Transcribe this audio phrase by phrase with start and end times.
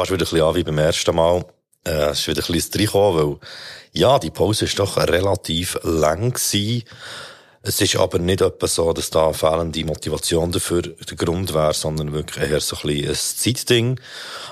[0.00, 1.44] fast wieder ein bisschen an wie beim ersten Mal.
[1.84, 3.38] Äh, es ist wieder ein bisschen reingekommen, weil,
[3.92, 6.84] ja, die Pause ist doch relativ lang gewesen.
[7.62, 12.12] Es ist aber nicht etwa so, dass da fehlende Motivation dafür der Grund wäre, sondern
[12.14, 14.00] wirklich eher so ein bisschen ein Zeitding.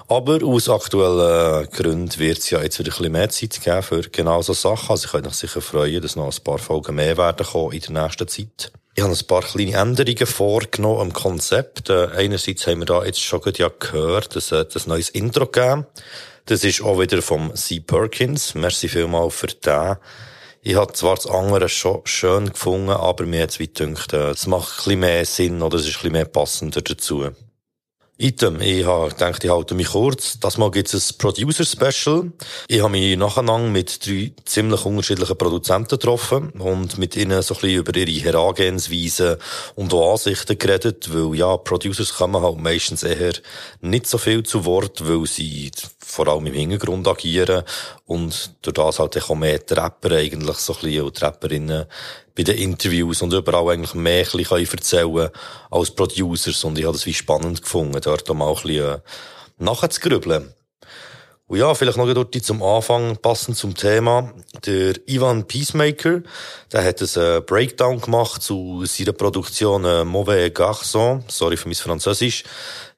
[0.08, 4.02] Aber aus aktuellen Gründen wird es ja jetzt wieder ein bisschen mehr Zeit geben für
[4.02, 4.90] genau so Sachen.
[4.90, 7.80] Also ich könnte mich sicher freuen, dass noch ein paar Folgen mehr werden kommen in
[7.80, 8.72] der nächsten Zeit.
[8.94, 11.88] Ich habe ein paar kleine Änderungen vorgenommen am Konzept.
[11.88, 15.46] Äh, einerseits haben wir da jetzt schon gut ja gehört, dass es ein neues Intro
[15.46, 15.86] gegeben.
[16.44, 17.80] Das ist auch wieder vom C.
[17.80, 18.54] Perkins.
[18.54, 19.96] Merci vielmal für den.
[20.68, 24.46] Ich habe zwar das andere schon schön gefunden, aber mir jetzt wie gedacht, äh, es
[24.46, 27.30] macht ein bisschen mehr Sinn oder es ist ein bisschen mehr passender dazu.
[28.20, 30.40] Item, ich habe gedacht, ich halte mich kurz.
[30.40, 32.32] Das Mal gibt es ein Producer-Special.
[32.66, 37.60] Ich habe mich nacheinander mit drei ziemlich unterschiedlichen Produzenten getroffen und mit ihnen so ein
[37.60, 39.38] bisschen über ihre Herangehensweise
[39.76, 43.34] und auch Ansichten geredet, weil ja, Producers kommen halt meistens eher
[43.82, 47.62] nicht so viel zu Wort, weil sie vor allem im Hintergrund agieren
[48.04, 51.86] und durch das halt auch mehr die Rapper eigentlich so ein bisschen und die Rapperinnen
[52.38, 55.28] bei den Interviews und überall eigentlich mehr ein bisschen erzählen
[55.72, 58.98] als Producers und ich habe das wie spannend gefunden, dort mal ein bisschen äh,
[59.58, 60.54] nachzugrübeln.
[61.48, 64.32] Und ja, vielleicht noch dort zum Anfang, passend zum Thema.
[64.66, 66.22] Der Ivan Peacemaker,
[66.70, 71.22] der hat einen äh, Breakdown gemacht zu seiner Produktion äh, Mauvais Garçon.
[71.26, 72.44] Sorry für mein Französisch.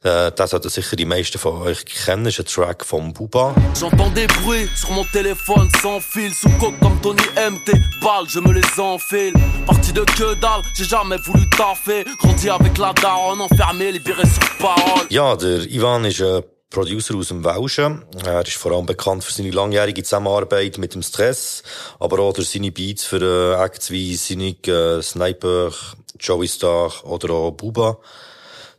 [0.03, 2.25] Äh, das sollten sicher die meisten von euch kennen.
[2.25, 3.55] Das ist ein Track vom Buba.
[3.79, 6.33] J'entends des bruits sur mon téléphone sans fil.
[6.33, 7.73] Sous coke comme Tony MT.
[8.01, 9.35] Balles, je me les enfile.
[9.67, 12.07] Parti de que dalle, j'ai jamais voulu taffer.
[12.19, 15.07] Grandi avec la daronne, enfermé, libéré sur parole.
[15.11, 18.03] Ja, der Ivan ist ein Producer aus dem Welschen.
[18.25, 21.63] Er ist vor allem bekannt für seine langjährige Zusammenarbeit mit dem Stress,
[21.99, 25.73] aber auch durch seine Beats für äh, Acts wie Cynic, äh, Sniper,
[26.19, 27.99] Joey Star oder auch Buba.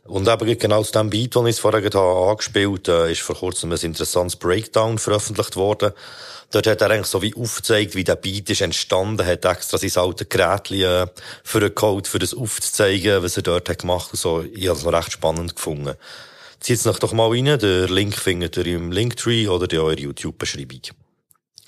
[0.04, 3.70] Und eben genau zu dem Beat, den ich vorher habe, angespielt äh, ist vor kurzem
[3.72, 5.92] ein interessantes Breakdown veröffentlicht worden.
[6.50, 9.92] Dort hat er eigentlich so wie aufgezeigt, wie der Beat ist entstanden, hat extra sein
[9.94, 10.68] altes Gerät
[11.44, 14.42] für einen Code, für das aufzuzeigen, was er dort hat gemacht und so.
[14.42, 15.94] Ich habe es noch recht spannend gefunden.
[16.60, 20.82] Zieht es doch mal rein, der Link findet ihr im Linktree oder in eurer YouTube-Beschreibung.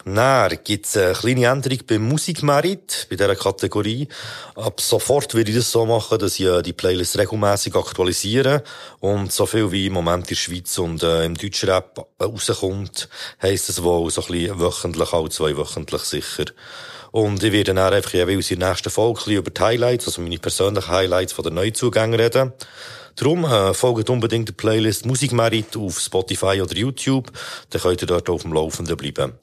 [0.06, 4.06] Dann gibt's eine kleine Änderung beim Musikmerit, bei dieser Kategorie.
[4.54, 8.62] Ab sofort würde ich das so machen, dass ich äh, die Playlist regelmäßig aktualisiere
[9.00, 13.09] und so viel wie im Moment in der Schweiz und äh, im deutschen Rap rauskommt,
[13.41, 16.44] heisst es wohl so ein bisschen wöchentlich, auch zweiwöchentlich sicher.
[17.10, 20.91] Und ich werde dann einfach in der nächsten Folge über die Highlights, also meine persönlichen
[20.91, 22.53] Highlights von den Neuzugängen reden.
[23.16, 27.31] Darum äh, folgt unbedingt der Playlist Musikmerit auf Spotify oder YouTube,
[27.70, 29.38] dann könnt ihr dort auf dem Laufenden bleiben.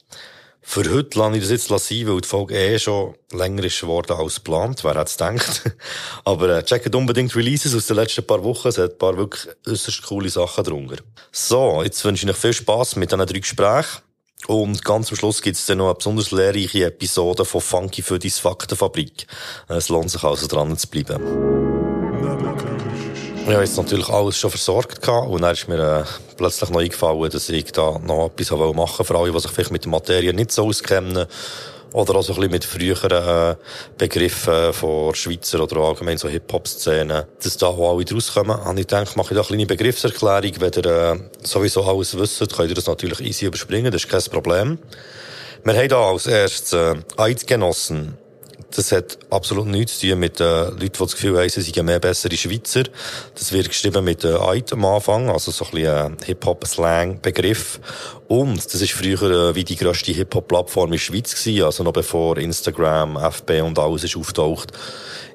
[0.63, 4.13] Für heute lasse ich das jetzt sein, weil die Folge eh schon länger ist geworden
[4.13, 4.83] als geplant.
[4.83, 5.75] Wer hätte es gedacht?
[6.23, 8.67] Aber äh, checkt unbedingt Releases aus den letzten paar Wochen.
[8.67, 10.97] Es hat ein paar wirklich äußerst coole Sachen drunter.
[11.31, 14.01] So, jetzt wünsche ich euch viel Spass mit diesen drei Gesprächen.
[14.47, 18.19] Und ganz am Schluss gibt es dann noch eine besonders lehrreiche Episode von Funky für
[18.19, 19.27] die Faktenfabrik.
[19.67, 21.80] Es lohnt sich also dran zu bleiben.
[23.43, 26.03] Ich habe jetzt natürlich alles schon versorgt gehabt und dann ist mir äh,
[26.37, 29.71] plötzlich noch eingefallen, dass ich da noch etwas machen wollte für alle, die sich vielleicht
[29.71, 31.25] mit der Materie nicht so auskennen
[31.91, 33.55] oder auch so ein bisschen mit früheren äh,
[33.97, 38.57] Begriffen von Schweizer oder allgemein so Hip-Hop-Szenen, dass da auch alle rauskommen.
[38.59, 40.51] Und ich denke, mache ich da eine kleine Begriffserklärung.
[40.59, 44.23] Wenn ihr äh, sowieso alles wisst, könnt ihr das natürlich easy überspringen, das ist kein
[44.31, 44.77] Problem.
[45.63, 48.20] Wir haben da als erstes äh, Eidgenossen.
[48.69, 51.85] Das hat absolut nichts zu tun mit den Leuten, die das Gefühl haben, sie seien
[51.85, 52.83] mehr bessere Schweizer.
[53.35, 57.79] Das wird geschrieben mit Eid am Anfang, also so ein bisschen Hip-Hop-Slang-Begriff.
[58.27, 61.93] Und das ist früher äh, wie die grösste Hip-Hop-Plattform in der Schweiz gewesen, also noch
[61.93, 64.71] bevor Instagram, FB und alles ist auftaucht,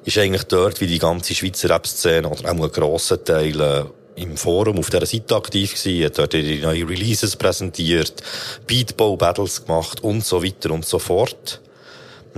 [0.03, 3.83] ist eigentlich dort wie die ganze Schweizer Rap-Szene oder auch ein grosser Teil äh,
[4.17, 8.23] im Forum auf dieser Seite aktiv gewesen, hat dort ihre neuen Releases präsentiert,
[8.65, 11.61] Beatball-Battles gemacht und so weiter und so fort.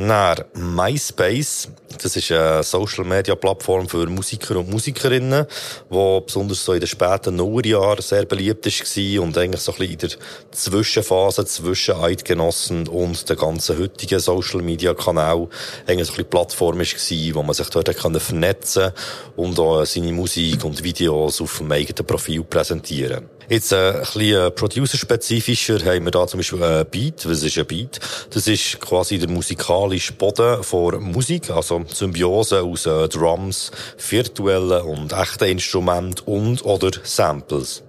[0.02, 1.68] Nach MySpace,
[2.02, 5.46] das ist eine Social-Media-Plattform für Musiker und Musikerinnen,
[5.92, 9.92] die besonders so in den späten Nullerjahren sehr beliebt war und eigentlich so ein bisschen
[9.92, 10.10] in der
[10.52, 15.50] Zwischenphase zwischen Eidgenossen und der ganzen heutigen Social-Media-Kanal
[15.86, 18.94] eigentlich so ein bisschen Plattform war, wo man sich dort vernetzen
[19.36, 24.54] und auch seine Musik und Videos auf dem eigenen Profil präsentieren Jetzt äh, ein bisschen
[24.54, 27.28] producer-spezifischer haben wir da zum Beispiel ein Beat.
[27.28, 28.00] Was ist ein Beat?
[28.30, 33.72] Das ist quasi der musikalische Boden vor Musik, also Symbiose aus äh, Drums,
[34.08, 37.82] virtuellen und echten Instrumenten und oder Samples.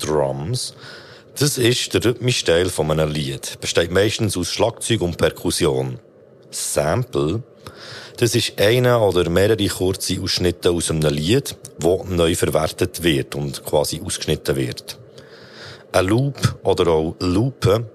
[0.00, 0.74] Drums.
[1.38, 3.58] Das ist der rhythmische Teil von einem Lied.
[3.60, 6.00] Besteht meistens aus Schlagzeug und Perkussion.
[6.50, 7.44] Sample
[8.16, 13.64] das ist einer oder mehrere kurze Ausschnitte aus einem Lied, wo neu verwertet wird und
[13.64, 14.98] quasi ausgeschnitten wird.
[15.92, 17.86] Ein Loop oder auch Loopen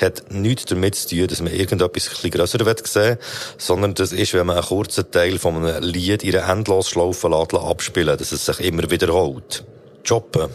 [0.00, 3.18] hat nichts damit zu tun, dass man irgendetwas bisschen grösser sehen will,
[3.56, 8.18] sondern das ist, wenn man einen kurzen Teil von einem Lied in einer Endlosschlaufe abspielen
[8.18, 9.64] dass es sich immer wiederholt.
[10.06, 10.48] Choppen.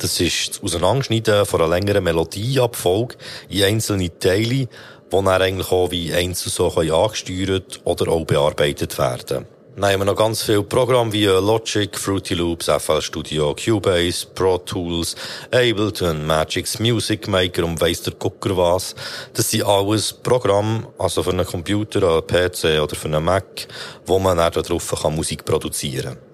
[0.00, 3.16] Das ist das Auseinanderschneiden von einer längeren Melodieabfolge
[3.48, 4.68] in einzelne Teile,
[5.12, 10.04] die dann eigentlich auch wie einzeln so angesteuert oder auch bearbeitet werden dann haben wir
[10.06, 15.14] noch ganz viele Programme wie Logic, Fruity Loops, FL Studio, Cubase, Pro Tools,
[15.50, 18.94] Ableton, Magix Music Maker und weiss der Gucker was.
[19.34, 23.68] Das sind alles Programme, also für einen Computer, einen PC oder für einen Mac,
[24.06, 26.25] wo man dann darauf Musik produzieren kann.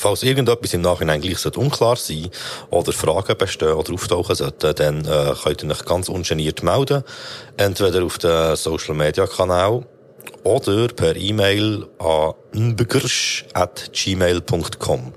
[0.00, 2.30] Falls irgendetwas im Nachhinein gleich unklar sein
[2.70, 7.04] oder Fragen bestehen oder auftauchen sollten, dann äh, könnt ihr euch ganz ungeniert melden.
[7.58, 9.84] Entweder auf den Social Media Kanal
[10.42, 15.12] oder per E-Mail an nbegrisch.gmail.com.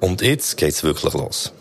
[0.00, 1.52] Und jetzt geht's wirklich los.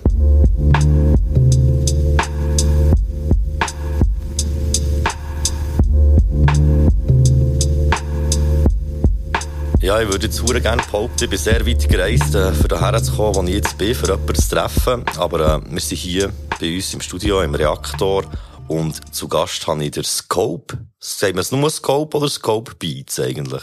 [9.85, 13.03] Ja, ich würde jetzt sehr gerne behaupten, ich bin sehr weit gereist, äh, für daher
[13.03, 15.05] zu kommen, wo ich jetzt bin, für jemanden zu treffen.
[15.15, 18.23] Aber äh, wir sind hier bei uns im Studio, im Reaktor.
[18.67, 20.79] Und zu Gast habe ich den Scope.
[20.99, 23.61] Sagen wir es nur Scope oder Scope Beats eigentlich?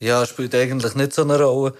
[0.00, 1.74] Ja, spielt eigentlich nicht so eine Rolle.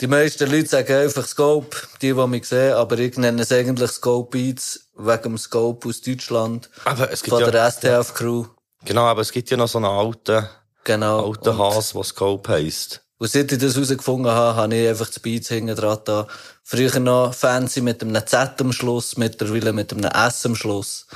[0.00, 3.90] Die meisten Leute sagen einfach Scope, die, die mich sehen, aber ich nenne es eigentlich
[3.90, 6.70] Scope Beats, wegen dem Scope aus Deutschland.
[6.84, 8.44] Aber es gibt von ja, der STF-Crew.
[8.84, 10.46] Genau, aber es gibt ja noch so einen alten,
[10.86, 11.28] genau.
[11.28, 13.02] alten Hase, der Scope heisst.
[13.18, 16.26] Und seit ich das herausgefunden habe, habe ich einfach das Beats hinten dran da.
[16.62, 21.06] Früher noch fancy mit einem Z am Schluss, mittlerweile mit einem S am Schluss.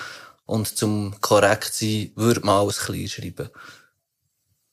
[0.47, 3.51] Und zum korrekt sein, würde man alles klein schreiben.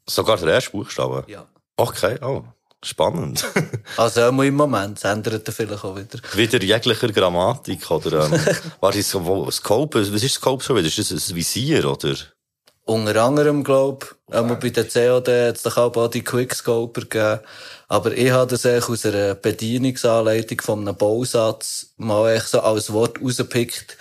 [0.06, 1.26] Sogar der erste Buchstabe?
[1.28, 1.46] Ja.
[1.76, 2.44] Okay, oh.
[2.84, 3.44] Spannend.
[3.98, 6.20] also auch im Moment, es ändert vielleicht auch wieder.
[6.36, 8.40] Wieder jeglicher Grammatik, oder, ähm,
[8.80, 10.88] was ist so, Scope, was ist Scope schon wieder?
[10.88, 12.16] Ist das ein Visier, oder?
[12.88, 17.42] Unter anderem, glaub, einmal bei der COD hat es doch auch die Quickscoper gegeben.
[17.90, 22.94] Aber ich habe das eigentlich aus einer Bedienungsanleitung von einem Bausatz mal echt so als
[22.94, 23.98] Wort rausgepickt,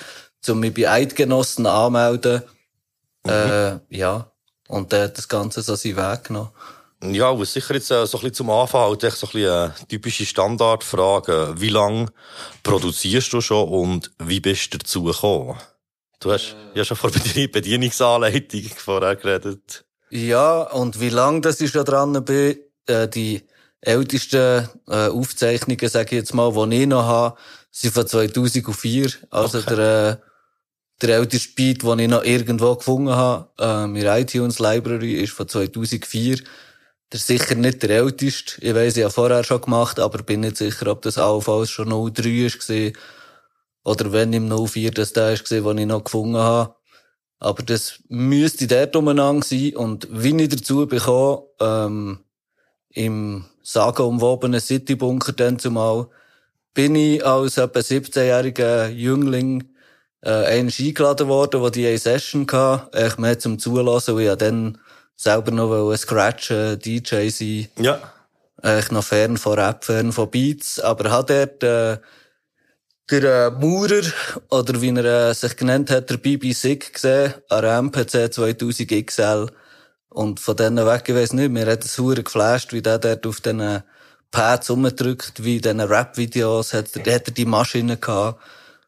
[0.48, 2.44] um mich bei Eidgenossen anmelden.
[3.24, 3.32] Mhm.
[3.32, 4.30] Äh, ja.
[4.68, 6.50] Und dann hat das Ganze so seinen Weg genommen.
[7.02, 9.52] Ja, was sicher jetzt äh, so ein bisschen zum Anfang halt echt so ein bisschen
[9.52, 11.54] eine äh, typische Standardfrage.
[11.56, 12.06] Wie lange
[12.62, 15.58] produzierst du schon und wie bist du dazu gekommen?
[16.20, 19.84] Du hast ja schon vor der Bedienungsanleitung vorher geredet.
[20.10, 23.42] Ja, und wie lange das ich schon dran bin, äh, die
[23.80, 27.36] ältesten äh, Aufzeichnungen, sage ich jetzt mal, die ich noch habe,
[27.70, 29.10] sind von 2004.
[29.30, 29.74] Also okay.
[29.74, 30.16] der, äh,
[31.02, 35.48] der älteste Beat, den ich noch irgendwo gefunden habe, äh, in iTunes Library, ist von
[35.48, 36.38] 2004.
[37.12, 38.60] Der ist sicher nicht der älteste.
[38.60, 41.88] Ich weiss, ich habe vorher schon gemacht, aber bin nicht sicher, ob das allenfalls schon
[41.88, 42.92] 03 war.
[43.86, 46.74] Oder wenn im 04 das da ist, den ich noch gefunden habe.
[47.38, 49.76] Aber das müsste dort umeinander sein.
[49.76, 52.18] Und wie ich dazu bekomme, ähm,
[52.90, 56.08] im sagenumwobenen Citybunker dann zumal,
[56.75, 59.62] bin ich als etwa 17-jähriger Jüngling
[60.20, 64.37] äh, einmal eingeladen worden, wo die eine Session hatte, echt mehr zum Zulassen, weil ich
[64.37, 64.78] dann
[65.14, 67.68] selber noch ein Scratch äh, DJ sein.
[67.78, 68.00] Ja.
[68.62, 71.99] Echt noch fern von Rap, fern von Beats, aber hat dort äh,
[73.10, 74.02] der äh, Maurer,
[74.50, 79.46] oder wie er äh, sich genannt hat, der BB Sick gesehen, an MPC 2000 XL.
[80.08, 83.26] Und von denen weg, ich weiss nicht, mir hat es hure geflasht, wie der dort
[83.26, 83.82] auf diesen
[84.30, 88.40] Pads rumdrückt, wie in diesen Rap-Videos, hat, hat er die Maschine gehabt.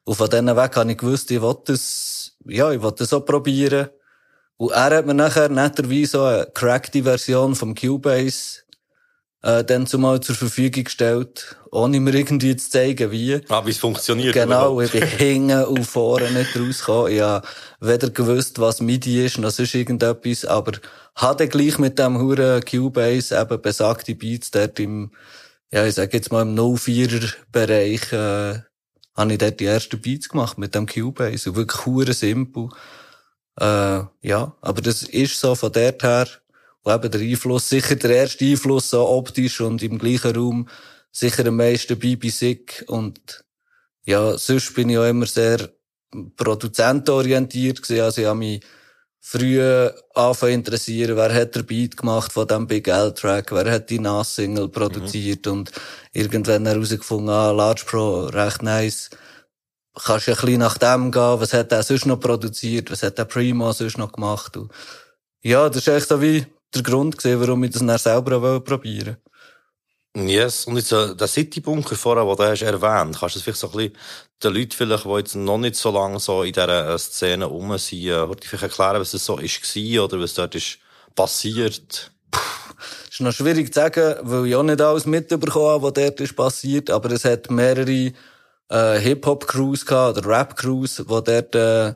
[0.05, 3.25] Und von denen weg habe ich gewusst, ich wollte das, ja, ich wollte das auch
[3.25, 3.89] probieren.
[4.57, 8.63] Und er hat mir nachher netterweise so eine crackte Version vom Cubase
[9.43, 13.41] äh, dann zumal zur Verfügung gestellt, ohne mir irgendwie zu zeigen, wie.
[13.49, 14.35] Ah, wie es funktioniert.
[14.35, 17.13] Genau, ich bin hinten und vorne nicht rausgekommen.
[17.13, 17.47] Ich habe
[17.81, 20.73] weder gewusst, was MIDI ist, noch sonst irgendetwas, aber
[21.15, 25.13] hatte gleich mit dem huren Cubase eben besagte Beats dort im,
[25.73, 28.61] ja, ich sag jetzt mal im 04er Bereich, äh,
[29.15, 31.51] habe ich dort die ersten Beats gemacht mit dem Cubase.
[31.51, 32.69] Und wirklich hure simpel.
[33.61, 36.29] Äh, ja, aber das ist so von dort her,
[36.83, 40.69] und eben der Einfluss, sicher der erste Einfluss so optisch und im gleichen Raum
[41.11, 43.45] sicher am meisten BBC und
[44.05, 45.69] ja, sonst bin ich auch immer sehr
[46.37, 48.03] produzentenorientiert gewesen.
[48.03, 48.63] Also ich habe mich
[49.21, 49.61] früh
[50.15, 54.69] anfangen interessieren, wer hat der Beat gemacht von dem Big L-Track, wer hat die NAS-Single
[54.69, 55.53] produziert mhm.
[55.53, 55.73] und
[56.13, 59.11] irgendwann herausgefunden, ah, Large Pro, recht nice.
[59.95, 63.19] Kannst ja ein bisschen nach dem gehen, was hat er sonst noch produziert, was hat
[63.19, 64.57] der Primo sonst noch gemacht.
[64.57, 64.73] Und
[65.43, 69.17] ja, das ist echt so wie der Grund gesehen, warum ich das dann selber probieren
[70.17, 73.61] Yes, und jetzt äh, der City-Bunker vorher, den du hast erwähnt, kannst du das vielleicht
[73.61, 73.93] so ein bisschen
[74.43, 77.77] den Leuten vielleicht, die jetzt noch nicht so lange so in dieser äh, Szene rum
[77.79, 80.79] sind, äh, vielleicht erklären, was das so ist oder was dort ist
[81.15, 82.11] passiert?
[83.11, 86.37] ist noch schwierig zu sagen, weil ich auch nicht alles mitbekommen habe, was dort ist
[86.37, 88.13] passiert, aber es hat mehrere
[88.71, 91.95] äh, Hip-Hop-Crews gehabt, oder Rap-Crews, die dort, äh,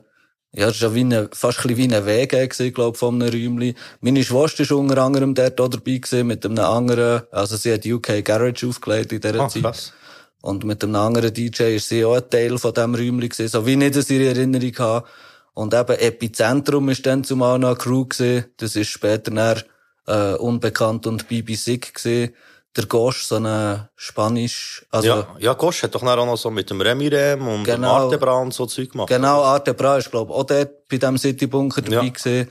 [0.55, 3.75] ja, das war wie eine, fast ein wie ein Weg gewesen, glaub, von einem Räumchen.
[4.01, 7.85] Meine Schwester war unter anderem dort auch dabei gewesen, mit einem anderen, also sie hat
[7.85, 9.63] UK Garage aufgelegt in dieser ah, Zeit.
[9.63, 9.93] Krass.
[10.41, 13.65] Und mit einem anderen DJ ist sie auch ein Teil von diesem Räumchen gewesen, so
[13.65, 15.07] wie ich das in Erinnerung habe.
[15.53, 18.45] Und eben Epizentrum ist dann zumal noch eine Crew gewesen.
[18.57, 19.63] Das ist später dann,
[20.07, 22.33] äh, Unbekannt und BBC gesehen.
[22.75, 25.07] Der Gosch, so ein Spanisch, also.
[25.07, 28.39] Ja, ja, Gosch hat doch auch noch so mit dem Remirem und genau, dem Artebra
[28.39, 29.09] und so Zeug gemacht.
[29.09, 32.11] Genau, Artebra ist, glaub auch dort bei dem Citybunker dabei ja.
[32.11, 32.49] gesehen.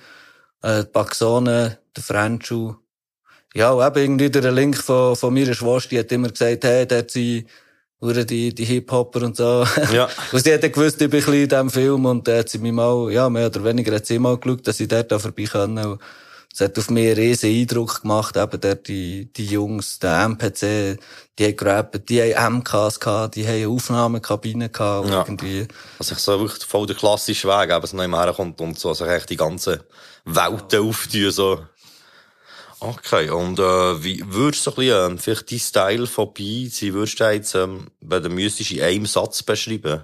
[0.62, 2.74] Äh, die Baxone, der Frenchu.
[3.54, 6.86] Ja, und eben irgendwie der Link von, von meiner Schwester, die hat immer gesagt, hey,
[6.86, 7.46] dort sind
[8.00, 9.64] die, die Hip-Hopper und so.
[9.92, 10.08] Ja.
[10.32, 12.58] und sie hat gewusst, ich bin ein bisschen in diesem Film und da hat sie
[12.58, 15.44] mich mal, ja, mehr oder weniger hat sie mal geschaut, dass sie dort da vorbei
[15.44, 15.98] können.
[16.54, 20.98] Es hat auf mich einen riesen Eindruck gemacht, eben dort die, die Jungs, der MPC,
[21.38, 25.20] die haben gerappt, die haben MKs gehabt, die haben Aufnahmekabinen gehabt, ja.
[25.20, 25.66] irgendwie.
[25.98, 29.06] Also ich so wirklich voll der klassische Weg, eben, so noch herkommt und so, also
[29.06, 29.86] echt die ganze
[30.26, 31.64] Welten auftun, so.
[32.80, 36.82] Okay, und äh, wie würdest du so ein bisschen, äh, vielleicht dein Style von Beats,
[36.82, 40.02] wie würdest du jetzt, ähm, wenn du müsstest, in einem Satz beschreiben?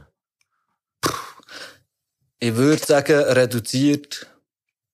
[2.38, 4.28] Ich würde sagen, reduziert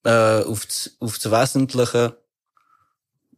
[0.05, 2.17] äh, auf, das, auf das Wesentliche.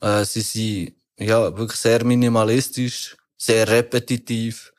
[0.02, 4.74] Äh, sie sind ja wirklich sehr minimalistisch, sehr repetitiv,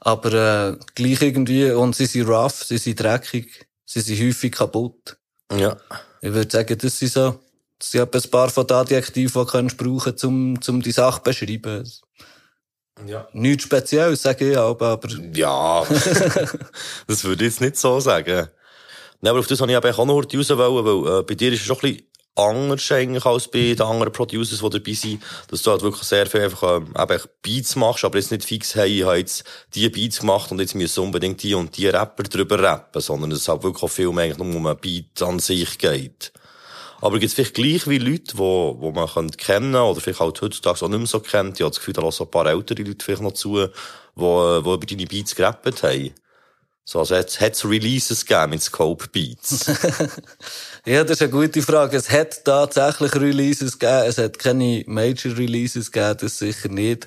[0.00, 5.16] aber äh, gleich irgendwie und sie sind rough, sie sind dreckig, sie sind häufig kaputt.
[5.52, 5.76] Ja.
[6.20, 7.40] Ich würde sagen, das sind so,
[7.78, 11.24] das sind ein paar von den Adjektiven, die du brauchen um, um die Sache zu
[11.24, 11.90] beschreiben.
[13.06, 13.28] Ja.
[13.32, 15.08] Nichts Spezielles, sage ich aber, aber.
[15.32, 15.84] Ja.
[17.06, 18.48] das würde ich jetzt nicht so sagen.
[19.20, 21.60] Nein, aber auf das habe ich eben auch noch raus weil äh, bei dir ist
[21.60, 25.62] es schon ein bisschen anders eigentlich als bei den anderen Producers, die dabei sind, dass
[25.62, 29.00] du halt wirklich sehr viel einfach ähm, eben Beats machst, aber jetzt nicht fix, hey,
[29.00, 32.62] ich habe jetzt die Beats gemacht und jetzt müssen unbedingt die und die Rapper drüber
[32.62, 35.78] rappen, sondern es halt wirklich auch viel mehr eigentlich nur um einen Beat an sich
[35.78, 36.32] geht.
[37.02, 40.40] Aber gibt es vielleicht gleich wie Leute, die, die man kennen könnte oder vielleicht halt
[40.40, 42.82] heutzutage auch nicht mehr so kennt, ich habe das Gefühl, da lassen ein paar ältere
[42.82, 43.70] Leute vielleicht noch zu, die,
[44.16, 46.14] die über deine Beats gerappt haben.
[46.90, 49.66] So, also hat es Releases gegeben mit Scope Beats?
[50.84, 51.96] ja, das ist eine gute Frage.
[51.96, 54.08] Es hat tatsächlich Releases gegeben.
[54.08, 57.06] Es hat keine Major Releases gegeben, das sicher nicht.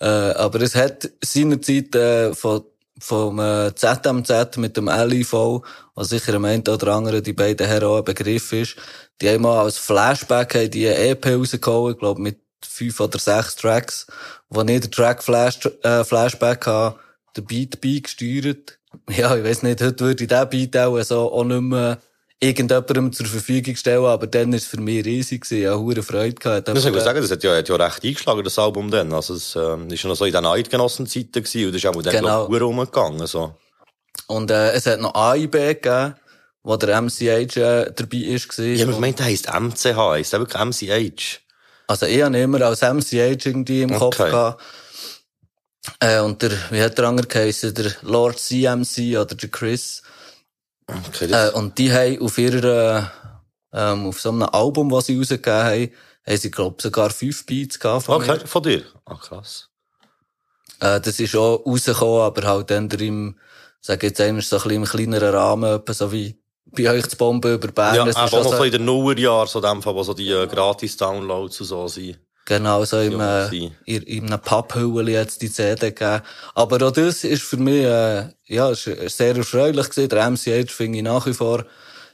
[0.00, 2.62] Äh, aber es hat seinerzeit äh, von
[2.98, 5.60] vom äh, ZMZ mit dem LIV,
[5.94, 8.76] was sicher am einen oder anderen die beiden Herren auch ein Begriff ist,
[9.20, 13.18] die haben mal als Flashback haben die eine EP rausgehauen, ich glaube mit fünf oder
[13.18, 14.06] sechs Tracks,
[14.48, 16.96] wo nicht der Track Flash, äh, Flashback hat,
[17.36, 18.78] der Beat beigesteuert
[19.10, 21.98] ja, ich weiß nicht, heute würde ich diesen Beat auch, so auch nicht mehr
[22.40, 25.62] irgendjemandem zur Verfügung stellen, aber dann war es für mich riesig gewesen.
[25.62, 26.68] Ich hatte Freude gehabt.
[26.68, 29.12] Das ich sagen, das hat ja, hat ja recht eingeschlagen, das Album dann.
[29.12, 32.02] Also, es, ähm, ist ja noch so in den Eidgenossenzeiten gewesen und das ist auch
[32.02, 32.46] dann, genau.
[32.46, 33.54] glaub, rumgegangen, so.
[34.26, 36.14] Und, äh, es hat noch AIB gegeben,
[36.62, 38.74] wo der MCH, äh, dabei ist gewesen.
[38.74, 41.40] Ich habe gemeint, der heisst MCH, heisst der wirklich MCH?
[41.88, 43.98] Also, ich habe immer als MCH irgendwie im okay.
[43.98, 44.62] Kopf gehabt.
[46.00, 47.74] Äh, und der, wie hat der andere geheißen?
[47.74, 50.02] Der Lord CMC oder der Chris.
[50.86, 53.12] Okay, äh, und die haben auf ihrer,
[53.72, 55.90] ähm, auf so einem Album, was sie rausgegeben haben,
[56.26, 58.46] haben sie, glaub sogar fünf Beats gehabt von Okay, mir.
[58.46, 58.82] von dir?
[59.04, 59.68] Ah, krass.
[60.80, 63.38] Äh, das ist auch rausgekommen, aber halt dann im,
[63.80, 66.40] sag jetzt einmal so ein bisschen im kleineren Rahmen, so wie
[66.70, 67.94] bei euch zu Bomben über Bern.
[67.94, 70.46] Ja, aber auch noch so in den Nullerjahren, so dem Fall, wo so die äh,
[70.46, 72.18] Gratis-Downloads und so sind.
[72.48, 73.46] Genau, so im, äh,
[73.84, 76.22] in, in einem Papphülle jetzt die CD gegeben.
[76.54, 80.08] Aber auch das ist für mich, äh, ja, sehr erfreulich gewesen.
[80.08, 81.58] Der MCH finde ich nach wie vor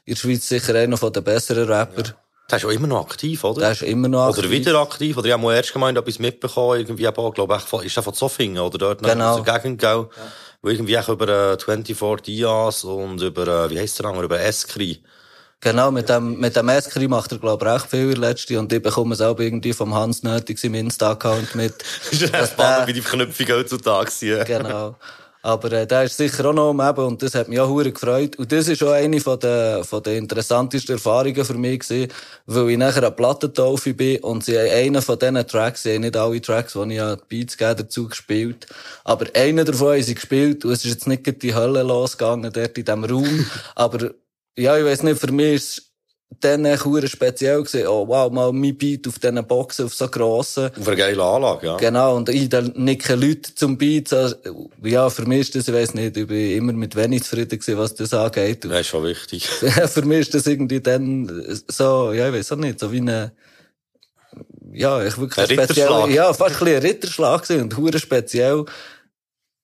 [0.05, 2.03] in der Schweiz sicher einer von den besseren Rapper.
[2.03, 2.15] Ja.
[2.51, 3.61] Der ist auch immer noch aktiv, oder?
[3.61, 4.43] Der ist immer noch aktiv.
[4.43, 7.85] Oder wieder aktiv, oder ich habe mal erst gemeint, etwas mitbekommen, irgendwie, aber, glaube ich,
[7.85, 9.39] ist der von Zoffingen, oder dort genau.
[9.39, 10.09] in der Gegend, gell?
[10.17, 10.33] Ja.
[10.63, 14.41] Wo irgendwie auch über äh, 24 Dias und über, äh, wie heisst der andere, über
[14.41, 15.01] Eskri
[15.65, 18.71] Genau, mit dem, mit dem Eskri macht er, glaube ich, recht viel in letzte und
[18.71, 21.73] ich bekomme es auch irgendwie vom Hans nötig im Insta-Account mit.
[21.79, 24.45] das ist ja spannend, wie die Verknüpfung heutzutage sind.
[24.47, 24.95] genau.
[25.41, 27.93] Aber äh, der ist sicher auch noch am Eben und das hat mich auch hure
[27.93, 28.37] gefreut.
[28.37, 32.13] Und das ist auch eine von der, von der interessantesten Erfahrungen für mich gewesen,
[32.45, 36.03] weil ich nachher an Plattentaufe bin und sie haben einen von diesen Tracks, sie haben
[36.03, 38.67] nicht alle Tracks, die ich an Beats dazu gespielt,
[39.03, 42.77] aber einen davon haben sie gespielt und es ist jetzt nicht die Hölle losgegangen dort
[42.77, 44.11] in diesem Raum, aber
[44.57, 45.95] ja, ich weiß nicht, für mich ist
[46.41, 50.71] dann echt speziell gesehen, oh wow, mal mein Beat auf diesen Boxen, auf so grossen.
[50.79, 51.77] Auf einer geilen Anlage, ja.
[51.77, 54.13] Genau, und ich dann nicken Leute zum Beat.
[54.13, 54.37] Also,
[54.83, 57.79] ja, für mich ist das, ich weiss nicht, ich bin immer mit wenig zufrieden gewesen,
[57.79, 58.65] was das angeht.
[58.65, 59.47] Das ist schon wichtig.
[59.49, 61.31] für mich ist das irgendwie dann
[61.69, 63.33] so, ja, ich weiss auch nicht, so wie eine,
[64.73, 68.65] ja, ich wirklich ein speziell, ja, fast ein, ein Ritterschlag gewesen und hure speziell.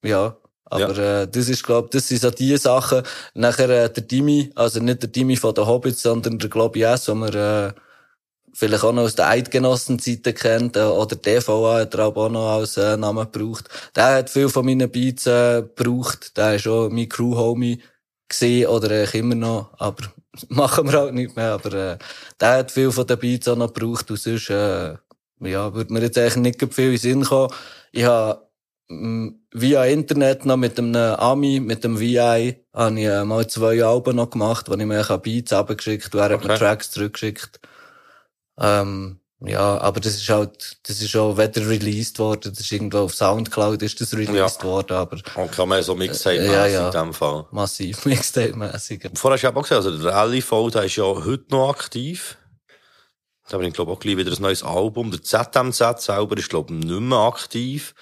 [0.03, 0.37] Ja.
[0.71, 1.21] Aber ja.
[1.23, 3.03] äh, das ist, glaub, das sind so die Sachen.
[3.33, 7.19] Nachher äh, der Dimi, also nicht der Dimi von den Hobbits, sondern der Globies, den
[7.19, 7.73] man äh,
[8.53, 12.77] vielleicht auch noch aus der Eidgenossenzeiten kennt, äh, oder DVA hat er auch noch als
[12.77, 13.67] äh, Namen gebraucht.
[13.95, 16.37] Der hat viel von meinen Beats äh, gebraucht.
[16.37, 17.81] Der ist auch mein Crew-Homie
[18.29, 20.03] gesehen oder äh, immer noch, aber
[20.47, 21.51] machen wir halt nicht mehr.
[21.51, 21.97] Aber äh,
[22.39, 24.95] der hat viel von den Beats auch noch gebraucht und sonst, äh,
[25.41, 27.53] ja, würde mir jetzt eigentlich nicht viel in den Sinn kommen.
[27.91, 28.50] Ich habe
[29.51, 34.15] via Internet noch mit einem Ami, mit dem VI, habe ich äh, mal zwei Alben
[34.15, 37.59] noch gemacht, wo ich mir Beats abgeschickt und er hat mir Tracks zurückgeschickt.
[38.59, 42.99] Ähm, ja, aber das ist halt, das ist auch weder released worden, das ist irgendwo
[42.99, 44.63] auf Soundcloud ist das released ja.
[44.63, 45.17] worden, aber.
[45.35, 46.85] Und kann man so Mixtape-mässig ja, ja.
[46.87, 47.47] in dem Fall.
[47.51, 49.09] Massiv Mixtape-mässig.
[49.15, 52.37] Vorher hast du auch gesagt, also der LIV, der ist ja heute noch aktiv.
[53.49, 55.09] Da bin ich, glaube auch gleich wieder ein neues Album.
[55.09, 57.95] Der ZMZ selber ist, glaube ich, nicht mehr aktiv.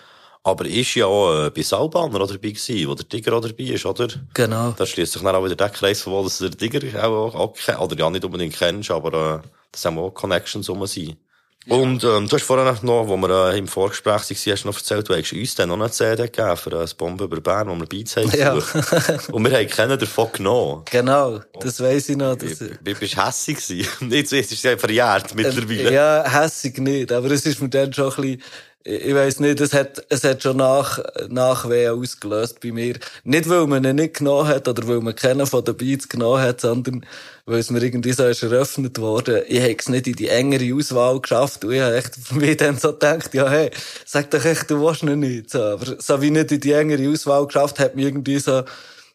[0.44, 3.86] Aber ist ja auch äh, bei Saubanner dabei gewesen, wo der Tiger auch dabei ist,
[3.86, 4.08] oder?
[4.34, 4.72] Genau.
[4.72, 7.54] Da schließt sich dann auch wieder der Kreis von wo dass der Tiger auch, auch,
[7.56, 11.18] auch oder ja nicht unbedingt kennst, aber äh, das haben auch Connections rum sein.
[11.66, 11.76] Ja.
[11.76, 14.78] Und ähm, du hast vorhin noch, wo wir äh, im Vorgespräch waren, hast du noch
[14.78, 17.76] erzählt, du hast uns dann noch eine CD gegeben für ein Bombe über Bern, wo
[17.76, 18.32] wir Beats haben.
[18.32, 18.54] Ja.
[19.32, 20.84] und wir haben keinen davon genommen.
[20.90, 22.38] Genau, das weiss ich noch.
[22.38, 22.62] Das...
[22.62, 24.10] Wie bist hässig gewesen?
[24.10, 25.94] Jetzt ist es ja verjährt mittlerweile.
[25.94, 28.42] Ja, hässig nicht, aber es ist mir dann schon ein bisschen
[28.86, 32.96] ich weiß nicht, es hat, es hat schon nach, Nachwehen ausgelöst bei mir.
[33.26, 36.42] Nicht, weil man ihn nicht genommen hat oder weil man keinen von den Beats genommen
[36.42, 37.06] hat, sondern
[37.46, 39.42] weil es mir irgendwie so ist eröffnet worden.
[39.48, 42.56] Ich hätte es nicht in die engere Auswahl geschafft und ich habe echt für mich
[42.58, 43.70] dann so gedacht, ja, hey,
[44.06, 45.50] sag doch echt, du willst ihn nicht.
[45.50, 48.64] So, aber so wie nicht in die engere Auswahl geschafft, hat mir irgendwie so,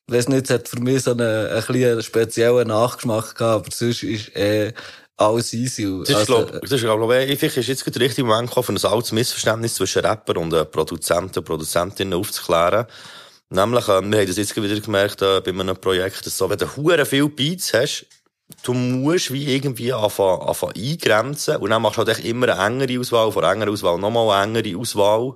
[0.09, 4.03] weiß nicht, es hat für mich so einen, ein bisschen speziellen Nachgeschmack gehabt, aber sonst
[4.03, 4.75] ist, äh,
[5.17, 6.01] alles easy.
[6.01, 8.79] Das ist, also, glaub, das ist, glaub, ich, vielleicht ist jetzt der richtige Moment gekommen,
[8.79, 12.87] für ein altes Missverständnis zwischen Rapper und äh, Produzenten und Produzentinnen aufzuklären.
[13.51, 16.59] Nämlich, äh, wir haben das jetzt wieder gemerkt, äh, bei einem Projekt, dass so, wenn
[16.59, 18.07] du hure viel Beats hast,
[18.63, 23.01] du musst wie irgendwie anfangen, anfangen eingrenzen und dann machst du halt immer eine engere
[23.01, 25.35] Auswahl, von enger Auswahl nochmal eine engere Auswahl.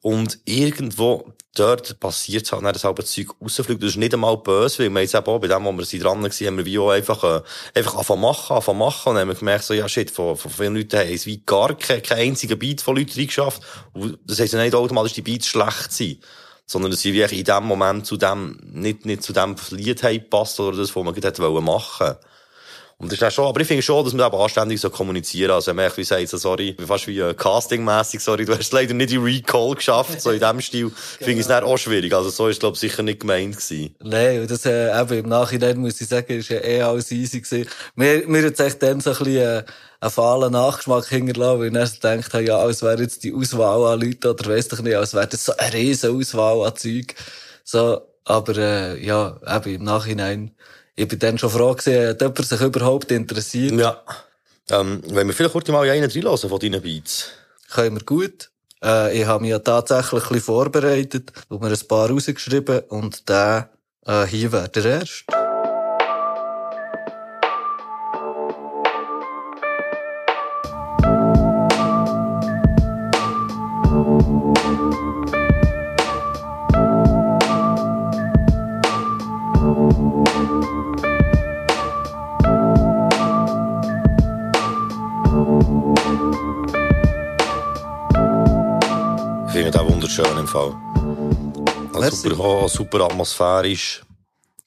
[0.00, 3.82] Und irgendwo dort passiert es halt, dass halbe Zeug rausfliegt.
[3.82, 5.98] Das ist nicht einmal böse, weil wir jetzt eben auch bei dem, wo wir sie
[5.98, 7.42] dran waren, haben wir wie auch einfach, äh,
[7.74, 9.08] einfach anfangen machen, anfangen machen.
[9.08, 11.42] Und dann haben wir gemerkt, so, ja, shit, von, von vielen Leuten haben es wie
[11.44, 13.62] gar kein, kein einziger Beat von Leuten reingeschafft.
[14.24, 16.22] Das heisst ja nicht automatisch, die Beats schlecht sind.
[16.66, 20.14] Sondern, dass sie wie in dem Moment zu dem, nicht, nicht zu dem Lied haben
[20.14, 22.20] gepasst oder das, was man gerade machen wollte.
[23.00, 25.52] Und das ist schon, aber ich finde schon, dass man eben anständig so kommunizieren.
[25.52, 28.92] Also, wenn man wie sagt, so, sorry, fast wie äh, castingmäßig, sorry, du hast leider
[28.92, 32.12] nicht die Recall geschafft, so in dem Stil, finde ich es dann auch schwierig.
[32.12, 33.94] Also, so ist, glaube ich, sicher nicht gemeint gewesen.
[34.02, 37.40] Nein, und das, äh, eben, im Nachhinein muss ich sagen, ist ja eh alles easy
[37.40, 37.68] gewesen.
[37.94, 39.64] Mir, mir hat echt dann so ein bisschen, äh,
[40.00, 43.92] einen fahlen Nachgeschmack hinterlassen, weil ich dann gedacht habe, ja, als wäre jetzt die Auswahl
[43.92, 47.14] an Leuten, oder weiss doch nicht, als wäre das so eine riesen Auswahl an Zeug.
[47.62, 50.56] So, aber, äh, ja, eben, im Nachhinein,
[50.98, 53.72] ich bin dann schon froh gewesen, ob jemand sich überhaupt interessiert.
[53.72, 54.02] Ja.
[54.70, 57.30] Ähm, wenn wir vielleicht kurz mal einen reinlassen von deinen Beats.
[57.70, 58.50] Können wir gut.
[58.82, 63.28] Äh, ich habe mich ja tatsächlich ein bisschen vorbereitet und mir ein paar rausgeschrieben und
[63.28, 63.70] der
[64.06, 65.47] äh, hier wäre der erste.
[90.46, 90.74] Fall.
[91.94, 94.02] Also super, super atmosphärisch.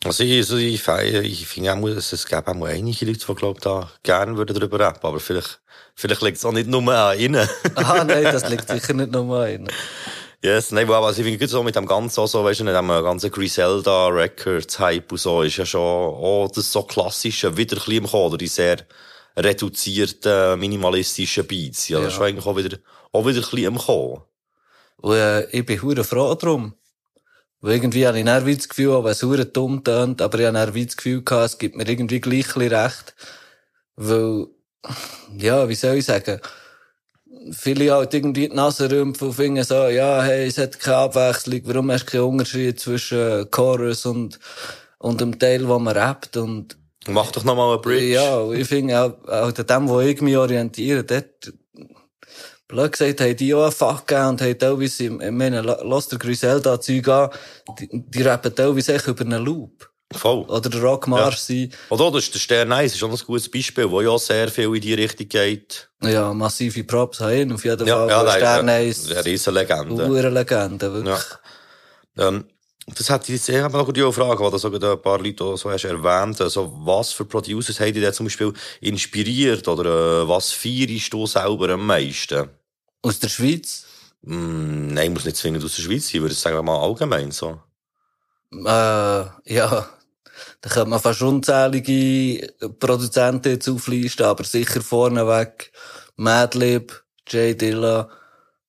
[0.04, 3.92] Also ich, also ich, ich finde auch, es gäbe auch einige Leute, die, glaube da
[4.02, 5.62] gerne würden darüber rappen, aber vielleicht,
[5.94, 7.48] vielleicht liegt es auch nicht nur an ihnen.
[7.76, 9.68] ah, nein, das liegt sicher nicht nur an ihnen.
[10.44, 12.88] Yes, nein, aber also ich finde so mit dem ganzen, so, weißt du, mit dem
[12.88, 17.80] ganzen Griselda Records Hype und so, ist ja schon, oh, das so klassische, wieder ein
[17.80, 18.78] bisschen im Kommen, oder die sehr
[19.38, 22.06] reduzierten, minimalistischen Beats, ja, ja.
[22.06, 22.78] das ist eigentlich auch wieder,
[23.12, 24.22] auch wieder ein bisschen im Kommen.
[25.02, 26.74] Und äh, ich bin hure froh drum.
[27.62, 30.46] Weil irgendwie habe ich dann das Gefühl, auch wenn es hure dumm tönt, aber ich
[30.46, 33.16] habe dann das Gefühl gehabt, es gibt mir irgendwie gleich recht.
[33.96, 34.48] Weil,
[35.38, 36.40] ja, wie soll ich sagen,
[37.52, 41.62] viele halt irgendwie die Nase rümpfen und finden so, ja, hey, es hat keine Abwechslung,
[41.66, 44.40] warum hast du keinen Unterschied zwischen Chorus und,
[44.98, 48.14] und dem Teil, wo man rappt und Mach doch nochmal eine Bridge.
[48.14, 51.52] Ja, ich finde auch, auch an dem, wo ich mich orientiere, dort,
[52.72, 56.18] blöd gesagt, haben die auch einen Fach gegeben und haben teilweise, ich meine, lass der
[56.20, 57.30] Griselda Zeug an,
[57.80, 59.90] die, die rappen teilweise echt über einen Loop.
[60.14, 60.40] Voll.
[60.50, 61.42] Oder der Rockmarsch Ja.
[61.42, 61.74] sein.
[61.90, 64.76] Oder das ist der Stern 1, ist schon ein gutes Beispiel, wo ja sehr viel
[64.76, 65.90] in die Richtung geht.
[66.04, 68.10] Ja, massive Props haben auf jeden Ja, Fall.
[68.10, 70.04] ja, Ja, der Stern ist ist eine riesen Legende.
[70.04, 71.26] eine Legende, wirklich.
[72.18, 72.28] Ja.
[72.28, 72.46] Ähm,
[72.88, 75.56] das hat ich jetzt eher noch die Frage, weil da sogar ein paar Leute auch
[75.56, 80.52] so hast erwähnt, also was für Producers haben dich zum Beispiel inspiriert oder äh, was
[80.52, 82.50] feierst du selber am meisten?
[83.02, 83.86] Aus der Schweiz.
[84.22, 87.60] Mm, nein, muss nicht zwingend aus der Schweiz sein, würde ich sagen mal allgemein so.
[88.52, 89.90] Äh, ja,
[90.62, 95.72] da könnte man fast unzählige Produzenten jetzt auflisten, aber sicher vorneweg
[96.18, 98.10] Madlib, J Dilla,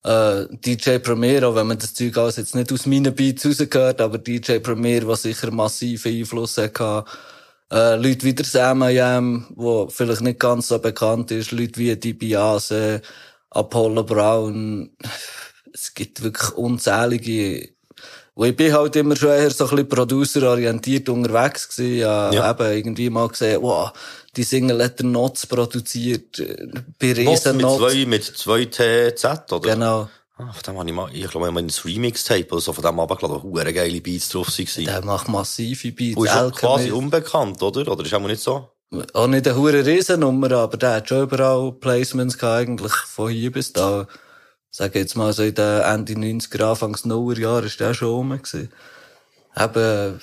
[0.04, 4.00] äh, DJ Premier, auch wenn man das Zeug alles jetzt nicht aus meinen Beats rausgehört,
[4.00, 7.04] aber DJ Premier, was sicher massiven Einfluss hatte.
[7.70, 11.96] Äh, Leute wie der Sam I.M., wo vielleicht nicht ganz so bekannt ist, Leute wie
[11.96, 13.00] die Biase,
[13.54, 14.90] Apollo Brown.
[15.72, 17.70] Es gibt wirklich unzählige
[18.34, 21.98] und ich bin halt immer schon eher so ein bisschen producerorientiert unterwegs gewesen.
[21.98, 22.50] Ja, Ja.
[22.50, 23.92] eben irgendwie mal gesehen, wow,
[24.36, 26.66] die Single hat der Notz produziert, äh,
[26.98, 29.74] bei Riesen mit zwei, mit zwei TZ, oder?
[29.74, 30.08] Genau.
[30.36, 32.98] Von dem habe ich mal, ich glaube, ich habe ein Remix-Tape oder so von dem
[32.98, 34.84] abgeladen, wo geile Beats drauf waren.
[34.84, 36.16] Der macht massive Beats.
[36.16, 37.86] Und ist quasi unbekannt, oder?
[37.92, 38.68] Oder ist auch nicht so?
[39.14, 43.50] Auch nicht eine hure Riesennummer, aber der hat schon überall Placements gehabt, eigentlich von hier
[43.50, 44.06] bis da.
[44.70, 48.30] Sag jetzt mal so in den Ende 90er, Anfangs 0er Jahre ist der schon rum
[48.30, 48.70] gewesen.
[49.56, 50.20] Eben,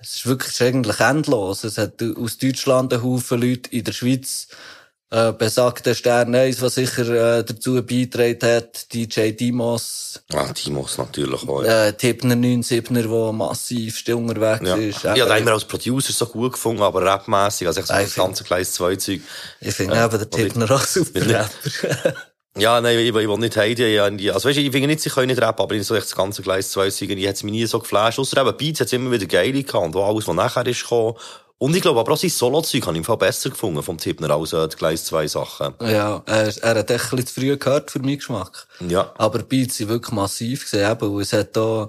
[0.00, 1.64] es ist wirklich eigentlich endlos.
[1.64, 4.48] Es hat aus Deutschland einen Haufen Leute in der Schweiz,
[5.12, 11.46] äh, besagter Stern 1, was sicher äh, dazu beigetragen hat, DJ Dimos, Ah, Timos natürlich
[11.46, 11.86] auch, ja.
[11.88, 14.76] äh, Tippner 97er, der massiv unterwegs Ja.
[14.76, 14.98] ist.
[14.98, 18.08] Ich habe den immer als Producer so gut gefunden, aber rapmässig, also ich so das
[18.10, 19.20] ich ganze kleines Zwei-Zeug.
[19.60, 22.14] Ich finde Ja, eben der ich- Tippner auch super ich- Rapper.
[22.58, 25.00] Ja, nein, ich, ich will nicht Heidi, ja, die, also weißt du, ich finde nicht,
[25.00, 27.52] sie können nicht rappen, aber in so das ganze Gleis zwei Zeugen, ich hätte mich
[27.52, 30.66] nie so geflasht, ausser eben Beats hat's immer wieder geile gehabt, und alles, was nachher
[30.66, 31.14] ist gekommen.
[31.62, 34.30] Und ich glaube, aber auch sein Solo-Zeug habe ich im Fall besser gefunden vom Tippner
[34.30, 35.74] als äh, die Gleis zwei Sachen.
[35.80, 38.66] Ja, er, er hat echt ein bisschen zu früh gehört für meinen Geschmack.
[38.80, 39.12] Ja.
[39.16, 41.88] Aber Beats sind wirklich massiv gesehen, eben, es hat da,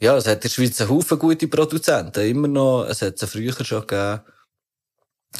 [0.00, 3.28] ja, es hat in der Schweiz einen Haufen gute Produzenten, immer noch, es hat sie
[3.28, 4.22] früher schon gegeben.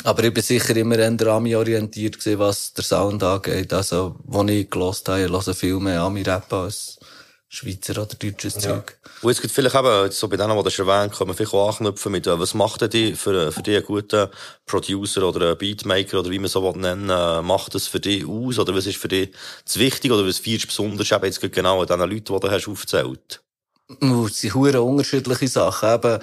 [0.04, 3.72] Aber ich bin sicher immer eher Ami-orientiert gewesen, was der Sound angeht.
[3.72, 6.99] Also, wo ich gelost habe, ich höre viel mehr Ami-Rap als
[7.52, 8.96] Schweizer oder deutsches Zeug.
[9.22, 11.52] Und jetzt gibt vielleicht eben, jetzt so bei denen, die das erwähnt, können wir vielleicht
[11.52, 14.28] auch anknüpfen mit, äh, was macht denn die für, für dich einen guten
[14.66, 18.24] Producer oder einen Beatmaker oder wie man so will nennen, äh, macht das für dich
[18.24, 18.60] aus?
[18.60, 19.30] Oder was ist für dich
[19.64, 22.50] das Wichtige oder was feierst du besonders eben jetzt genau an diesen Leuten, die du
[22.50, 23.42] hast aufgezählt?
[24.00, 25.92] Uh, es sind hure unterschiedliche Sachen.
[25.92, 26.22] Eben,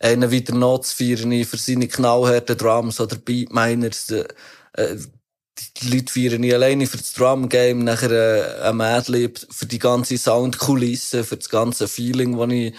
[0.00, 4.10] einen wie der Notz feiern für seine knallharten Drums oder Beatminers.
[4.10, 4.26] Äh,
[4.72, 4.96] äh,
[5.80, 10.18] die Leute feiern ich alleine für das Drum-Game, nachher äh, ein Madlib für die ganze
[10.18, 12.74] Soundkulisse, für das ganze Feeling, das ich,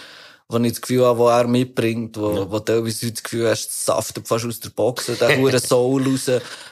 [0.48, 3.84] wo ich das Gefühl habe, wo er mitbringt, wo, wo teilweise das Gefühl hast, es
[3.86, 6.30] saftet fast aus der Box, der hure Soul raus.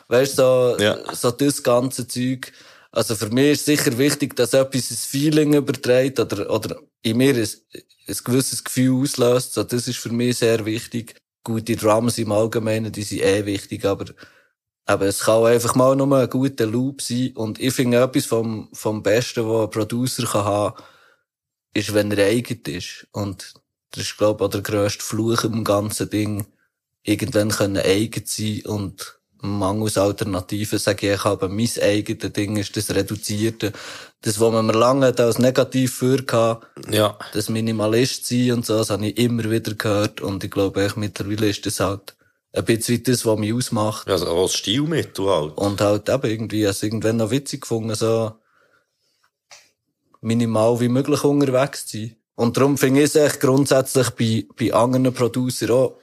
[0.08, 0.98] Weißt du, so, Ja.
[1.14, 2.52] so das ganze Zeug.
[2.92, 7.34] Also für mich ist sicher wichtig, dass etwas ein Feeling überträgt oder, oder in mir
[7.34, 7.48] ein,
[8.06, 9.54] ein gewisses Gefühl auslöst.
[9.54, 11.16] So, das ist für mich sehr wichtig.
[11.42, 14.06] Gute Drums im Allgemeinen, die sind eh wichtig, aber,
[14.86, 17.32] aber es kann auch einfach mal nur ein guter Loop sein.
[17.34, 20.82] Und ich finde etwas vom, vom Besten, was ein Producer kann haben,
[21.72, 23.06] ist, wenn er eigen ist.
[23.12, 23.54] Und
[23.90, 26.46] das ist, glaube ich, auch der grösste Fluch im ganzen Ding.
[27.02, 32.76] Irgendwann können eigen sein und mangels Alternativen sage ich, ich habe mein eigenes Ding ist
[32.76, 33.72] das Reduzierte.
[34.22, 37.18] Das, was man mir lange als negativ für hatte, Ja.
[37.34, 40.96] das Minimalist sein und so, das habe ich immer wieder gehört und ich glaube, echt,
[40.96, 42.16] mittlerweile ist das halt
[42.54, 44.08] ein bisschen das, was mich ausmacht.
[44.08, 45.56] Also auch als Stilmittel halt.
[45.58, 48.32] Und halt eben irgendwie, es irgendwann noch witzig gefunden, so
[50.20, 52.16] minimal wie möglich unterwegs zu sein.
[52.36, 55.98] Und darum finde ich es echt grundsätzlich bei, bei anderen Producern auch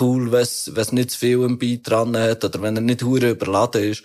[0.00, 3.30] cool, wenn es nicht zu viel im Beat dran hat oder wenn er nicht hure
[3.30, 4.04] überladen ist.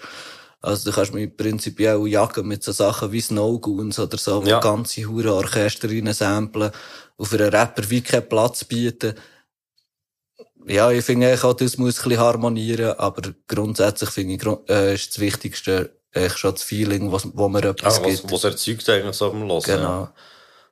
[0.61, 4.49] Also du kannst mich prinzipiell jagen mit so Sachen wie Snow Goons oder so, wo
[4.49, 4.59] Ja.
[4.59, 6.71] ganze hure Orchester samplen,
[7.17, 9.15] auf einen Rapper wie keinen Platz bieten.
[10.67, 14.93] Ja, ich finde eigentlich auch, das muss ein bisschen harmonieren, aber grundsätzlich finde ich, äh,
[14.93, 18.31] ist das Wichtigste echt schon das Feeling, was, wo mir etwas Ah, was, gibt.
[18.31, 19.61] was erzeugt eigentlich so beim Hören.
[19.63, 20.09] Genau.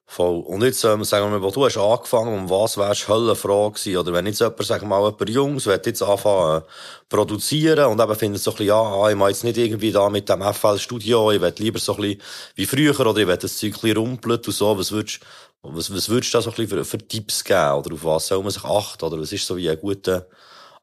[0.05, 0.41] Voll.
[0.41, 3.71] Und jetzt, ähm, sagen wir mal, wo du hast angefangen, um was wärst du Höllenfroh
[3.71, 3.95] gewesen?
[3.95, 6.65] Oder wenn jetzt jemand, sagen wir mal, jemand Jungs, will jetzt anfangen, äh,
[7.07, 10.09] produzieren und eben findet so ein bisschen, ja, ah, ich mache jetzt nicht irgendwie da
[10.09, 12.21] mit dem FL-Studio, ich will lieber so ein bisschen
[12.55, 15.21] wie früher, oder ich will das Zeug ein bisschen rumpeln und so, was würdest,
[15.63, 17.73] was, was würdest du da so ein bisschen für, Tipps geben?
[17.73, 19.05] Oder auf was soll man sich achten?
[19.05, 20.27] Oder was ist so wie ein guter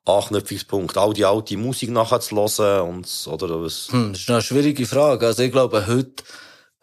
[0.04, 3.88] Anknüpfungspunkt, all die alte Musik nachzuhören und, oder was?
[3.90, 5.26] Hm, das ist eine schwierige Frage.
[5.26, 6.22] Also ich glaube, heute,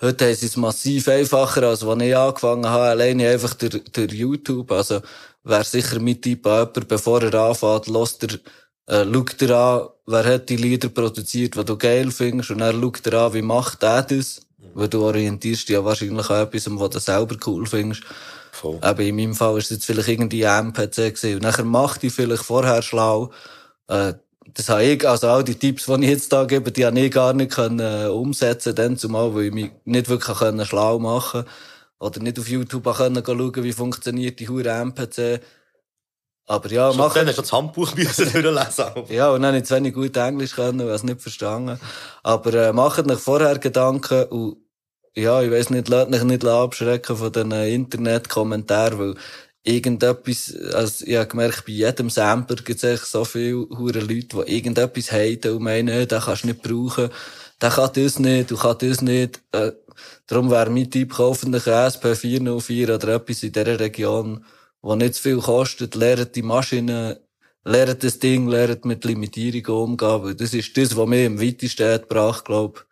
[0.01, 4.13] heute haben sie es massiv einfacher, als als ich angefangen habe, alleine einfach durch, durch
[4.13, 4.71] YouTube.
[4.71, 5.01] Also,
[5.45, 8.39] wäre sicher mit Tipp an jemand, bevor er anfängt, lässt er,
[8.87, 12.81] äh, schaut er an, wer hat die Lieder produziert, die du geil findest, und dann
[12.81, 14.44] schaut er an, wie macht er das?
[14.73, 18.03] Weil du orientierst dich ja wahrscheinlich an etwas, was du selber cool findest.
[18.51, 18.77] Voll.
[18.81, 21.35] Aber in meinem Fall ist es jetzt vielleicht irgendwie MPC gewesen.
[21.35, 23.31] Und nachher macht die vielleicht vorher schlau.
[23.87, 24.13] Äh,
[24.53, 27.11] das habe ich, also all die Tipps, die ich jetzt da gebe, die habe ich
[27.11, 31.45] gar nicht können, äh, umsetzen dann zumal, weil ich mich nicht wirklich können schlau machen
[31.99, 35.41] Oder nicht auf YouTube auch können schauen, wie funktioniert die hure MPC.
[36.47, 37.15] Aber ja, Schon machen.
[37.15, 38.85] Dann hast du das Handbuch müssen durchlesen.
[39.09, 41.79] Ja, und dann ich zu wenig gut Englisch können und es nicht verstanden.
[42.23, 44.57] Aber äh, macht euch vorher Gedanken und
[45.15, 49.15] ja, ich weiss nicht, lasst euch nicht abschrecken von den Internetkommentaren, weil
[49.63, 54.57] irgendetwas, also ich habe gemerkt, bei jedem Sampler gibt es so viele hure Leute, die
[54.57, 57.09] irgendetwas haten und meinen, äh, den kannst du nicht brauchen,
[57.61, 59.41] der kann das nicht, du kannst das nicht.
[59.51, 59.71] Äh,
[60.27, 64.45] darum wäre mein Tipp, kaufen einen SP404 oder etwas in dieser Region,
[64.85, 67.19] wo nicht zu viel kostet, lernt die Maschine,
[67.63, 72.01] lernt das Ding, lernt mit Limitierungen umgehen, weil das ist das, was mir am weitesten
[72.01, 72.85] gebracht, glaub,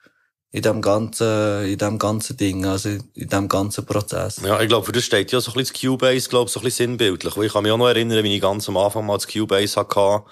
[0.49, 4.41] in dem ganzen, in dem ganzen Ding, also in dem ganzen Prozess.
[4.43, 6.63] Ja, ich glaube, für das steht ja so ein bisschen das Cubase, glaube so ein
[6.63, 7.37] bisschen sinnbildlich.
[7.37, 9.79] Weil ich kann mich auch noch erinnern, wie ich ganz am Anfang mal das Cubase
[9.79, 10.23] hatte.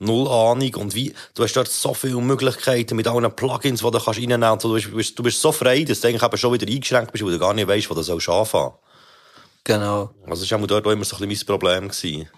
[0.00, 0.74] Null Ahnung.
[0.76, 4.42] Und wie, du hast dort so viele Möglichkeiten mit allen Plugins, die du kannst reinnehmen
[4.42, 4.64] kannst.
[4.64, 7.32] Du bist, du bist so frei, dass du eigentlich eben schon wieder eingeschränkt bist, weil
[7.32, 8.74] du gar nicht weißt, wo du sollst anfangen.
[9.64, 10.14] Genau.
[10.26, 11.88] Also, das war auch dort auch immer so ein bisschen mein Problem.
[11.88, 12.28] Gewesen.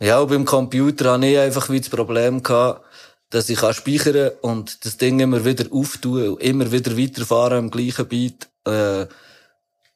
[0.00, 2.84] Ja, und beim Computer hatte ich einfach wie das Problem gehabt,
[3.30, 7.70] dass ich kann speichern und das Ding immer wieder auftun und immer wieder weiterfahren im
[7.70, 8.48] gleichen Beat.
[8.64, 9.06] Äh,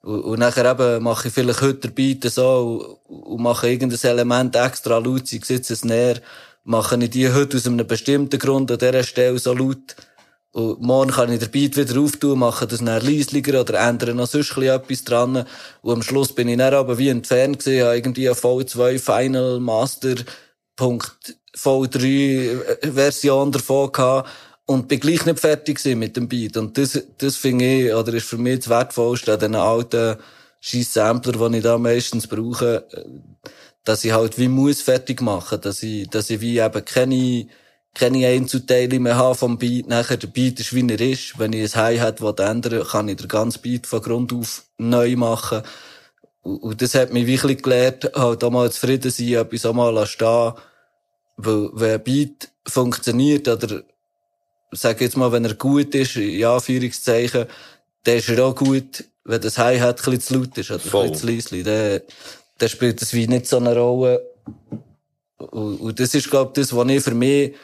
[0.03, 4.57] und, und nachher eben mache ich vielleicht heute Beat so und, und mache irgendein Element
[4.57, 6.20] extra laut, sei es jetzt ein näher,
[6.64, 9.96] mache ich die heute aus einem bestimmten Grund an dieser Stelle so laut.
[10.52, 14.26] Und morgen kann ich den Beat wieder auftun, mache das dann leislicher oder ändere noch
[14.26, 15.46] sonst etwas dran.
[15.82, 19.60] Und am Schluss bin ich dann aber wie entfernt gewesen, habe irgendwie ein V2 Final
[19.60, 20.16] Master
[20.74, 24.28] Punkt V3 Version davon gehabt
[24.66, 26.56] und bin gleich nicht fertig mit dem Beat.
[26.56, 30.16] Und das, das finde ich, oder ist für mich das Wertvollste an diesen alten
[30.60, 32.86] scheiß Sampler, die ich da meistens brauche,
[33.84, 37.46] dass ich halt wie muss fertig machen, dass ich, dass ich wie eben keine,
[37.94, 39.88] keine Einzelteile mehr habe vom Beat.
[39.88, 41.38] Nachher der Beat ist, wie er ist.
[41.38, 45.62] Wenn ich ein Hi-Hat ändern kann ich den ganzen Beat von Grund auf neu machen.
[46.42, 50.55] Und, das hat mich wirklich gelernt, halt auch mal zufrieden sein, etwas auch mal stehen
[51.37, 53.83] weil, wenn ein Beat funktioniert, oder,
[54.72, 57.46] sag jetzt mal, wenn er gut ist, in Anführungszeichen,
[58.05, 61.07] dann ist er auch gut, wenn das Hi-Hat ein bisschen zu laut ist, oder Voll.
[61.07, 62.00] ein bisschen zu leislich, dann,
[62.59, 64.22] dann spielt das wie nicht so eine Rolle.
[65.38, 67.55] Und, und das ist, glaub ich, das, was ich für mich,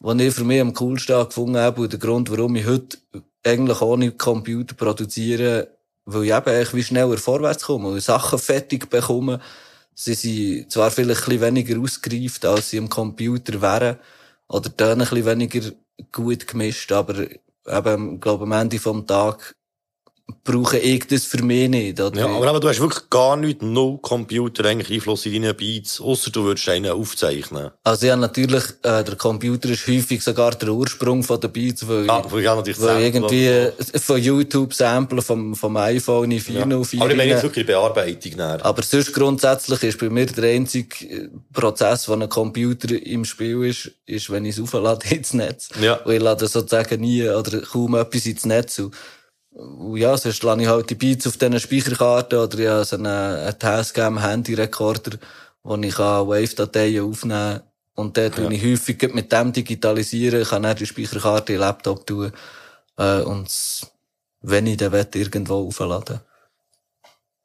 [0.00, 2.98] was ich für mich am coolsten gefunden habe und der Grund, warum ich heute
[3.44, 5.68] eigentlich ohne Computer produziere,
[6.04, 9.40] weil ich eben eigentlich wie schneller vorwärts komme und Sachen fertig bekomme,
[9.98, 13.96] Sie sind zwar vielleicht ein bisschen weniger ausgereift, als sie am Computer wären,
[14.46, 15.72] oder tönen ein bisschen weniger
[16.12, 17.26] gut gemischt, aber
[17.66, 19.55] eben, ich glaube, am Ende vom Tag
[20.42, 22.00] brauche ich das für mich nicht.
[22.00, 22.18] Oder?
[22.18, 26.00] Ja, aber eben, du hast wirklich gar nicht, no Computer eigentlich Einfluss in deine Beats,
[26.00, 27.70] außer du würdest einen aufzeichnen.
[27.84, 32.10] Also ja, natürlich, äh, der Computer ist häufig sogar der Ursprung von den Beats, weil,
[32.10, 36.40] Ah, weil ich auch natürlich weil irgendwie äh, von YouTube Samplen vom, vom iPhone in
[36.40, 36.52] so.
[36.52, 36.62] Ja.
[36.62, 38.64] 404 Aber ich meine jetzt wirklich Bearbeitung näher.
[38.64, 43.64] Aber sonst grundsätzlich ist bei mir der einzige äh, Prozess, wo ein Computer im Spiel
[43.64, 45.68] ist, ist, wenn ich es auflade ins Netz.
[45.80, 45.94] Ja.
[45.94, 48.78] Und ich lade sozusagen nie oder kaum etwas ins Netz.
[48.78, 48.94] Und
[49.94, 53.58] ja, sonst lade ich halt die Beats auf diesen Speicherkarten oder ja, so einen, einen
[53.58, 55.18] Tascam Handy-Recorder,
[55.62, 57.62] wo ich Wave-Dateien aufnehmen kann.
[57.94, 62.06] Und dort tue ich häufig mit dem digitalisieren, kann dann die Speicherkarte in den Laptop
[62.06, 62.30] tun,
[62.98, 63.50] äh, und
[64.42, 66.20] wenn ich dann will, irgendwo aufladen.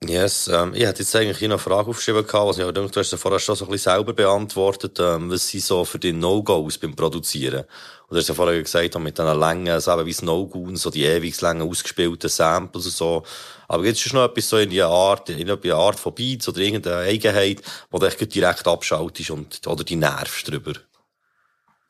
[0.03, 2.73] Yes, ähm, ich hätte jetzt eigentlich hier noch eine Frage aufgeschrieben gehabt, was ich aber
[2.73, 5.85] denke, du hast ja vorher schon so ein bisschen selber beantwortet, ähm, was sind so
[5.85, 7.65] für die No-Gos beim Produzieren?
[8.11, 11.39] Du hast ja vorher gesagt, mit diesen Längen, so eben wie und so die ewig
[11.39, 13.23] langen ausgespielten Samples und so.
[13.69, 16.59] Aber gibt es noch etwas so in die Art, in eine Art von Beats oder
[16.59, 20.73] irgendeine Eigenheit, wo du echt direkt abschaltest und, oder die nervst drüber?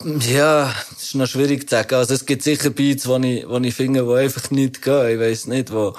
[0.03, 1.95] Ja, das ist noch schwierig zu sagen.
[1.95, 5.09] Also es gibt sicher Beats, wo ich, ich finde, wo einfach nicht gehen.
[5.09, 5.95] Ich weiss nicht, wo,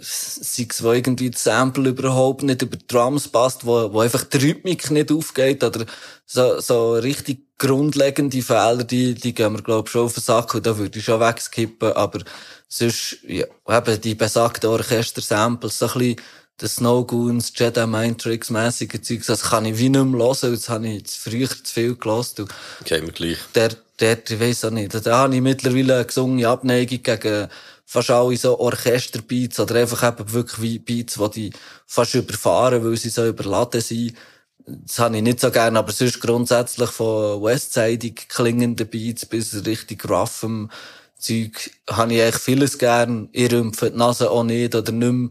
[0.00, 4.24] sei es, wo irgendwie das Sample überhaupt nicht über die Drums passt, wo, wo einfach
[4.24, 5.86] die Rhythmik nicht aufgeht oder
[6.24, 10.54] so, so richtig grundlegende Fehler, die, die gehen mir, glaub ich, schon auf den Sack
[10.54, 12.20] und da würde ich schon wegskippen, aber
[12.68, 16.16] sonst, ja, eben die besagten Orchester-Samples, so ein bisschen,
[16.60, 20.68] den Snowgoons, Jedi Mind Tricks mässige Zeugs, das kann ich wie nicht mehr hören, das
[20.68, 22.48] habe ich früher zu viel gelassen.
[22.80, 23.38] Okay, mir gleich.
[23.54, 23.70] Der,
[24.00, 27.48] der, ich weiss auch nicht, da habe ich mittlerweile eine gesungene Abneigung gegen
[27.86, 31.52] fast alle so Orchesterbeats oder einfach eben wirklich wie Beats, die die
[31.86, 34.14] fast überfahren, weil sie so überladen sind.
[34.66, 40.08] Das habe ich nicht so gerne, aber sonst grundsätzlich von Westsidig klingenden Beats bis richtig
[40.10, 40.70] roughem
[41.16, 43.28] Zeug habe ich eigentlich vieles gern.
[43.32, 45.30] Ich rümpfe die Nase auch nicht oder nicht mehr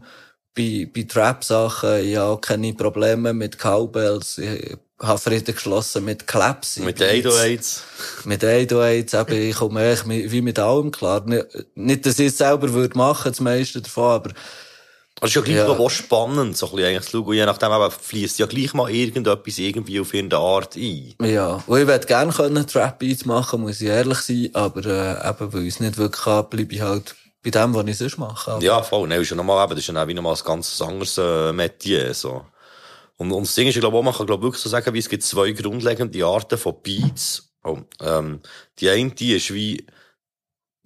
[0.56, 2.06] bei, bei Trap-Sachen.
[2.06, 4.38] Ich habe auch keine Probleme mit Cowbells.
[4.38, 6.78] Ich habe Frieden geschlossen mit Claps.
[6.78, 7.80] Mit 808s.
[8.24, 11.24] Mit 808s, eben, ich komme eigentlich wie mit allem klar.
[11.74, 14.30] Nicht, dass ich es selber würde machen, das meiste davon, aber
[15.20, 15.90] das ist ja gleich ja.
[15.90, 17.34] spannend, so ein bisschen eigentlich zu schauen.
[17.34, 21.14] Je nachdem aber fließt ja gleich mal irgendetwas irgendwie auf irgendeine Art ein.
[21.22, 21.62] Ja.
[21.66, 24.50] Und ich würde gerne können Trap-Beats machen, muss ich ehrlich sein.
[24.52, 27.86] Aber, äh, eben, weil ich es nicht wirklich kann, bleibe ich halt bei dem, was
[27.86, 28.52] ich sonst mache.
[28.52, 28.62] Aber.
[28.62, 29.08] Ja, voll.
[29.08, 31.52] Nein, ist ja nochmal, eben, das ist ja auch wie nochmal ein ganz anderes, äh,
[31.52, 32.44] Metier, so.
[33.16, 35.08] Und, und das Ding ist, ich glaube, man kann, glaube wirklich so sagen, wie es
[35.08, 37.50] gibt zwei grundlegende Arten von Beats.
[37.64, 38.40] Oh, ähm,
[38.78, 39.86] die eine, die ist wie,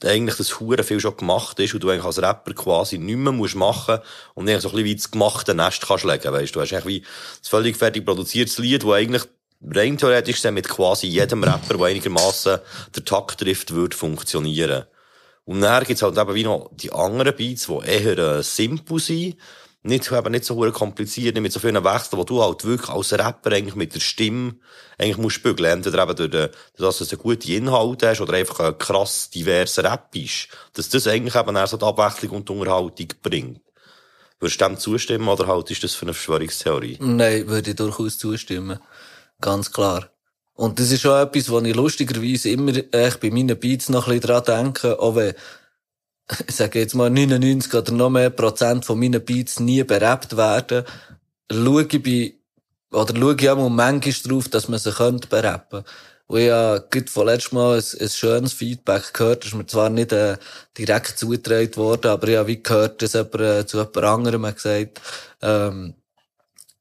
[0.05, 3.33] eigentlich das Huren viel schon gemacht ist und du eigentlich als Rapper quasi nicht mehr
[3.33, 3.99] musst machen
[4.35, 6.61] und eigentlich so ein bisschen wie das gemachte Nest kannst legen, weißt du.
[6.61, 7.07] hast eigentlich wie
[7.41, 9.25] das völlig fertig produziertes Lied, wo eigentlich
[9.63, 12.59] rein theoretisch mit quasi jedem Rapper, der einigermaßen
[12.95, 14.85] der Takt trifft, würde funktionieren.
[15.45, 19.37] Und dann gibt's halt eben wie noch die anderen Beats, die eher äh, simpel sind,
[19.83, 23.13] nicht, eben nicht so kompliziert, nicht mit so vielen Wechseln, wo du halt wirklich als
[23.13, 24.57] Rapper eigentlich mit der Stimme
[24.99, 25.73] eigentlich musst bügeln.
[25.73, 29.85] Entweder eben durch, den, dass du einen guten Inhalt hast oder einfach ein krass diverser
[29.85, 30.49] Rap ist.
[30.75, 33.61] Dass das eigentlich eben auch so die Abwechslung und die Unterhaltung bringt.
[34.39, 36.99] Würdest du dem zustimmen oder halt ist das für eine Verschwörungstheorie?
[37.01, 38.81] Nein, würde ich durchaus zustimmen.
[39.41, 40.11] Ganz klar.
[40.55, 44.21] Und das ist schon etwas, wo ich lustigerweise immer echt bei meinen Beats noch ein
[44.21, 45.35] bisschen dran denke, auch wenn
[46.47, 50.85] ich sage jetzt mal 99 oder noch mehr Prozent von meinen Beats nie berappt werden,
[51.51, 52.35] schaue ich bei,
[52.97, 55.85] oder schaue ich auch manchmal drauf, dass man sie könnte berappen.
[56.27, 60.13] Und ich habe letztem Mal ein, ein schönes Feedback gehört, das ist mir zwar nicht
[60.13, 60.37] äh,
[60.79, 64.57] direkt zugetragen worden, aber ich habe wie gehört, dass jemand äh, zu jemand anderem hat
[64.57, 65.01] gesagt,
[65.43, 65.95] ähm,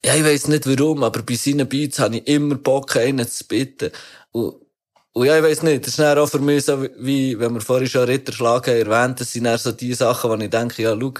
[0.06, 3.46] ja, ich weiss nicht warum, aber bei seinen Beats habe ich immer Bock, einen zu
[3.46, 3.92] bitten.
[4.32, 4.56] Und
[5.14, 7.62] und ja, ich weiss nicht, das ist dann auch für mich so, wie, wenn wir
[7.62, 10.96] vorhin schon Ritterschlag haben erwähnt, das sind dann so die Sachen, wo ich denke, ja,
[11.00, 11.14] schau,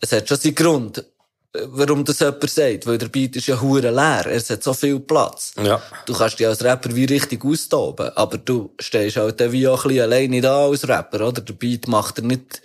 [0.00, 1.04] es hat schon seinen Grund,
[1.52, 4.98] warum das jemand sagt, weil der Beat ist ja hure leer, es hat so viel
[5.00, 5.52] Platz.
[5.62, 5.80] Ja.
[6.06, 9.84] Du kannst dich als Rapper wie richtig austoben, aber du stehst halt dann wie auch
[9.84, 11.42] ein bisschen alleine da als Rapper, oder?
[11.42, 12.62] Der Beat macht er nicht,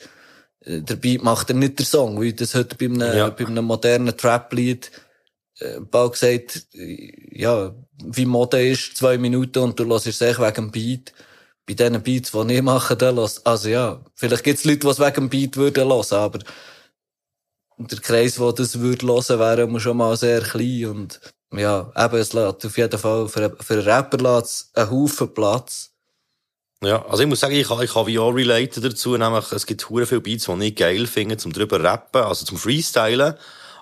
[0.66, 3.30] der Beat macht er nicht der Song, wie das heute bei einem, ja.
[3.30, 4.90] bei einem modernen Trap-Lied,
[5.60, 10.54] äh, bald gesagt, ja, wie Mode ist, zwei Minuten und du hörst es echt wegen
[10.54, 11.14] dem Beat.
[11.66, 13.20] Bei diesen Beats, die ich mache, dann.
[13.44, 16.40] Also ja, vielleicht gibt's Leute, die es wegen dem Beat würden hören, aber
[17.78, 21.20] der Kreis, wo das würde hören, wäre schon mal sehr klein und
[21.54, 25.92] ja, eben, es lässt auf jeden Fall für, für einen Rapper einen Haufen Platz.
[26.84, 30.06] Ja, also ich muss sagen, ich, ich habe auch related dazu, nämlich es gibt hure
[30.06, 33.36] viele Beats, die ich geil finde, zum drüber rappen, also zum Freestylen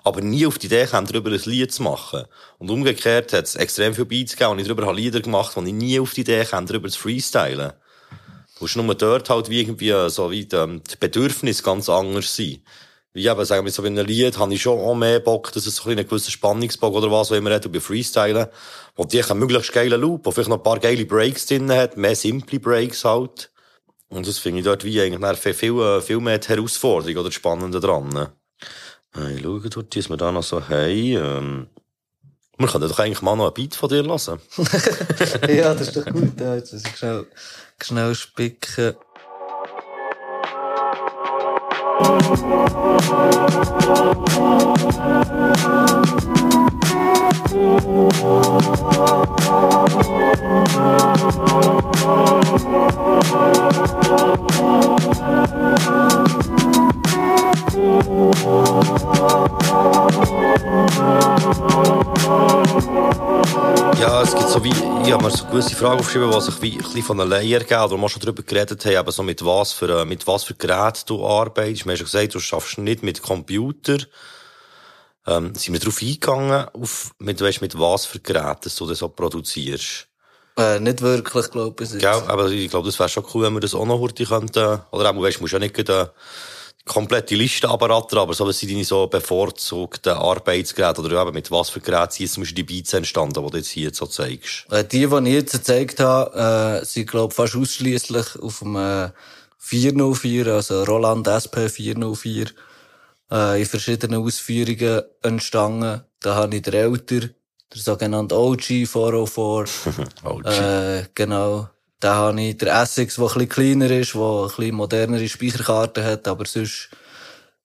[0.06, 2.26] aber nie auf die Idee kam, darüber ein Lied zu machen.
[2.58, 5.62] Und umgekehrt hat es extrem viele Beats gegeben, und ich darüber habe Lieder gemacht, wo
[5.62, 7.72] ich nie auf die Idee kam, darüber zu freestylen.
[8.56, 12.62] Du musst nur dort halt wie irgendwie so wie die, die Bedürfnisse ganz anders sein.
[13.14, 15.66] Wie eben, sagen wir so, bei einem Lied habe ich schon auch mehr Bock, dass
[15.66, 18.46] es ein gewisser Spannungsbock oder was, was immer hat, über Freestylen,
[18.94, 21.96] wo die einen möglichst geilen Loop, wo vielleicht noch ein paar geile Breaks drin hat,
[21.96, 23.50] mehr simple Breaks halt.
[24.08, 27.80] Und das finde ich dort wie eigentlich viel, viel, viel mehr die Herausforderung oder Spannende
[27.80, 28.28] dran.
[29.16, 30.90] Ich schaue dort, was wir da noch so haben.
[30.90, 31.66] Ähm,
[32.58, 34.38] wir können doch eigentlich mal noch ein Beat von dir lassen.
[35.48, 36.40] ja, das ist doch gut.
[36.40, 37.26] Ja, jetzt muss ich schnell,
[37.80, 38.94] schnell spicken.
[63.98, 66.72] Ja, es gibt so wie, ich habe mir so gewisse Fragen aufgeschrieben, die sich wie
[66.72, 69.72] ein bisschen von allein ergeben, oder wir schon darüber geredet haben, eben so mit was
[69.72, 71.86] für, äh, mit was für Gerät du arbeitest.
[71.86, 73.96] Wir haben schon gesagt, du schaffst nicht mit Computer.
[75.26, 79.08] Ähm, sind wir darauf eingegangen, auf, mit, weißt, mit was für Geräten du das so
[79.08, 80.08] produzierst?
[80.58, 81.90] Äh, nicht wirklich, glaube ich.
[81.98, 84.80] Gell, aber ich glaube, das wäre schon cool, wenn wir das auch noch heute könnten,
[84.90, 86.12] oder auch, weißt, du musst ja nicht gerade,
[86.86, 91.68] komplette Liste abrattern, aber so, was sind deine so bevorzugten Arbeitsgeräte oder eben mit was
[91.68, 94.66] für Geräten sind zum Beispiel die Beats entstanden, die du jetzt hier so zeigst?
[94.70, 98.76] Äh, die, die ich jetzt gezeigt habe, äh, sind, glaube ich, fast ausschließlich auf dem
[98.76, 99.10] äh,
[99.58, 102.46] 404, also Roland SP 404.
[103.32, 106.02] äh, in verschiedenen Ausführungen entstanden.
[106.20, 107.30] Da habe ich den Älter, der
[107.74, 109.64] sogenannte OG 404.
[110.24, 110.44] OG.
[110.46, 111.68] Äh, genau.
[112.00, 116.04] Da habe ich den Essex, der ein bisschen kleiner ist, der ein bisschen modernere Speicherkarten
[116.04, 116.90] hat, aber sonst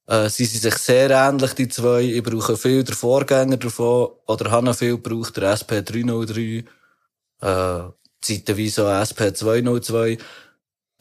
[0.07, 2.01] äh, sie sind sich sehr ähnlich, die zwei.
[2.01, 6.65] Ich brauche viel der Vorgänger davon, oder habe viel gebraucht, der SP303,
[7.41, 10.17] äh, zeitweise auch SP202,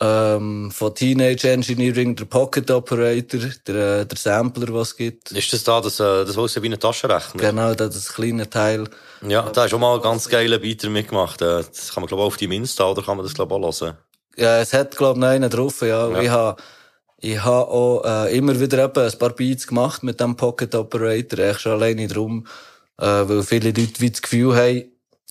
[0.00, 5.32] ähm, von Teenage Engineering, der Pocket Operator, der, äh, der Sampler, was es gibt.
[5.32, 7.40] Ist das da, das, äh, das aussieht wie ein Taschenrechner?
[7.40, 8.88] Genau, das ist ein kleiner Teil.
[9.26, 11.42] Ja, da hast du auch mal einen ganz geilen Beater mitgemacht.
[11.42, 13.62] Äh, Das kann man, glaube ich, auf die Insta, oder kann man das, glaube ich,
[13.64, 13.98] auch hören?
[14.36, 16.08] Ja, es hat, glaub ich, noch einen drauf, ja.
[16.08, 16.20] Ja.
[16.20, 16.62] Ich habe
[17.22, 21.38] ich ha auch äh, immer wieder eben ein paar Beats gemacht mit dem Pocket Operator,
[21.40, 22.46] echt schon alleine drum,
[22.98, 24.84] äh, weil viele Leute wie das Gefühl haben,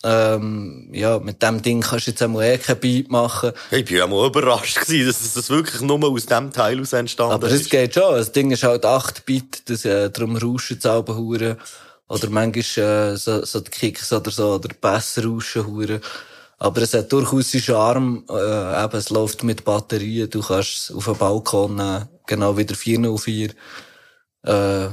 [0.04, 3.52] ähm, ja, mit dem Ding kannst du jetzt einmal eh kein Beat machen.
[3.72, 7.34] Ich bin ja mal überrascht gewesen, dass das wirklich nur aus dem Teil aus entstanden
[7.34, 7.70] Aber es ist.
[7.70, 8.14] geht schon.
[8.16, 11.04] Das Ding ist halt 8 Bit, das, äh, darum rauschen es auch.
[12.10, 16.02] Oder manchmal, äh, so, so die Kicks oder so, oder besser rauschen hure.
[16.58, 20.92] Aber es hat durchaus seinen Charme, äh, eben, es läuft mit Batterien, du kannst es
[20.92, 23.52] auf den Balkon nehmen, genau wie der 404,
[24.44, 24.90] äh,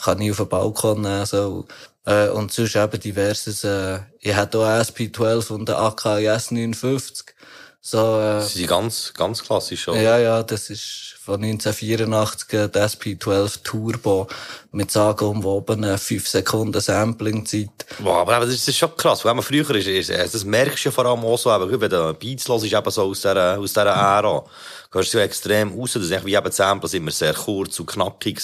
[0.00, 1.66] kann ich auf den Balkon nehmen, so.
[2.06, 7.34] Äh, und sonst eben diverses, äh, ich hatte auch SP12 und den AKIS 59.
[7.82, 10.00] So, äh, Sie sind ganz, ganz klassisch, oder?
[10.00, 14.26] ja, ja, das ist von 1984 äh, der SP12 Turbo
[14.72, 17.68] mit sagenumwobenen 5 Sekunden Sampling-Zeit.
[17.98, 19.22] Wow, aber das ist- das schon krass.
[19.24, 21.80] Wenn man früher ist, ist, ist das merkst du ja vor allem auch so, eben,
[21.80, 24.44] wenn du Beats hörst, ist eben so aus dieser, aus dieser Ära.
[24.90, 27.86] Gehst du ja extrem raus, dass eigentlich wie eben die Samples immer sehr kurz und
[27.86, 28.38] knackig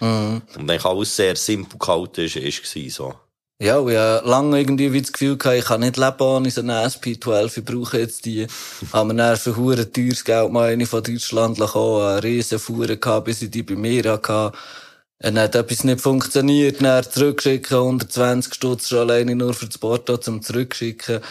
[0.00, 0.42] waren.
[0.56, 3.14] Und eigentlich alles sehr simpel gehalten ist, ist, war, so.
[3.64, 6.60] Ja, ich habe lange irgendwie wie das Gefühl gehabt, ich kann nicht leben ohne so
[6.60, 8.46] eine SP12, ich brauche jetzt die.
[8.92, 12.98] Haben wir dann für hure teures Geld mal eine von Deutschland gekommen, eine riesen Fuhre
[12.98, 14.52] gehabt, bis ich die bei mir hatte.
[15.18, 20.18] Dann hat etwas nicht funktioniert, dann zurückschicken, 120 Stutz schon alleine nur für das Porto
[20.18, 21.22] zum Zurückschicken.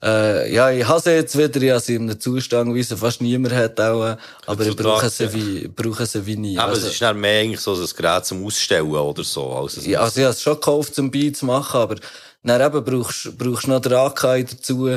[0.00, 2.96] Äh, ja, ich habe sie jetzt wieder, ich habe sie in einem Zustand, wie sie
[2.96, 6.56] fast niemand hat, auch, aber ich brauche sie wie, brauche sie wie nie.
[6.58, 9.50] Aber Also- es ist dann mehr eigentlich so ein Gerät zum Ausstellen oder so.
[9.50, 11.96] Als ja, also ich habe es schon gekauft, zum Beat zu machen, aber
[12.44, 14.88] dann eben brauchst, brauchst du noch den Akai dazu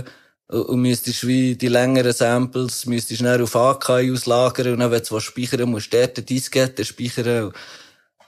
[0.47, 5.11] und- müsstest wie die längeren Samples müsstest dann auf Akai auslagern und dann, wenn du
[5.15, 7.51] was speichern musst, dort eine Diskette speichern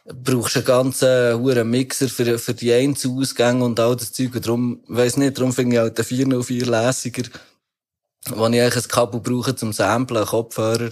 [0.05, 4.35] brauchst einen ganzen huren Mixer für, für die Einzelausgänge und all das Zeug.
[4.35, 7.23] Und darum, weiss nicht, darum finde ich halt den 404 lässiger,
[8.29, 10.89] wo ich eigentlich ein Kabel brauche zum Samplen, einen Kopfhörer,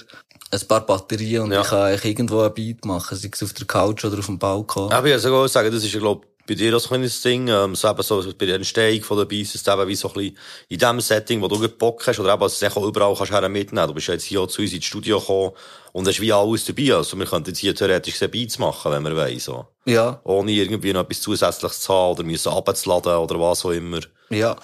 [0.51, 1.61] ein paar Batterien und Ja.
[1.61, 4.39] ich kann eigentlich irgendwo ein Beat machen, sei es auf der Couch oder auf dem
[4.39, 4.91] Balkon.
[4.91, 7.47] Aber ich würde sogar sagen, das ist ja, glaub, bei dir so ein kleines Ding,
[7.47, 10.13] ähm, so eben so bei der Entstehung von der Beats, ist eben wie so ein
[10.13, 10.37] bisschen
[10.69, 13.31] in dem Setting, wo du Bock hast, oder eben, dass du es auch überall kannst
[13.31, 13.87] her mitnehmen.
[13.87, 15.51] Du bist ja jetzt hier zu uns ins Studio gekommen
[15.93, 16.95] und hast wie alles dabei.
[16.95, 19.67] Also, wir könnten jetzt hier theoretisch sehr Beats machen, wenn wir wollen, so.
[19.85, 23.99] Ja, Ohne irgendwie noch etwas zusätzliches zu haben oder müssen runterzuladen oder was auch immer.
[24.29, 24.55] ja.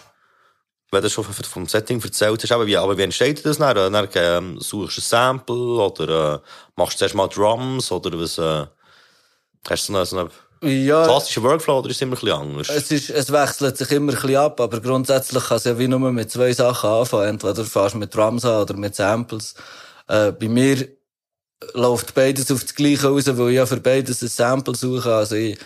[0.89, 3.75] Wenn du schon vom Setting erzählt hast, aber wie, aber wie entsteht das dann?
[3.75, 6.39] Dann ähm, suchst du ein Sample oder äh,
[6.78, 8.67] machst du zuerst mal Drums oder was, äh,
[9.69, 10.30] hast du so so einen
[10.61, 12.69] Ja, klassischen Workflow oder ist es immer ein bisschen anders?
[12.69, 15.87] es ist, es wechselt sich immer ein bisschen ab, aber grundsätzlich kann es ja wie
[15.87, 17.29] nur mit zwei Sachen anfangen.
[17.29, 19.55] Entweder du fährst mit Drums an oder mit Samples.
[20.07, 20.87] Äh, bei mir
[21.73, 25.13] läuft beides auf das Gleiche raus, weil ich ja für beides ein Sample suche.
[25.13, 25.57] Also ich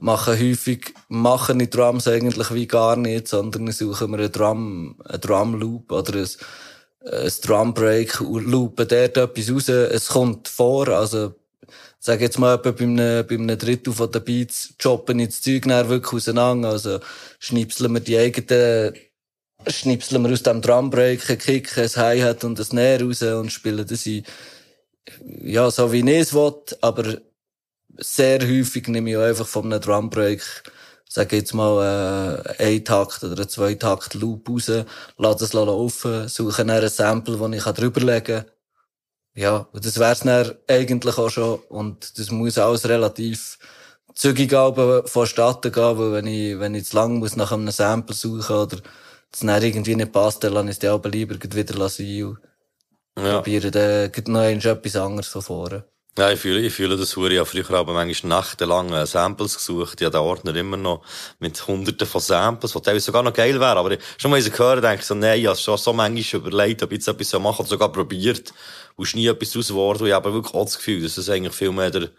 [0.00, 4.96] mache häufig, mache ich Drums eigentlich wie gar nicht, sondern ich suche mir einen Drum,
[5.04, 6.28] einen Drum Loop oder ein,
[7.10, 9.68] ein Drum Break und loope dort etwas raus.
[9.68, 11.34] Es kommt vor, also,
[12.00, 15.66] sag jetzt mal, etwa bei einem, bei einem Drittel von den Beats choppen das Zeug
[15.66, 16.70] wirklich auseinander.
[16.70, 17.00] Also,
[17.38, 18.94] schnipseln wir die eigenen,
[19.66, 23.86] schnipseln wir aus dem Drumbreak einen Kick, ein Hi-Hat und ein Snare raus und spielen
[23.86, 24.24] das in,
[25.42, 27.18] ja, so wie ich es will, aber
[27.98, 30.42] sehr häufig nehme ich auch einfach von einem Drumbreak,
[31.06, 34.70] sag jetzt mal, äh, ein Takt oder ein Zweitakt Loop raus,
[35.18, 38.59] lasse es laufen, suche dann ein Sample, das ich drüberlegen kann.
[39.40, 41.60] Ja, und das wär's dann eigentlich auch schon.
[41.70, 43.58] Und das muss alles relativ
[44.14, 48.14] zügig aber vonstatten gehen, weil wenn ich, wenn ich zu lang muss nach einem Sample
[48.14, 48.76] suchen oder
[49.32, 52.38] es dann irgendwie nicht passt, dann lasse ich es dann aber lieber wieder sein und
[53.16, 53.36] Ja.
[53.38, 55.84] probiere dann noch etwas anderes von vorne.
[56.18, 57.32] Ja, ich fühle, ich fühle das hure.
[57.32, 60.00] Ich habe früher aber manchmal nächtelang äh, Samples gesucht.
[60.00, 61.02] Ich habe den Ordner immer noch
[61.38, 63.76] mit hunderten von Samples, was teilweise sogar noch geil wäre.
[63.78, 65.92] Aber ich- schon mal ich sie hören, denke ich so, nein, ich habe schon so
[65.92, 68.52] manchmal überlegt, ob ich jetzt etwas machen soll, oder sogar probiert.
[69.00, 70.06] Und ist nie etwas daraus geworden.
[70.06, 72.10] Ich habe wirklich auch das Gefühl, dass das eigentlich viel mehr der,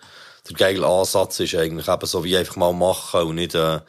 [0.49, 3.81] der geile Ansatz ist, eigentlich eben so wie einfach mal machen und nicht, äh,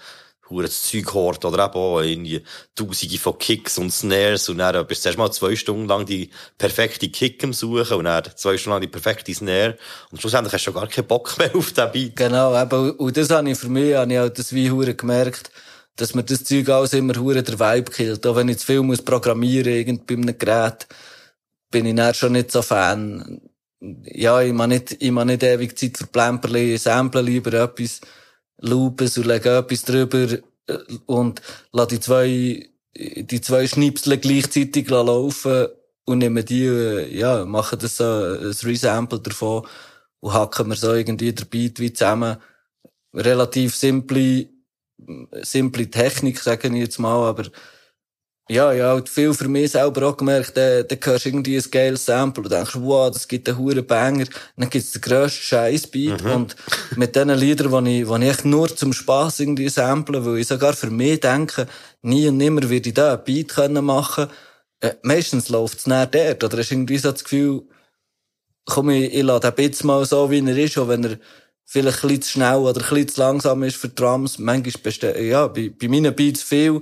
[0.61, 2.43] das Zeug hort oder eben auch irgendwie
[2.74, 6.28] Tausende von Kicks und Snares und dann bist du erst mal zwei Stunden lang die
[6.59, 9.78] perfekte Kick am Suchen und dann zwei Stunden lang die perfekte Snare
[10.11, 12.16] und schlussendlich hast du gar keinen Bock mehr auf den Beat.
[12.16, 15.51] Genau, eben, und das habe ich für mich, habe ich auch das wie hure gemerkt,
[15.97, 18.26] dass mir das Zeug alles immer hure der Vibe killt.
[18.26, 20.86] Auch wenn ich zu viel muss programmieren, irgend bei einem Gerät,
[21.73, 23.41] bin ich dann schon nicht so Fan.
[23.81, 28.01] Ja, ich mag nicht, ich mag nicht ewig Zeit für Plemperli, samplen lieber etwas,
[28.59, 31.43] loopen, so lege etwas drüber, äh, und
[31.73, 35.66] lasse die zwei, die zwei Schnipsel gleichzeitig laufen
[36.05, 39.66] und nehme die, äh, ja, mache das so, ein Resample davon
[40.20, 42.37] und hacken wir so irgendwie der Beat wie zusammen.
[43.12, 44.49] Relativ simple,
[45.43, 47.45] simple Technik, sage ich jetzt mal, aber
[48.49, 51.70] ja, ja, und viel für mich selber auch gemerkt, da, da hörst du irgendwie ein
[51.70, 54.26] geiles Sample und denkst, wow, das gibt einen hohen Banger.
[54.57, 56.24] Dann gibt's den grössten Scheißbeat.
[56.24, 56.30] Mhm.
[56.32, 56.57] Und
[56.97, 60.72] mit diesen Liedern, die ich, die ich nur zum Spass irgendwie samplen, weil ich sogar
[60.72, 61.68] für mich denke,
[62.03, 64.28] nie und nimmer würde ich da einen Beat können machen
[64.80, 66.43] äh, Meistens läuft's näher dort.
[66.45, 67.62] Oder hast irgendwie so das Gefühl,
[68.66, 71.18] komm, ich, ich lasse den Beat mal so, wie er ist, auch wenn er
[71.64, 74.38] vielleicht ein bisschen zu schnell oder ein bisschen zu langsam ist für Drums.
[74.38, 76.80] Manchmal besteht, ja, bei, bei meinen Beats viel,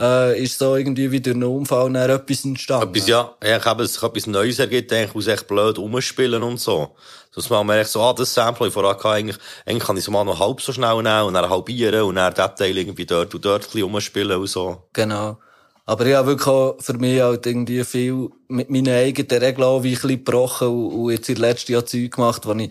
[0.00, 2.94] äh, ist so irgendwie wieder ein Unfall nach etwas entstanden.
[2.94, 6.94] Etwas, ja, ich habe es etwas Neues ergibt, eigentlich aus echt blöd rumspielen und so.
[7.34, 10.10] Dass man merkt so, ah, das Sample, ich vorher hatte, eigentlich, eigentlich kann ich es
[10.10, 13.34] mal noch halb so schnell nehmen und dann halbieren und dann den Teil irgendwie dort
[13.34, 14.88] und dort ein bisschen rumspielen und so.
[14.92, 15.38] Genau.
[15.84, 19.82] Aber ich habe wirklich auch für mich halt irgendwie viel mit meinen eigenen Regeln auch
[19.82, 22.70] wie ein bisschen gebrochen und, und jetzt in den letzten Jahren Zeug gemacht, wo ich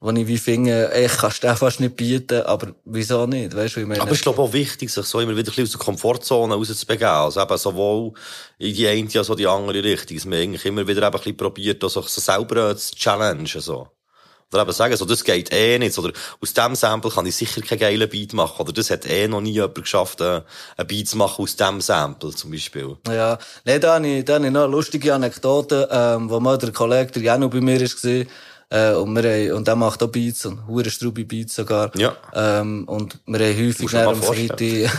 [0.00, 3.80] wo ich wie finde, ich kann es fast nicht bieten, aber wieso nicht, weißt du,
[3.80, 4.00] ich meine.
[4.00, 7.08] Aber ich glaube auch wichtig, sich so immer wieder ein bisschen aus der Komfortzone rauszubegeben,
[7.08, 8.12] also eben sowohl
[8.58, 11.12] in die eine als auch die andere Richtung, dass man eigentlich immer wieder eben ein
[11.12, 13.88] bisschen probiert, also sich selber zu challengen, so.
[14.52, 17.60] Oder eben sagen, so, das geht eh nicht, oder aus dem Sample kann ich sicher
[17.60, 20.42] keinen geilen Beat machen, oder das hat eh noch nie jemand geschafft, äh,
[20.76, 22.96] einen Beat zu machen aus dem Sample, zum Beispiel.
[23.08, 26.56] Ja, nee, da habe ich, da habe ich noch eine lustige Anekdote, ähm, wo mal
[26.56, 28.24] der Kollege, der Janu bei mir ist, war,
[28.70, 31.90] äh, und wir haben, und der macht auch Beats, und hure Strubi Beats sogar.
[31.96, 32.14] Ja.
[32.34, 34.90] Ähm, und wir haben häufig am Freitag,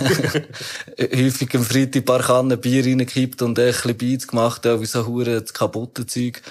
[1.15, 4.85] häufig am Freitag ein paar Kannen Bier reingekippt und ein bisschen Beats gemacht, auch wie
[4.85, 6.41] so hure kaputte Zeug.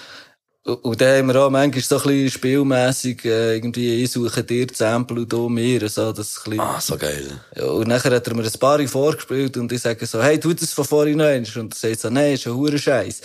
[0.63, 4.67] Und dann haben wir auch manchmal so ein bisschen spielmässig, äh, irgendwie, ich suche dir
[4.67, 6.59] die Sample und du mir, so, das ein.
[6.59, 7.41] Ah, so geil.
[7.55, 10.71] Und nachher hat er mir ein paar vorgespielt und ich sage so, hey, tu das
[10.71, 11.51] von vorhin noch einmal.
[11.57, 13.21] Und er sagt so, nein, ist ein hure Scheiß.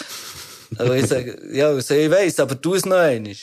[0.78, 3.34] und ich sage, ja, ich, ich weiss, aber tu es noch einmal.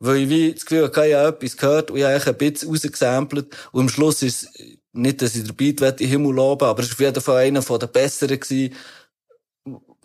[0.00, 2.68] Weil ich wie das Gefühl hatte, ich habe etwas gehört und ich habe ein bisschen
[2.68, 3.56] rausgesampelt.
[3.72, 6.82] Und am Schluss ist es nicht, dass ich den Beat in den Himmel loben aber
[6.82, 8.74] es war auf jeden Fall einer der besseren gewesen,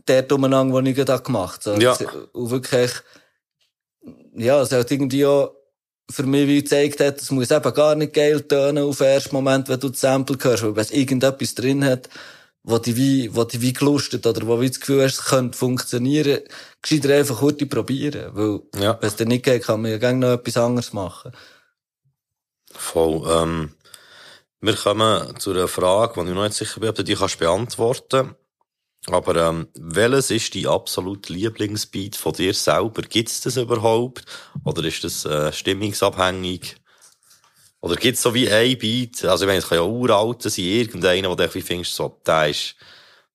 [0.07, 1.81] der umeinander, den ich gerade gemacht habe.
[1.81, 1.97] Ja.
[2.33, 2.91] Und wirklich,
[4.35, 5.55] ja, es hat irgendwie auch
[6.09, 9.35] für mich wie gezeigt hat, es muss eben gar nicht geil tönen auf den ersten
[9.35, 12.09] Moment, wenn du das Sample hörst, weil wenn es irgendetwas drin hat,
[12.63, 15.57] wo die wie, wo die wie gelustet oder wo du das Gefühl hast, es könnte
[15.57, 16.39] funktionieren,
[16.81, 18.31] gescheiter einfach kurz probieren.
[18.33, 18.97] Weil, ja.
[18.99, 21.31] wenn es dann nicht geht, kann man ja gerne noch etwas anderes machen.
[22.71, 23.73] Voll, ähm,
[24.61, 27.39] wir kommen zu einer Frage, die ich noch nicht sicher bin, ob du die kannst
[27.39, 28.35] beantworten
[29.07, 33.01] aber ähm, welches ist die absolute Lieblingsbeat von dir selber?
[33.01, 34.23] Gibt's das überhaupt?
[34.63, 36.77] Oder ist das äh, stimmungsabhängig?
[37.83, 39.25] Oder gibt's so wie ein Beat?
[39.25, 42.47] Also ich meine, es kann ja uralt sein, irgendeiner, wo du wie findest, so, der
[42.47, 42.75] ist,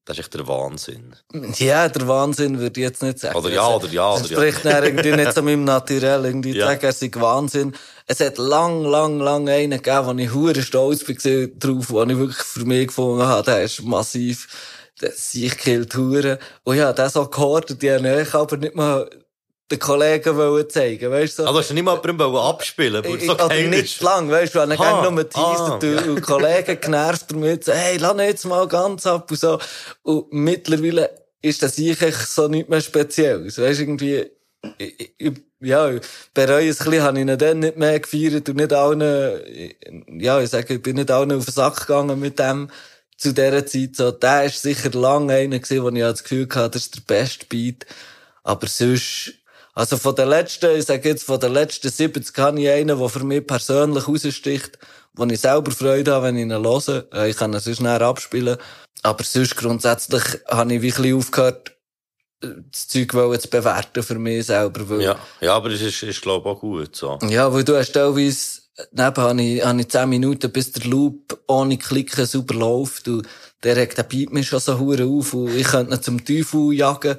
[0.06, 1.14] das ist echt der Wahnsinn.
[1.58, 3.36] Ja, der Wahnsinn würde ich jetzt nicht sagen.
[3.36, 4.26] Oder ja, oder ja, oder ja.
[4.26, 4.82] spricht ja.
[4.82, 6.64] irgendwie nicht so meinem Naturell, irgendwie ja.
[6.64, 7.74] sagen, er sei Wahnsinn.
[8.06, 12.16] Es hat lang, lang, lang einen gegeben, wo ich hure stolz war drauf, wo ich
[12.16, 14.48] wirklich für mich gefunden habe, der ist massiv,
[15.02, 16.38] der sich killt hure.
[16.64, 19.10] Und ja, der so gehört, die habe ich aber nicht mal
[19.70, 21.42] den Kollegen wollen zeigen, weißt du?
[21.42, 21.48] So.
[21.48, 24.70] Also hast du nicht mal jemanden abspielen weil so Oder nicht lang, weißt du, wenn
[24.70, 29.06] ich gerne nur teasert ah, und Kollegen genervt damit, so, hey, lass jetzt mal ganz
[29.06, 29.58] ab und so.
[30.02, 31.10] Und mittlerweile
[31.42, 33.44] ist das sicher so nicht mehr speziell.
[33.44, 34.30] weißt du, irgendwie,
[34.78, 35.90] ich, ich, ja,
[36.32, 39.70] bereue es ein bisschen, habe ich ihn dann nicht mehr gefeiert und nicht allen,
[40.18, 42.70] ja, ich sage, ich bin nicht allen auf den Sack gegangen mit dem,
[43.18, 46.70] zu dieser Zeit, so, der ist sicher lange einer gewesen, wo ich das Gefühl hatte,
[46.70, 47.84] das ist der beste Beat.
[48.44, 49.34] Aber sonst,
[49.78, 53.08] also von den letzten, ich sage jetzt, von den letzten 70 habe ich einen, der
[53.08, 54.76] für mich persönlich raussticht,
[55.14, 57.06] wo ich selber Freude habe, wenn ich ihn höre.
[57.14, 58.56] Äh, ich kann ihn sonst näher abspielen.
[59.04, 61.76] Aber sonst grundsätzlich habe ich wirklich aufgehört,
[62.40, 64.90] das Zeug zu bewerten für mich selber.
[64.90, 67.16] Weil, ja, ja, aber das ist, ist glaube ich, auch gut so.
[67.28, 71.38] Ja, weil du hast teilweise, neben habe ich, habe ich 10 Minuten, bis der Loop
[71.46, 73.06] ohne Klicken super läuft.
[73.06, 73.28] Und
[73.62, 76.72] der regt den Beat mir schon so hure auf und ich könnte ihn zum Teufel
[76.72, 77.16] jagen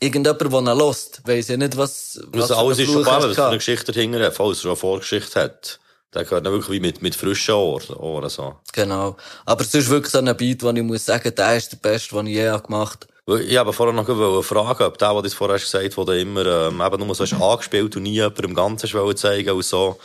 [0.00, 3.46] irgendjemand, der ihn lost, weiss ja nicht, was, was also alles ist schon was für
[3.46, 5.78] eine Geschichte dahinter hat, falls er eine Vorgeschichte hat.
[6.14, 8.56] Der gehört dann wirklich wie mit, mit frischen Ohren, Ohren so.
[8.72, 9.16] Genau.
[9.44, 12.14] Aber es ist wirklich so ein Beat, wo ich muss sagen, der ist der beste,
[12.14, 13.42] den ich je gemacht habe.
[13.42, 14.06] Ich habe vorher noch
[14.44, 17.34] fragen, ob der, der das vorher gesagt hat, der immer ähm, eben nur so ist
[17.34, 19.98] angespielt und nie jemandem im Ganzen zeigen und so,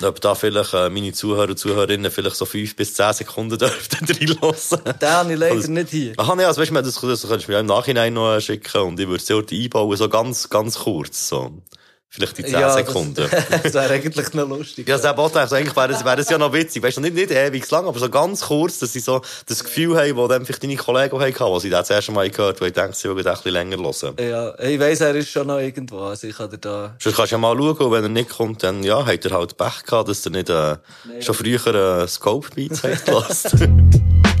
[0.00, 4.06] ob da vielleicht äh, meine Zuhörer und Zuhörerinnen vielleicht so fünf bis zehn Sekunden dürften
[4.06, 4.80] reinlassen.
[5.00, 6.14] Den habe ich leider also, nicht hier.
[6.16, 9.00] Ach nee, also weißt du, das, das könntest du mir im Nachhinein noch schicken und
[9.00, 11.50] ich würde es dort einbauen, so ganz, ganz kurz, so.
[12.14, 13.26] Vielleicht die 10 ja, Sekunden.
[13.32, 14.86] Das, das wäre eigentlich noch lustig.
[14.86, 16.82] Ja, das auch also eigentlich wäre das, wäre das ja noch witzig.
[16.82, 19.96] Weißt du, nicht, nicht ewig lang, aber so ganz kurz, dass sie so das Gefühl
[19.96, 22.66] haben, dann vielleicht deine Kollegen hatten, als sie das, das erste Mal gehört haben, wo
[22.66, 24.16] ich denke, sie würden ein bisschen länger hören.
[24.20, 26.94] Ja, ich weiss, er ist schon noch irgendwo, also ich kann da...
[26.98, 29.30] Sonst kannst du ja mal schauen, und wenn er nicht kommt, dann, ja, hat er
[29.30, 33.90] halt Pech gehabt, dass er nicht, äh, nee, schon früher, äh, Scope Beats hat gelassen.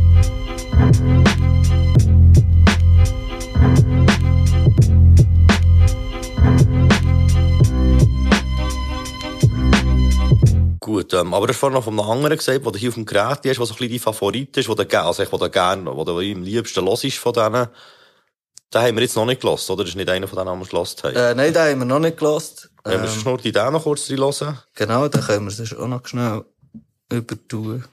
[10.82, 13.06] Gut, ähm, aber du hast vorhin noch von einem anderen gesagt, der hier auf dem
[13.06, 15.96] Gerät ist, was so ein bisschen dein Favorit ist, wo du, also, wo du gerne,
[15.96, 17.68] wo du am liebsten los ist von denen.
[18.74, 19.84] Den haben wir jetzt noch nicht gelost, oder?
[19.84, 21.14] Das ist nicht einer von denen, den wir gelost haben.
[21.14, 22.68] Äh, nein, den haben wir noch nicht gelost.
[22.82, 24.58] Wenn ähm, wir schon nur die Idee noch kurz hören.
[24.74, 26.44] Genau, dann können wir es auch noch schnell
[27.12, 27.84] übertun.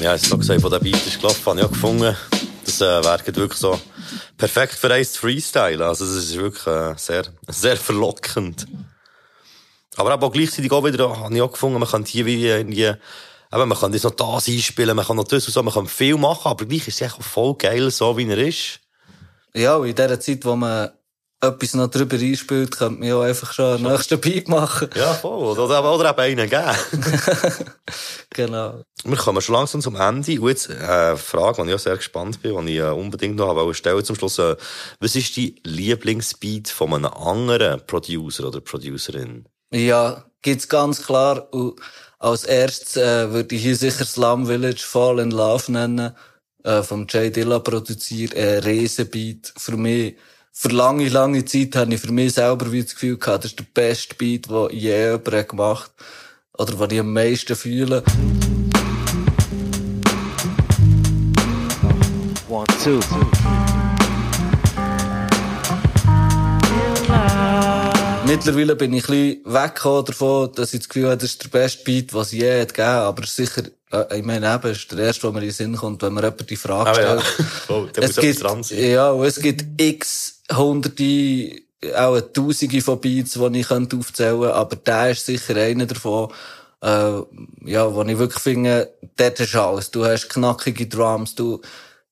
[0.00, 2.16] Ja, es so gesagt, wo der Beat ist gelaufen, habe ich auch gefunden,
[2.64, 3.80] das äh, wäre wirklich so
[4.36, 5.84] perfekt für eins Freestyle.
[5.84, 8.66] Also, das ist wirklich äh, sehr, sehr verlockend.
[9.96, 12.98] Aber auch gleichzeitig auch wieder, habe ich auch gefunden, man kann hier wie irgendwie, eben,
[13.50, 16.16] man kann das noch das einspielen, man kann noch das und so, man kann viel
[16.18, 18.80] machen, aber gleich ist es echt voll geil, so wie er ist.
[19.54, 20.90] Ja, in dieser Zeit, wo man
[21.48, 24.88] etwas noch drüber einspielt, könnte man ja einfach schon einen nächsten Beat machen.
[24.94, 25.56] Ja, voll.
[25.56, 26.76] Oder, oder eben einen geben.
[28.30, 28.82] genau.
[29.04, 30.40] Wir kommen schon langsam zum Ende.
[30.40, 33.36] Und jetzt äh, eine Frage, die ich auch sehr gespannt bin, die ich äh, unbedingt
[33.36, 34.38] noch habe stellen zum Schluss.
[34.38, 34.56] Äh,
[35.00, 39.46] was ist dein Lieblingsbeat von einem anderen Producer oder Producerin?
[39.72, 41.48] Ja, gibt's ganz klar.
[41.52, 41.80] Und
[42.18, 46.14] als erstes äh, würde ich hier sicher Slum Village Fall in Love nennen.
[46.66, 48.34] Äh, vom Jay Dilla produziert.
[48.34, 50.16] Ein Riesenbeat für mich
[50.58, 53.58] für lange, lange Zeit habe ich für mich selber wie das Gefühl gehabt, das ist
[53.58, 55.90] der beste Beat, den je jemand gemacht
[56.54, 58.02] Oder den ich am meisten fühle.
[62.48, 63.00] One, two.
[68.26, 71.48] Mittlerweile bin ich ein bisschen weggekommen davon, dass ich das Gefühl habe, das ist der
[71.50, 72.88] beste Beat, was es je hat gegeben.
[72.88, 76.00] Aber sicher, äh, ich meine eben, ist der erste, der mir in den Sinn kommt,
[76.00, 77.20] wenn man jemand die Frage stellt.
[77.20, 77.74] Ah, ja.
[77.74, 78.70] oh, es gibt.
[78.70, 81.62] Ja, es gibt x hunderte,
[81.94, 86.32] auch tausende von Beats, die ich aufzählen könnte, aber der ist sicher einer davon,
[86.82, 87.20] äh,
[87.64, 89.90] ja, wo ich wirklich finde, dort du alles.
[89.90, 91.60] Du hast knackige Drums, du,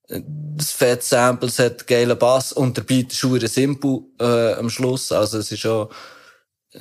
[0.08, 5.12] das Fett Samples hat geilen Bass und der Beat ist sehr simpel, äh, am Schluss.
[5.12, 5.88] Also, es ist schon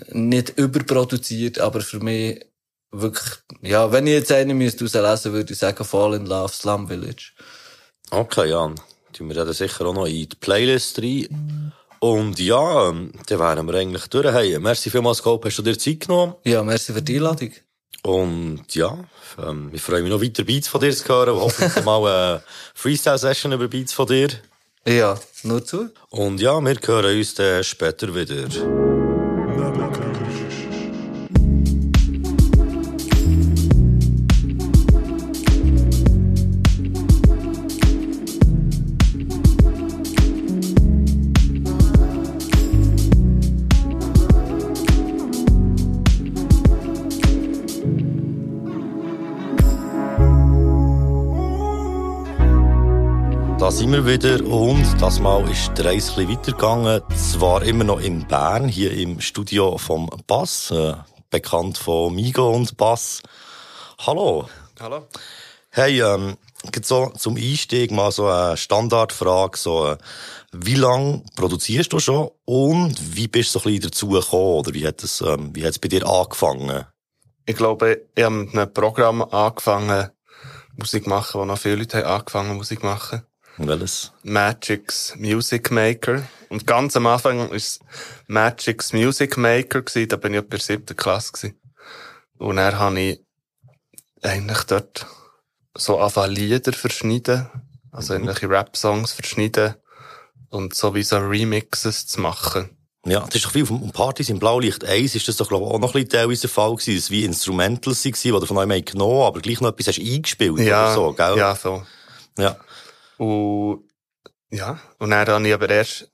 [0.10, 2.46] nicht überproduziert, aber für mich
[2.92, 6.88] wirklich, ja, wenn ich jetzt einen müsste rauslesen, würde ich sagen Fall in Love Slum
[6.88, 7.32] Village.
[8.12, 8.76] Okay, Jan
[9.14, 11.72] tun wir dann sicher auch noch in die Playlist rein.
[12.00, 14.26] Und ja, ähm, dann wären wir eigentlich durch.
[14.26, 16.36] Hey, merci vielmals, Scope, hast du dir Zeit genommen?
[16.44, 17.52] Ja, merci für die Einladung.
[18.04, 18.98] Und ja,
[19.42, 22.44] ähm, ich freue mich noch weiter Beats von dir zu hören hoffentlich mal eine
[22.74, 24.30] Freestyle-Session über Beats von dir.
[24.86, 25.92] Ja, nur zu.
[26.10, 29.13] Und ja, wir hören uns dann später wieder.
[53.94, 57.04] Wir wieder und das Mal ist die Reise ein weitergegangen.
[57.16, 60.96] Zwar immer noch in Bern, hier im Studio vom Bass, äh,
[61.30, 63.22] bekannt von Migo und Bass.
[64.00, 64.50] Hallo.
[64.80, 65.08] Hallo.
[65.70, 66.38] Hey, ähm,
[66.84, 69.98] so zum Einstieg mal so eine Standardfrage, so, äh,
[70.52, 74.74] wie lange produzierst du schon und wie bist du so ein bisschen dazu gekommen oder
[74.74, 76.88] wie hat es, ähm, wie hat es bei dir angefangen?
[77.46, 80.10] Ich glaube, ich habe mit einem Programm angefangen,
[80.78, 83.24] Musik machen, wo noch viele Leute haben angefangen Musik machen.
[83.58, 84.12] Welches?
[84.24, 86.24] Magic's Music Maker.
[86.50, 87.80] Und ganz am Anfang war es
[88.28, 91.60] Magic's Music Maker gewesen, da bin ich in der siebten Klasse gewesen.
[92.38, 93.20] Und dann habe ich
[94.22, 95.06] eigentlich dort
[95.76, 97.48] so anfangen Lieder verschneiden,
[97.92, 99.76] also irgendwelche Rap-Songs verschneiden
[100.50, 102.70] und so wie so Remixes zu machen.
[103.06, 105.72] Ja, das ist doch viel um Partys im Blaulicht 1 ist das doch, glaube ich,
[105.72, 108.58] auch noch ein bisschen teilweise der Fall gewesen, dass wie Instrumentals waren, die du von
[108.60, 111.38] einem genommen aber gleich noch etwas hast eingespielt Ja, oder so, gell?
[111.38, 111.84] ja, so.
[112.38, 112.56] Ja.
[113.18, 113.84] Und,
[114.50, 116.12] ja, und dann habe ich aber erst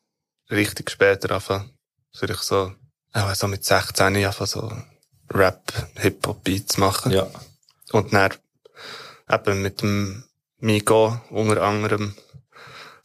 [0.50, 1.72] richtig später angefangen,
[2.34, 2.74] ich so,
[3.14, 4.72] auch so mit 16 angefangen, so
[5.32, 7.12] Rap, Hip-Hop-Beats machen.
[7.12, 7.28] Ja.
[7.92, 8.32] Und dann
[9.32, 10.24] eben mit dem
[10.60, 12.16] Migo unter anderem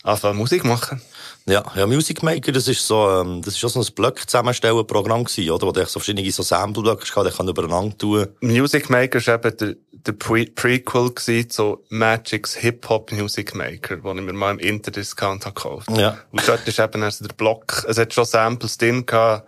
[0.03, 1.01] anfangen Musik machen.
[1.47, 5.51] Ja, ja, Music Maker, das ist so, ähm, das ist auch so ein Block-Zusammenstellen-Programm gewesen,
[5.51, 5.67] oder?
[5.67, 8.29] Wo du so verschiedene so Sample-Blöcke die kann übereinander tun.
[8.41, 14.19] Music Maker war eben der, der Pre Prequel gewesen zu Magic's Hip-Hop Music Maker, den
[14.19, 15.91] ich mir mal im Interdiscount habe gekauft.
[15.91, 16.19] Ja.
[16.31, 19.47] Und dort ist eben also der Block, es hat schon Samples drin gehabt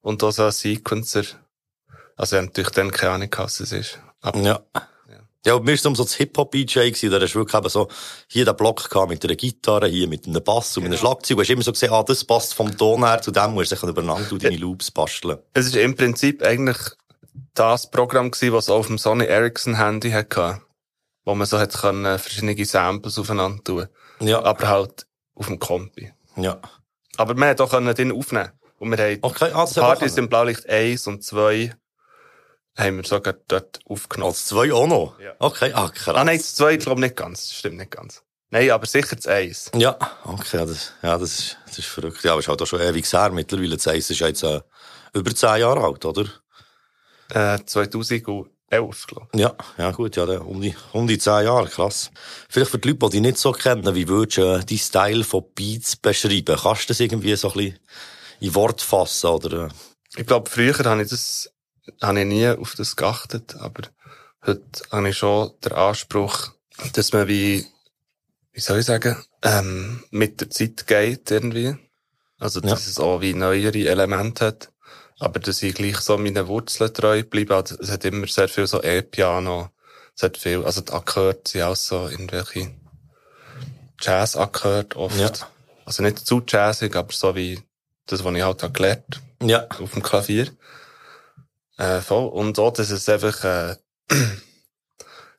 [0.00, 1.24] und auch so ein Sequencer.
[2.16, 3.98] Also ich habe natürlich dann keine Ahnung, was es ist.
[4.22, 4.60] Aber Ja.
[5.46, 7.86] Ja, und es um so das Hip-Hop-DJ da hast du wirklich eben so,
[8.26, 11.36] hier den Block gehabt mit einer Gitarre, hier mit einem Bass und mit einem Schlagzeug.
[11.36, 13.76] Du hast immer so gesehen, ah, das passt vom Ton her zu dem, musst du
[13.76, 15.38] dich übereinander und deine Loops basteln.
[15.54, 16.76] es ist im Prinzip eigentlich
[17.54, 20.62] das Programm gewesen, was auf dem Sony Ericsson Handy hatte,
[21.24, 23.86] wo man so hat können, verschiedene Samples aufeinander tun.
[24.18, 24.42] Ja.
[24.42, 26.12] Aber halt auf dem Kompi.
[26.36, 26.60] Ja.
[27.18, 28.50] Aber man hat auch den aufnehmen.
[28.78, 31.72] Und wir haben Okay, das Partys im Blaulicht 1 und 2
[32.76, 34.30] haben wir sogar dort aufgenommen.
[34.30, 35.18] Als zwei auch noch?
[35.20, 35.34] Ja.
[35.38, 36.14] Okay, ah, krass.
[36.14, 37.52] Ah nein, das 2 glaube nicht ganz.
[37.52, 38.22] Stimmt nicht ganz.
[38.50, 39.72] Nein, aber sicher das 1.
[39.76, 42.22] Ja, okay, ja, das, ja, das ist, das ist verrückt.
[42.22, 43.76] Ja, aber es ist halt auch schon ewig her mittlerweile.
[43.76, 44.60] Das es ist jetzt äh,
[45.14, 46.26] über zehn Jahre alt, oder?
[47.30, 48.50] Äh, 2011,
[49.06, 52.10] glaube Ja, ja gut, ja, um die, um die zehn Jahre, krass.
[52.48, 55.24] Vielleicht für die Leute, die dich nicht so kennen, wie würdest du äh, deinen Style
[55.24, 56.56] von Beats beschreiben?
[56.62, 57.78] Kannst du das irgendwie so ein bisschen
[58.40, 59.68] in Wort fassen, oder?
[59.68, 60.20] ich.
[60.20, 61.50] Ich glaube, früher habe ich das,
[62.02, 63.82] habe ich nie auf das geachtet, aber
[64.44, 66.52] heute habe ich schon den Anspruch,
[66.94, 67.66] dass man wie,
[68.52, 71.76] wie soll ich sagen, ähm, mit der Zeit geht irgendwie.
[72.38, 72.90] Also, dass Ja.
[72.90, 74.70] es auch wie neuere Elemente hat.
[75.18, 77.56] Aber dass ich gleich so meinen Wurzeln treu bleibe.
[77.56, 79.70] Also, es hat immer sehr viel so E-Piano.
[80.14, 82.74] Es hat viel, also die Akkorde sind auch so irgendwelche
[84.00, 85.18] Jazz-Akkorde oft.
[85.18, 85.30] Ja.
[85.84, 87.60] Also nicht zu jazzig, aber so wie
[88.06, 89.66] das, was ich halt habe gelernt Ja.
[89.68, 90.48] auf dem Klavier.
[91.76, 92.28] Äh, voll.
[92.28, 93.76] Und auch, dass es einfach äh,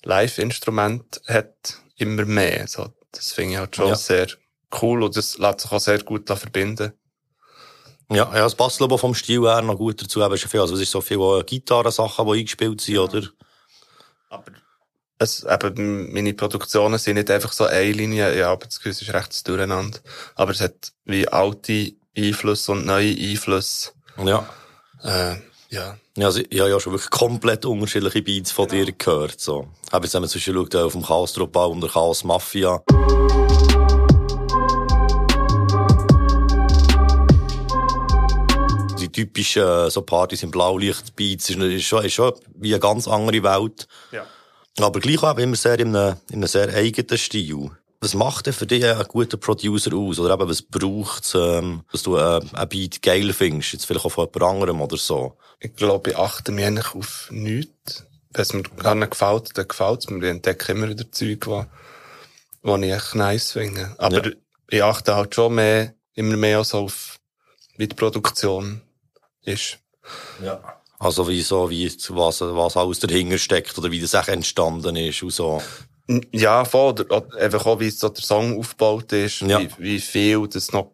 [0.03, 2.67] Live-Instrument hat, immer mehr.
[2.67, 3.95] So, das finde ich halt schon Ja.
[3.95, 4.27] sehr
[4.81, 6.93] cool und das lässt sich auch sehr gut verbinden.
[8.09, 10.23] Ja, ja, es passt, ich, vom Stil her noch gut dazu.
[10.23, 13.23] Eben, viel, also es ist so viel äh, Gitarrensachen, die eingespielt sind, oder?
[14.29, 14.51] Aber
[15.17, 19.13] es, eben, meine Produktionen sind nicht einfach so eine Linie, ja, aber das es ist
[19.13, 19.99] recht durcheinander.
[20.35, 23.91] Aber es hat wie alte Einflüsse und neue Einflüsse.
[24.23, 24.47] Ja.
[25.03, 25.35] Äh,
[25.69, 25.97] ja.
[26.17, 29.67] Ja, also, ich habe ja schon wirklich komplett unterschiedliche Beats von dir gehört, so.
[29.91, 32.81] Hab jetzt einmal zwischen geschaut, äh, auf dem Chaos Drop und der Chaos Mafia.
[38.99, 43.07] Die typischen, äh, so Partys im Blaulicht-Beats ist, ist schon, ist schon wie eine ganz
[43.07, 43.87] andere Welt.
[44.11, 44.25] Ja.
[44.79, 47.71] Aber gleich auch immer sehr in einem, in einem sehr eigenen Stil.
[47.99, 50.19] Was macht denn für dich einen guten Producer aus?
[50.19, 53.73] Oder eben, was braucht's, ähm, dass du äh, ein Beat geil findest?
[53.73, 55.37] Jetzt vielleicht auch von jemand anderem oder so.
[55.59, 58.05] Ich glaube, ich achte mich eigentlich auf nichts.
[58.31, 60.23] Wenn es mir gar nicht gefällt, dann gefällt es mir.
[60.23, 61.63] Ich entdecke immer wieder Zeug, die,
[62.63, 63.95] die ich echt nice finde.
[63.97, 64.31] Aber Ja.
[64.69, 67.17] ich achte halt schon mehr, immer mehr so auf,
[67.77, 68.81] wie die Produktion
[69.41, 69.79] ist.
[70.43, 70.61] Ja.
[70.99, 75.23] Also wie so, wie, was, was alles dahinter steckt oder wie das echt entstanden ist
[75.23, 75.61] und so.
[76.31, 76.95] Ja, voll.
[77.37, 79.59] Einfach auch, wie so der Song aufgebaut ist, Ja.
[79.59, 80.91] wie, wie viel das noch,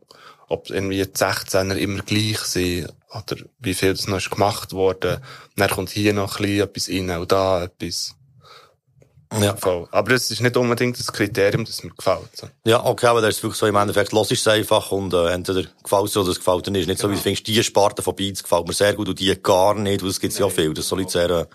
[0.47, 5.18] ob irgendwie die 16er immer gleich sind, oder wie viel das noch ist gemacht worden.
[5.55, 8.16] Dann kommt hier noch ein bisschen etwas rein und da etwas.
[9.39, 9.55] Ja.
[9.55, 9.88] Voll.
[9.91, 12.51] Aber es ist nicht unbedingt das Kriterium, das mir gefällt.
[12.66, 15.30] Ja, okay, aber das ist wirklich so im Endeffekt, los ist es einfach und äh,
[15.32, 16.88] entweder gefällt es oder es gefällt dir nicht.
[16.88, 19.36] Nicht so wie du findest, die Sparte von Beats gefällt mir sehr gut und die
[19.41, 21.45] gar nicht, weil es gibt ja viel, das soll jetzt sehr äh,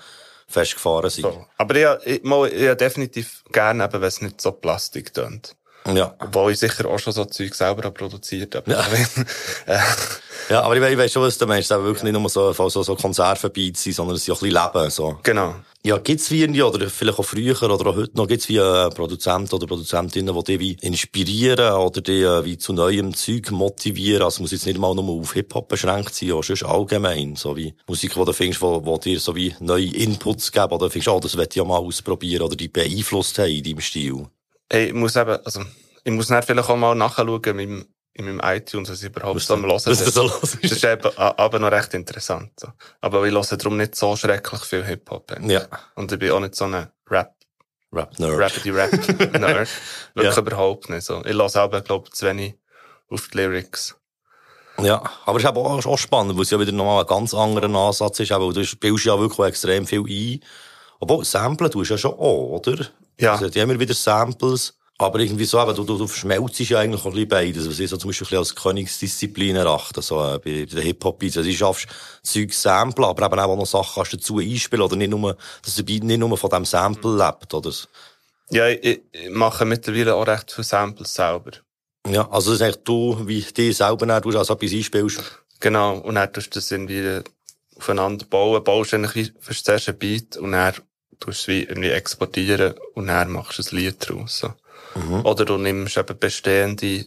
[0.49, 1.23] festgefahren sein.
[1.23, 1.47] So.
[1.57, 5.55] Aber ich, ich, mal, ich hab definitiv gerne, eben, wenn es nicht so Plastik tönt.
[5.87, 6.15] Ja.
[6.19, 8.71] Obwohl ich sicher auch schon so Zeug selber produziert habe.
[8.71, 8.85] Ja.
[9.67, 9.79] äh,
[10.49, 11.71] Ja, aber ich, ich weiss schon, was du meinst.
[11.71, 14.41] Es ist wirklich nicht nur so, so, so Konservenbeats sein, sondern es ist ja ein
[14.41, 15.19] bisschen Leben, so.
[15.23, 15.55] genau.
[15.89, 18.91] Ja, gibt's wie irgendwie, oder vielleicht auch früher oder auch heute noch, gibt's wie äh,
[18.91, 24.21] Produzenten oder Produzentinnen, die dich wie inspirieren oder dich äh, wie zu neuem Zeug motivieren?
[24.21, 27.37] Also muss jetzt nicht mal nur auf Hip-Hop beschränkt sein, auch sonst allgemein.
[27.37, 31.09] So wie Musik, die du findest, wo dir so wie neue Inputs geben oder findest,
[31.09, 34.27] oh, das will ich ja mal ausprobieren oder die beeinflusst haben in deinem Stil.
[34.71, 35.63] Hey, ich muss eben, also,
[36.05, 37.87] ich muss dann vielleicht auch mal nachschauen meinem,
[38.19, 41.59] in meinem iTunes, was ich überhaupt so am Hören so los Das ist eben, aber
[41.59, 42.51] noch recht interessant.
[42.59, 42.69] So.
[43.01, 45.37] Aber ich höre darum nicht so schrecklich viel Hip-Hop.
[45.43, 45.63] Ja.
[45.95, 47.35] Und ich bin auch nicht so ein Rap,
[47.93, 48.39] Rap-Nerd.
[48.39, 48.93] Rappity Rap
[49.39, 49.69] Nerd.
[50.15, 50.43] Wirklich Ja.
[50.43, 51.25] überhaupt nicht so.
[51.25, 52.55] Ich höre selber, glaube ich, zu wenig
[53.09, 53.95] auf die Lyrics.
[54.81, 57.35] Ja, aber es ist eben auch, auch spannend, weil es ja wieder nochmal ein ganz
[57.35, 60.41] anderer Ansatz ist, weil du spielst ja wirklich auch extrem viel ein.
[61.01, 62.87] Obwohl, Samplen tust du ja schon auch, oder?
[63.19, 63.33] Ja.
[63.33, 64.77] Also, die haben immer wieder Samples.
[65.01, 67.79] Aber irgendwie so, eben, du, du, du verschmelzt ja eigentlich auch ein bisschen beides, was
[67.79, 71.37] ich so zum Beispiel ein bisschen als Königsdisziplin erachte, so, äh, bei, bei den Hip-Hop-Beats.
[71.37, 71.87] Also, du schaffst
[72.25, 75.77] Zeug samplen, aber eben auch noch Sachen kannst du dazu einspielen, oder nicht nur, dass
[75.77, 77.73] der Beat nicht nur von dem Sample lebt, oder?
[78.51, 81.53] Ja, ich, ich mache mittlerweile auch recht viele Samples selber.
[82.09, 85.23] Ja, also, das ist eigentlich du, wie die selber dann, du als etwas einspielst.
[85.61, 85.99] Genau.
[85.99, 87.21] Und dann tust du das irgendwie
[87.77, 88.65] aufeinander bauen.
[88.65, 90.85] Baust eigentlich wie, zuerst ein Beat und dann tust
[91.21, 94.39] du es wie irgendwie exportieren und dann machst du ein Lied draus.
[94.39, 94.55] So.
[95.25, 97.07] Oder du nimmst eben bestehende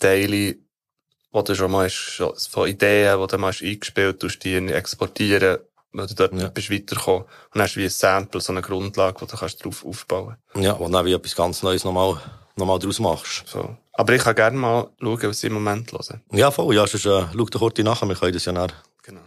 [0.00, 4.54] Teile, die du schon mal hast, von Ideen, die du mal hast eingespielt tust, die
[4.56, 5.58] exportieren,
[5.92, 6.48] weil du dort Ja.
[6.48, 7.24] bist weitergekommen.
[7.54, 10.78] Und hast du wie ein Sample, so eine Grundlage, wo du kannst drauf aufbauen Ja,
[10.78, 12.20] wo dann wie etwas ganz Neues nochmal,
[12.56, 13.44] nochmal draus machst.
[13.46, 13.76] so.
[13.92, 16.20] Aber ich kann gerne mal schauen, was ich im Moment höre.
[16.32, 19.20] Ja, voll, ja, sonst, äh, schau doch kurz nachher, wir können das ja dann, Genau.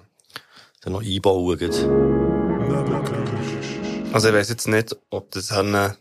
[0.81, 1.59] dann noch einbauen.
[4.13, 5.95] Also ich weiss jetzt nicht, ob das haben,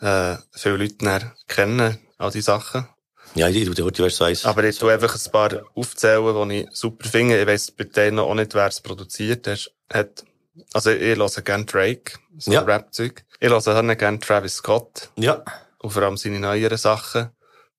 [0.00, 2.86] äh, viele Leute kennen, all die Sachen.
[3.34, 4.44] Ja, ich tu dir, weißt du, weiss.
[4.44, 7.40] Aber ich tu einfach ein paar aufzählen, die ich super finde.
[7.40, 9.46] Ich weiss bei denen auch nicht, wer es produziert
[9.92, 10.24] hat.
[10.72, 12.62] Also ich höre gerne Drake, so Ja.
[12.62, 13.24] Rap-Zeug.
[13.40, 15.10] Ich höre gerne Travis Scott.
[15.16, 15.44] Ja.
[15.78, 17.30] Und vor allem seine neueren Sachen.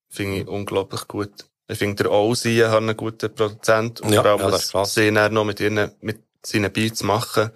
[0.09, 1.45] Finde ich unglaublich gut.
[1.67, 4.01] Ich finde, der Ozzy hat einen guten Produzent.
[4.01, 7.03] Und Ja, vor allem, ja, das was sie dann noch mit ihren, mit seinen Beats
[7.03, 7.51] machen.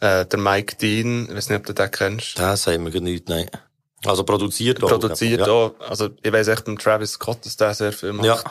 [0.00, 2.38] Äh, der Mike Dean, ich weiß nicht, ob du den kennst.
[2.38, 3.48] Das haben wir nicht, nein.
[4.04, 4.88] Also produziert auch.
[4.88, 5.46] produziert ja.
[5.46, 5.74] auch.
[5.80, 8.26] Also, ich weiss echt Travis Scott, dass der sehr viel macht.
[8.26, 8.42] Ja.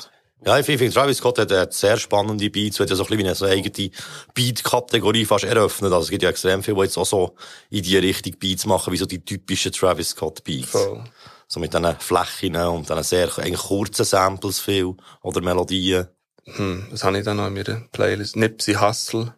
[0.45, 3.19] Ja, ich finde, Travis Scott hat, hat sehr spannende Beats, hat ja so ein bisschen
[3.19, 3.89] wie eine so eigene
[4.35, 5.91] Beat-Kategorie fast eröffnet.
[5.91, 7.35] Also es gibt ja extrem viele, die jetzt auch so
[7.71, 10.69] in die Richtung Beats machen, wie so die typischen Travis Scott Beats.
[10.69, 11.03] Voll.
[11.47, 14.93] So mit diesen Flächen und diesen sehr eigentlich kurzen Samples viel
[15.23, 16.07] oder Melodien.
[16.45, 18.35] Hm, was habe ich da noch in meiner Playlist?
[18.35, 19.33] Nipsey Hustle.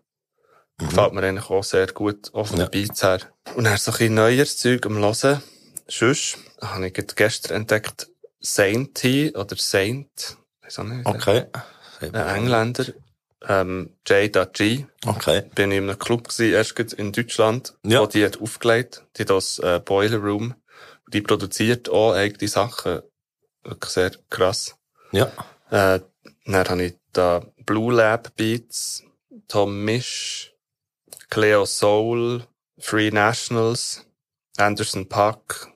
[0.80, 0.90] Mhm.
[0.90, 2.66] Gefällt mir eigentlich auch sehr gut, auch von Ja.
[2.66, 3.20] Beats her.
[3.56, 5.42] Und dann so ein bisschen neues Zeug am Hören.
[5.90, 8.10] Sonst habe ich gestern entdeckt,
[8.40, 10.38] Sainty oder Saint.
[10.62, 11.06] Weiß auch nicht.
[11.06, 11.46] Okay.
[12.02, 12.86] Ein Engländer.
[13.48, 14.86] Ähm, J.G.
[15.06, 15.44] Okay.
[15.56, 18.02] Bin ich in einem Club gewesen, erst in Deutschland, Ja.
[18.02, 19.06] wo die hat aufgelegt.
[19.18, 20.56] Die hat das äh, Boiler Room.
[21.08, 23.02] Die produziert auch eigene Sachen.
[23.64, 24.76] Wirklich sehr krass.
[25.12, 25.32] Ja.
[25.72, 26.02] Äh,
[26.46, 29.04] dann habe ich da Blue Lab Beats,
[29.48, 30.54] Tom Misch,
[31.30, 32.44] Cleo Soul,
[32.78, 34.06] Free Nationals,
[34.58, 35.69] Anderson Puck,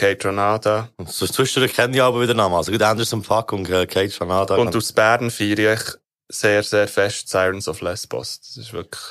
[0.00, 0.88] Kate Renata.
[0.96, 2.54] Und zwischendurch kenne ich aber wieder Namen.
[2.54, 4.56] Also gut, Anderson Pack und äh, Kate Granada.
[4.56, 5.80] Und aus Bern feiere ich
[6.28, 8.40] sehr, sehr fest Sirens of Lesbos.
[8.40, 9.02] Das ist wirklich,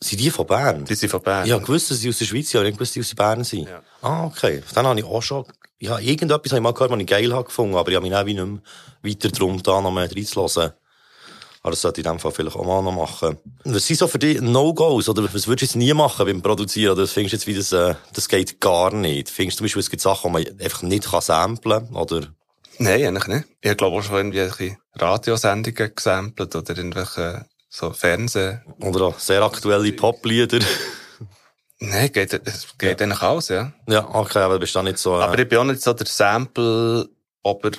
[0.00, 0.84] Sind die von Bern?
[0.84, 1.44] die sind von Bern.
[1.46, 3.16] Ich habe gewusst, dass sie aus der Schweiz sind, aber ich wusste, dass sie aus
[3.16, 3.68] Bern sind.
[3.68, 3.82] Ja.
[4.02, 4.62] Ah, okay.
[4.72, 5.44] Dann habe ich auch schon,
[5.80, 8.14] ja, irgendetwas habe ich mal gehört, was ich geil habe gefunden, aber ich habe mich
[8.14, 8.60] auch wie nicht mehr
[9.02, 10.70] weiter drum da noch mehr reinzulassen.
[11.66, 13.38] Aber das sollte ich in dem Fall vielleicht auch mal noch machen.
[13.64, 15.08] Was sind so für dich No-Gos?
[15.08, 16.92] Oder was würdest du jetzt nie machen beim Produzieren?
[16.92, 19.30] Oder findest du jetzt wie das, äh, das geht gar nicht?
[19.30, 22.28] Findest du zum Beispiel, es gibt Sachen, die man einfach nicht kann samplen Oder?
[22.78, 23.48] Nein, eigentlich nicht.
[23.62, 28.58] Ich glaube auch schon irgendwelche Radiosendungen gesampelt oder irgendwelche so Fernseh.
[28.78, 30.60] Oder auch sehr aktuelle Poplieder?
[31.80, 33.72] Nein, geht, es geht eigentlich alles, ja.
[33.88, 35.92] ja, okay, aber du bist da nicht so, äh, Aber ich bin auch nicht so
[35.92, 37.08] der Sample,
[37.42, 37.72] aber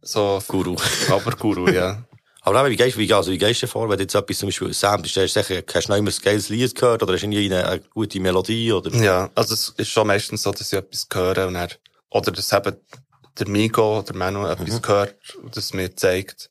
[0.00, 0.76] so Guru.
[1.14, 2.04] Oberguru, ja.
[2.46, 4.74] Aber eben, wie gehst, wie, also, wie gehst du vor, wenn jetzt etwas zum Beispiel
[4.74, 5.16] samplest?
[5.16, 7.46] Hast du sicher, hast du noch immer ein geiles Lied gehört oder hast du irgendwie
[7.46, 8.94] eine, eine gute Melodie oder?
[8.94, 11.70] Ja, also es ist schon meistens so, dass ich etwas höre und er,
[12.10, 12.76] oder dass eben
[13.38, 16.50] der Migo oder Manu etwas hört und das mir zeigt.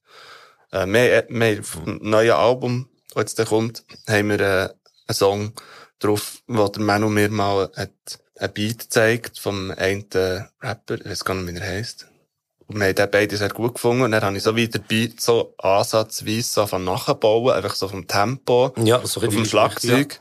[0.71, 4.69] Äh, wir, wir haben auf dem neuen Album, das jetzt da kommt, haben wir äh,
[5.07, 5.53] einen Song
[5.99, 10.07] drauf, wo der Manu mir mal hat, ein Beat gezeigt vom einen
[10.59, 12.07] Rapper, ich weiß gar nicht, wie er heisst.
[12.73, 15.21] Und wir haben den beide sehr gut gefunden und dann habe ich so wieder Beat
[15.21, 20.19] so ansatzweise so von nachbauen, einfach so vom Tempo Ja, so auf dem Schlagzeug.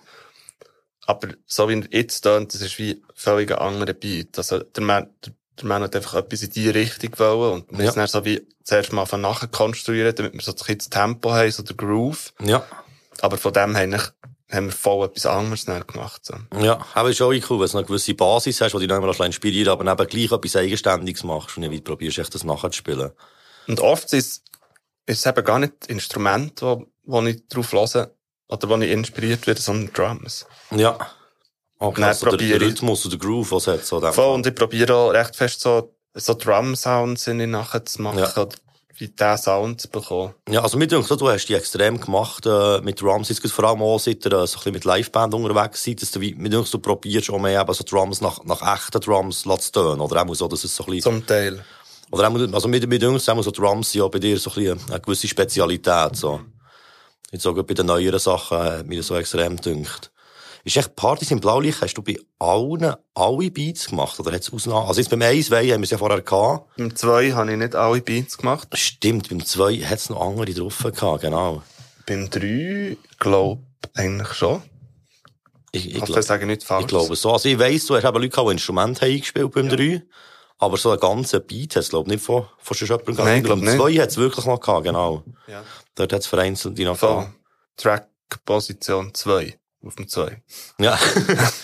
[1.07, 4.37] Aber so wie er jetzt tönt, das ist wie völlig ein anderer Beat.
[4.39, 7.85] Also, der Mann, der, Mann hat einfach etwas in die Richtung wollen und wir Ja.
[7.87, 10.91] müssen dann so wie zuerst mal von nachher konstruieren, damit wir so ein bisschen das
[10.91, 12.33] Tempo haben, so der Groove.
[12.41, 12.65] Ja, ja.
[13.21, 14.03] Aber von dem haben wir,
[14.53, 16.35] haben wir voll etwas anderes dann gemacht, so.
[16.61, 19.07] Ja, aber ist auch cool, wenn du eine gewisse Basis hast, die dich noch immer
[19.07, 23.13] ein bisschen inspiriert, aber eben gleich etwas Eigenständiges machst und nicht probierst, echt das nachzuspielen.
[23.69, 24.43] Und oft ist,
[25.07, 28.11] ist es eben gar nicht Instrument, wo, wo ich drauf höre,
[28.49, 30.47] oder wo ich inspiriert werde, sondern Drums.
[30.71, 30.99] Ja.
[31.79, 34.01] Okay, Dann also der, der probiere ich- Rhythmus und der Groove, was hat, so.
[34.13, 38.47] Voll, und ich probiere auch recht fest so so Drum-Sounds nachher zu machen, Ja.
[38.99, 40.35] Wie diesen Sound zu bekommen.
[40.49, 43.65] Ja, also mir denkt so, du hast die extrem gemacht, äh, mit Drums, jetzt vor
[43.65, 46.35] allem auch, seit ihr äh, so ein bisschen mit Liveband unterwegs seid, dass du, wie,
[46.35, 50.01] mir denkt, du probierst auch mehr eben so Drums nach, nach echten Drums zu tönen,
[50.01, 51.65] oder auch so, dass es so ein bisschen, Zum Teil.
[52.11, 54.81] oder auch, also mir, mir denkt, auch so Drums ja bei dir so ein bisschen
[54.91, 56.41] eine gewisse Spezialität, so.
[57.33, 60.12] Jetzt auch bei den neueren Sachen, äh, mir so extrem dünkt.
[60.65, 64.87] Ist echt Partys im Blaulicht, hast du bei allen, alle Beats gemacht, oder hat's Ausnahmen?
[64.87, 66.69] Also jetzt beim 1, weil haben wir es ja vorher gehabt.
[66.77, 68.69] Beim 2 habe ich nicht alle Beats gemacht.
[68.75, 71.63] Stimmt, beim 2 hat's noch andere drauf gehabt, genau.
[72.07, 73.59] Beim 3, glaub,
[73.95, 74.63] eigentlich schon.
[75.73, 76.83] Ich, Ich ich, hoffe, glaub- ich sage nicht falsch.
[76.83, 77.33] Ich glaube so.
[77.33, 80.03] Also ich weiss, du hast eben Leute gehabt, die Instrumente haben eingespielt beim 3.
[80.59, 83.27] Aber so einen ganzen Beat hat es, glaube ich, nicht von, von schon jemandem gehabt.
[83.29, 85.25] Nein, Ich glaube, zwei hat es wirklich noch gehabt, genau.
[85.49, 85.65] Ja.
[85.97, 87.09] Dort hat es vereinzelte noch Voll.
[87.17, 87.33] gehabt.
[87.77, 88.09] Track
[88.45, 89.59] Position 2.
[89.85, 90.41] Auf dem 2.
[90.79, 90.97] Ja.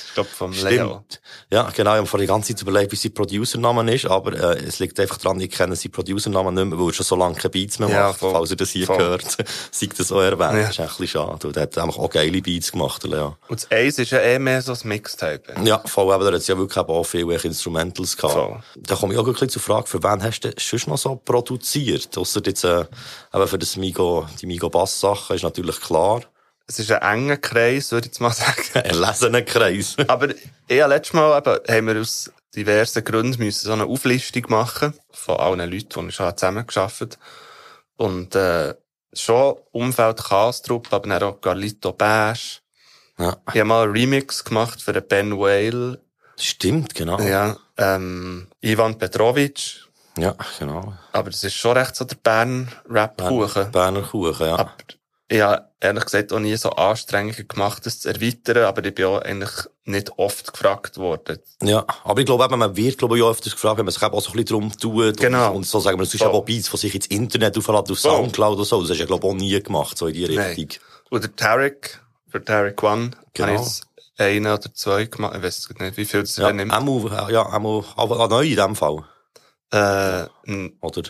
[0.09, 0.53] Ich glaube, vom.
[0.53, 1.21] Stimmt.
[1.53, 1.93] Ja, genau.
[1.93, 4.99] Ich habe vor die ganze Zeit überlegt, wie sein Producernamen ist, aber äh, es liegt
[4.99, 7.79] einfach daran, ich kenne seinen Producernamen nicht mehr, weil er schon so lange keine Beats
[7.79, 8.19] mehr Ja, macht.
[8.19, 8.33] voll.
[8.33, 8.97] Falls ihr das hier Voll.
[8.99, 9.25] gehört,
[9.71, 10.41] seid das so erwähnt.
[10.55, 10.63] Ja.
[10.63, 11.47] Das ist ein bisschen schade.
[11.47, 13.37] Und er hat einfach auch geile Beats gemacht, Leo.
[13.49, 15.55] Und das 1 ist ja eh mehr so ein Mixtape.
[15.63, 18.35] Ja, voll, aber da hat es ja wirklich auch viele Instrumentals gehabt.
[18.35, 18.61] Voll.
[18.77, 21.15] Da komme ich auch ein bisschen zur Frage, für wen hast du sonst noch so
[21.15, 22.19] produziert?
[22.19, 22.85] Ausser jetzt, äh,
[23.33, 26.23] eben für das Migo, die Migo Bass Sachen ist natürlich klar.
[26.69, 28.63] Es ist ein enger Kreis, würde ich jetzt mal sagen.
[28.75, 29.97] Ein lesener Kreis.
[30.07, 30.29] Aber
[30.69, 35.37] ja, letztes Mal eben, haben wir aus diversen Gründen müssen so eine Auflistung machen von
[35.39, 37.19] allen Leuten, die ich schon zusammengearbeitet
[37.97, 38.75] Und äh,
[39.15, 42.61] schon Umfeld Chaos-Truppe, aber dann auch Carlito Bash.
[43.19, 43.37] ja.
[43.53, 46.01] Ich habe mal einen Remix gemacht für den Ben Whale.
[46.37, 47.19] Stimmt, genau.
[47.21, 49.85] Ja, ähm, Ivan Petrovic.
[50.19, 50.95] Ja, genau.
[51.13, 53.71] Aber das ist schon recht so der Bern-Rap-Kuchen.
[53.73, 54.59] Berner Kuchen, ja.
[54.59, 54.73] Aber
[55.31, 59.05] ich habe ehrlich gesagt auch nie so Anstrengungen gemacht, das zu erweitern, aber ich bin
[59.07, 59.51] auch eigentlich
[59.85, 61.39] nicht oft gefragt worden.
[61.63, 64.03] Ja, aber ich glaube eben, man wird, glaube ich, auch öfters gefragt, wenn man sich
[64.03, 65.17] eben auch so ein bisschen drum tut.
[65.19, 65.51] Genau.
[65.51, 67.93] Und, und so sagen wir, es ist aber auch Beats, die sich ins Internet aufladen,
[67.93, 67.99] auf.
[67.99, 68.81] Soundcloud oder so.
[68.81, 70.55] Das hast du ja, glaube ich, auch nie gemacht, so in die Nein.
[70.55, 70.81] Richtung.
[71.11, 73.63] Oder Tarek, für Tarek One, Genau.
[73.63, 73.83] ich
[74.19, 75.35] einen oder zwei gemacht.
[75.37, 76.73] Ich weiß nicht, wie viel es Ja, ja, nimmt.
[76.73, 79.05] einmal, ja, einmal, aber neu in dem Fall.
[79.71, 80.27] Äh,
[80.81, 81.03] Oder?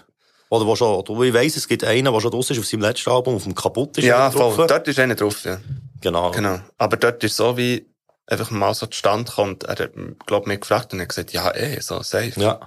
[0.50, 3.10] Oder wo schon, ich weiss, es gibt einen, der schon draussen ist auf seinem letzten
[3.10, 4.04] Album, auf dem Kaputt ist.
[4.04, 4.54] ja, drauf.
[4.54, 4.66] voll.
[4.66, 5.58] Dort ist einer drauf, ja.
[6.00, 6.30] Genau.
[6.30, 6.58] Genau.
[6.78, 7.86] Aber dort ist so wie,
[8.26, 9.64] einfach mal so zustande kommt.
[9.64, 9.90] Er hat,
[10.26, 12.32] glaub mich gefragt und hat gesagt, ja, eh, so safe.
[12.36, 12.60] Ja.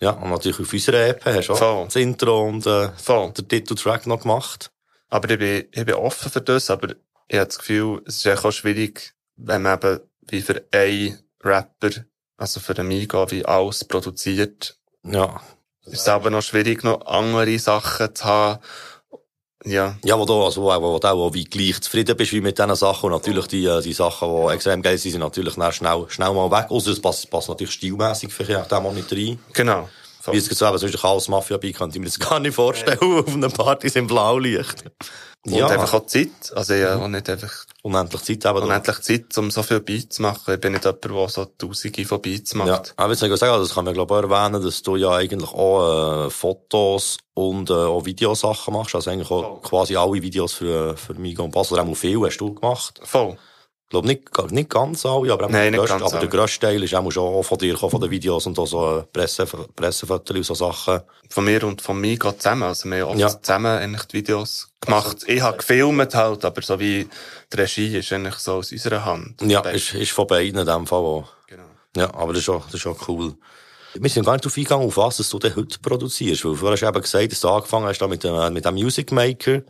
[0.00, 1.84] Ja, und natürlich auf unserer EP hast du auch Voll.
[1.86, 3.32] das Intro und äh, Voll.
[3.32, 4.70] den Titeltrack noch gemacht.
[5.08, 6.90] Aber ich bin, ich bin offen für das, aber
[7.26, 11.90] ich habe das Gefühl, es ist auch schwierig, wenn man eben wie für einen Rapper,
[12.36, 14.78] also für den Migo, wie alles produziert.
[15.02, 15.40] Ja.
[15.90, 18.58] Es ist aber noch schwierig, noch andere Sachen zu haben.
[19.64, 19.96] Ja.
[20.04, 22.74] Ja, wo du, also, wo, wo du auch wie gleich zufrieden bist wie mit diesen
[22.74, 23.06] Sachen.
[23.06, 26.50] Und natürlich die, äh, die Sachen, die extrem geil sind, sind natürlich schnell, schnell mal
[26.50, 26.66] weg.
[26.70, 29.38] Also, es passt, passt natürlich stilmässig vielleicht auch mal nicht rein.
[29.52, 29.88] Genau.
[30.30, 32.98] Wie es gesagt habe, sonst alles Mafia bei, kann ich mir das gar nicht vorstellen,
[33.00, 34.84] auf einer Partys im Blaulicht.
[35.46, 36.52] Und einfach auch Zeit.
[36.54, 38.62] Also ich habe auch nicht einfach unendlich Zeit eben.
[38.62, 40.54] unendlich Zeit, um so viel Beats zu machen.
[40.54, 42.92] Ich bin nicht jemand, der so tausende von Beats Ja, macht.
[42.96, 44.96] aber jetzt kann ich sagen, also das kann man glaube ich auch erwähnen, dass du
[44.96, 50.20] ja eigentlich auch äh, Fotos und äh, auch Videosachen machst, also eigentlich auch quasi alle
[50.20, 53.00] Videos für, für Migo und Bass, oder auch viel hast du gemacht.
[53.04, 53.38] Voll.
[53.88, 56.94] Ich glaube nicht, nicht ganz alle, aber, Nein, der grösste, aber der grösste Teil ist
[56.94, 60.54] auch schon von dir gekommen, von den Videos und auch so Presse, Pressefotos und so
[60.54, 61.00] Sachen.
[61.30, 62.64] Von mir und von mir geht zusammen.
[62.64, 63.40] Also wir haben oft Ja.
[63.42, 65.24] zusammen eigentlich die Videos gemacht.
[65.26, 67.08] Ich habe gefilmt halt, aber so wie
[67.50, 69.40] die Regie ist eigentlich so aus unserer Hand.
[69.40, 71.28] Ja, ist, ist von beiden in dem Fall auch.
[71.46, 71.62] Genau.
[71.96, 73.32] Ja, aber das ist auch, das ist auch cool.
[73.94, 76.44] Wir sind gar nicht darauf eingegangen, auf was du denn heute produzierst.
[76.44, 79.12] Weil vorher hast du eben gesagt, dass du angefangen hast mit dem, mit dem Music
[79.12, 79.62] Maker.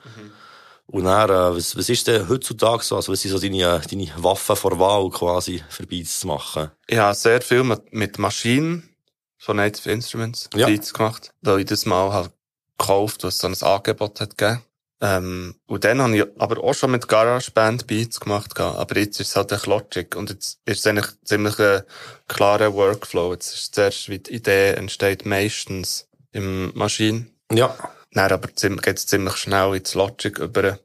[0.90, 2.96] Und dann, äh, was, was ist denn heutzutage so?
[2.96, 6.70] Also, was sind so deine, deine Waffen vor Wahl quasi, für Beats zu machen?
[6.86, 8.88] Ich habe sehr viel mit, mit Maschinen
[9.36, 10.66] von Native Instruments Ja.
[10.66, 12.30] Beats gemacht, weil ich das mal halt
[12.78, 14.62] gekauft, was so ein Angebot hat gegeben.
[15.00, 18.78] Ähm, und dann habe ich aber auch schon mit GarageBand Beats gemacht, gehabt.
[18.78, 21.82] aber jetzt ist es halt echt Logic und jetzt ist es eigentlich ziemlich ein
[22.26, 23.32] klarer Workflow.
[23.32, 27.26] Jetzt ist zuerst, wie die Idee entsteht meistens im Maschine.
[27.52, 27.76] Ja.
[28.12, 30.78] Dann aber geht es ziemlich schnell ins Logic über,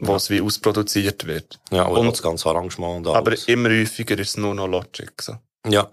[0.00, 1.58] wo es wie ausproduziert wird.
[1.70, 3.42] Ja, und, Und- das ganze Arrangement und alles.
[3.46, 5.36] Aber immer häufiger ist es nur noch Logic, so.
[5.66, 5.88] Ja.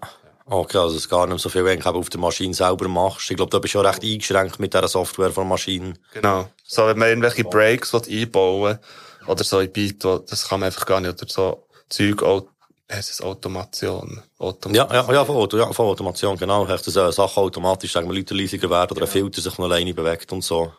[0.50, 3.30] Okay, also es gar nicht so viel, wenn du auf der Maschine selber machst.
[3.30, 5.92] Ich glaube, da bist du schon recht eingeschränkt mit dieser Software von der Maschine.
[6.14, 6.48] Genau.
[6.64, 8.78] So, wenn man irgendwelche Breaks will einbauen
[9.26, 12.48] oder so ein Beat, das kann man einfach gar nicht, oder so Zeug, Au-
[12.90, 14.22] heisst es Automation?
[14.38, 16.66] Autom Ja, ja, ja, von, ja, von Automation, genau.
[16.66, 19.64] Echt, dass äh, Sachen automatisch, sagen wir, Leute leiser werden oder ein Filter sich von
[19.66, 20.72] alleine bewegt und so.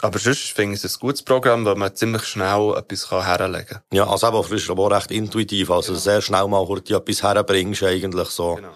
[0.00, 3.82] Aber sonst finde ich es ein gutes Programm, weil man ziemlich schnell etwas herlegen kann.
[3.92, 7.82] Ja, also eben, frisch, aber auch recht intuitiv, also sehr schnell mal kurz etwas herbringst
[7.82, 8.54] eigentlich so.
[8.56, 8.68] Genau.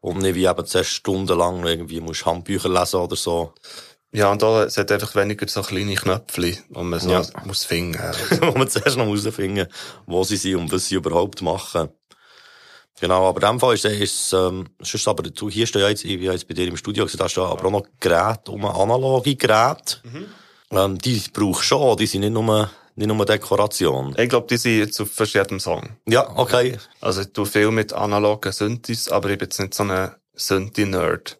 [0.00, 3.52] Und nicht wie eben zehn Stunden lang irgendwie musst Handbücher lesen oder so.
[4.14, 7.22] Ja, und da, es hat einfach weniger so kleine Knöpfchen, die man so Ja.
[7.44, 7.98] muss finden.
[8.40, 9.66] wo man zuerst noch herausfinden
[10.06, 11.88] wo sie sind und was sie überhaupt machen.
[13.00, 16.04] Genau, aber in dem Fall ist, ist ähm, sonst aber, du, hier steht ja jetzt,
[16.04, 18.64] ich bin jetzt bei dir im Studio gesehen, da steht aber auch noch Geräte, um
[18.64, 19.96] analoge Geräte.
[20.70, 24.14] Ähm, die brauchst du schon, die sind nicht nur, nicht nur Dekoration.
[24.16, 25.96] Ich glaube, die sind jetzt auf jedem Song.
[26.06, 26.78] Ja, okay.
[27.00, 31.38] Also ich tue viel mit analogen Synthes, aber ich bin jetzt nicht so ein Synthi-Nerd.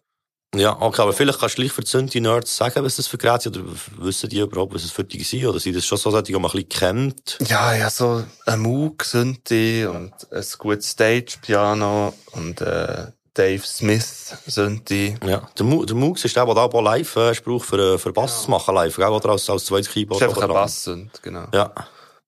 [0.55, 3.43] Ja, okay, aber vielleicht kannst du gleich für die Synthi-Nerds sagen, was das für Geräte
[3.43, 6.11] sind, oder wissen die überhaupt, was es für die sind, oder sind das schon so
[6.11, 7.37] solche, die man ein bisschen kennt?
[7.47, 15.17] Ja, ja, so ein Moog Synthi und ein gutes Stage-Piano und äh, Dave Smith Synthi.
[15.25, 18.43] Ja, der, Mu der Mux ist der, der auch live äh, braucht für, für Bass
[18.43, 20.21] zu machen, live, gell, oder als, als zweites Das Keyboard.
[20.21, 20.55] ist einfach ein dran.
[20.55, 21.47] Bass-Synth, genau.
[21.53, 21.73] Ja.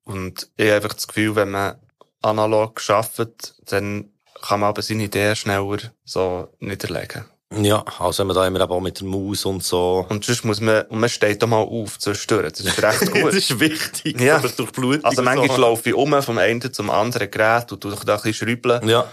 [0.04, 1.76] Und ich habe einfach das Gefühl, wenn man
[2.22, 4.12] analog arbeitet, dann
[4.42, 7.26] kann man aber seine Ideen schneller so niederlegen.
[7.56, 10.06] Ja, also wenn man da immer auch mit der Maus und so.
[10.10, 12.52] Und sonst muss man, und man steht da mal auf zwischendurch.
[12.52, 13.34] Das ist recht das gut.
[13.34, 14.20] ist wichtig.
[14.20, 14.40] Ja.
[14.40, 15.04] Das durch Blut.
[15.06, 18.48] Also manchmal laufe ich um vom einen zum anderen Gerät und doch da ein bisschen
[18.48, 18.88] schrübeln.
[18.88, 19.08] Ja.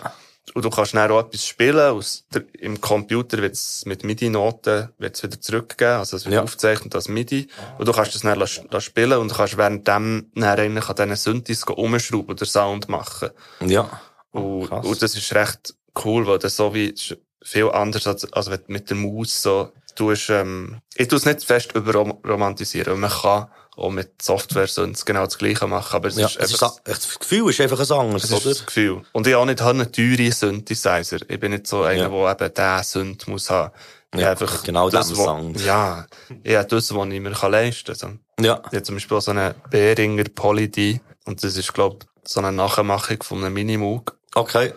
[0.52, 1.78] Und du kannst dann auch etwas spielen.
[1.78, 5.92] Aus der, Im Computer wird's mit MIDI-Noten wird's wieder zurückgeben.
[5.92, 6.42] Also es wird Ja.
[6.42, 7.46] aufgezeichnet als MIDI.
[7.78, 10.96] Und du kannst das dann lassen, lassen spielen und du kannst währenddem dann eigentlich an
[10.96, 13.30] diesen Synthes umschrauben oder Sound machen.
[13.64, 13.88] Ja.
[14.32, 15.74] Und, und das ist recht
[16.04, 16.92] cool, weil das so wie
[17.44, 21.24] viel anders als, als wenn du mit der Maus so tust, ähm, ich tue es
[21.26, 26.16] nicht fest überromantisieren, man kann auch mit Software sonst genau das Gleiche machen, aber es
[26.16, 28.54] Ja, ist es ist, einfach, das Gefühl ist einfach ein anderes, das ist oder?
[28.54, 29.02] das Gefühl.
[29.12, 31.18] Und ich habe auch nicht einen teuren Synthesizer.
[31.28, 32.34] Ich bin nicht so einer, Ja.
[32.36, 33.72] der eben diesen Synth muss haben.
[34.14, 35.60] Ja, habe einfach genau das, diesen wo- Sound.
[35.64, 36.06] Ja,
[36.46, 38.20] habe das, was ich mir kann leisten kann.
[38.38, 38.58] Also, Ja.
[38.66, 42.38] ich habe zum Beispiel so eine Behringer Poly D und das ist, glaube ich, so
[42.40, 44.16] eine Nachmachung von einem Minimoog.
[44.36, 44.72] Okay.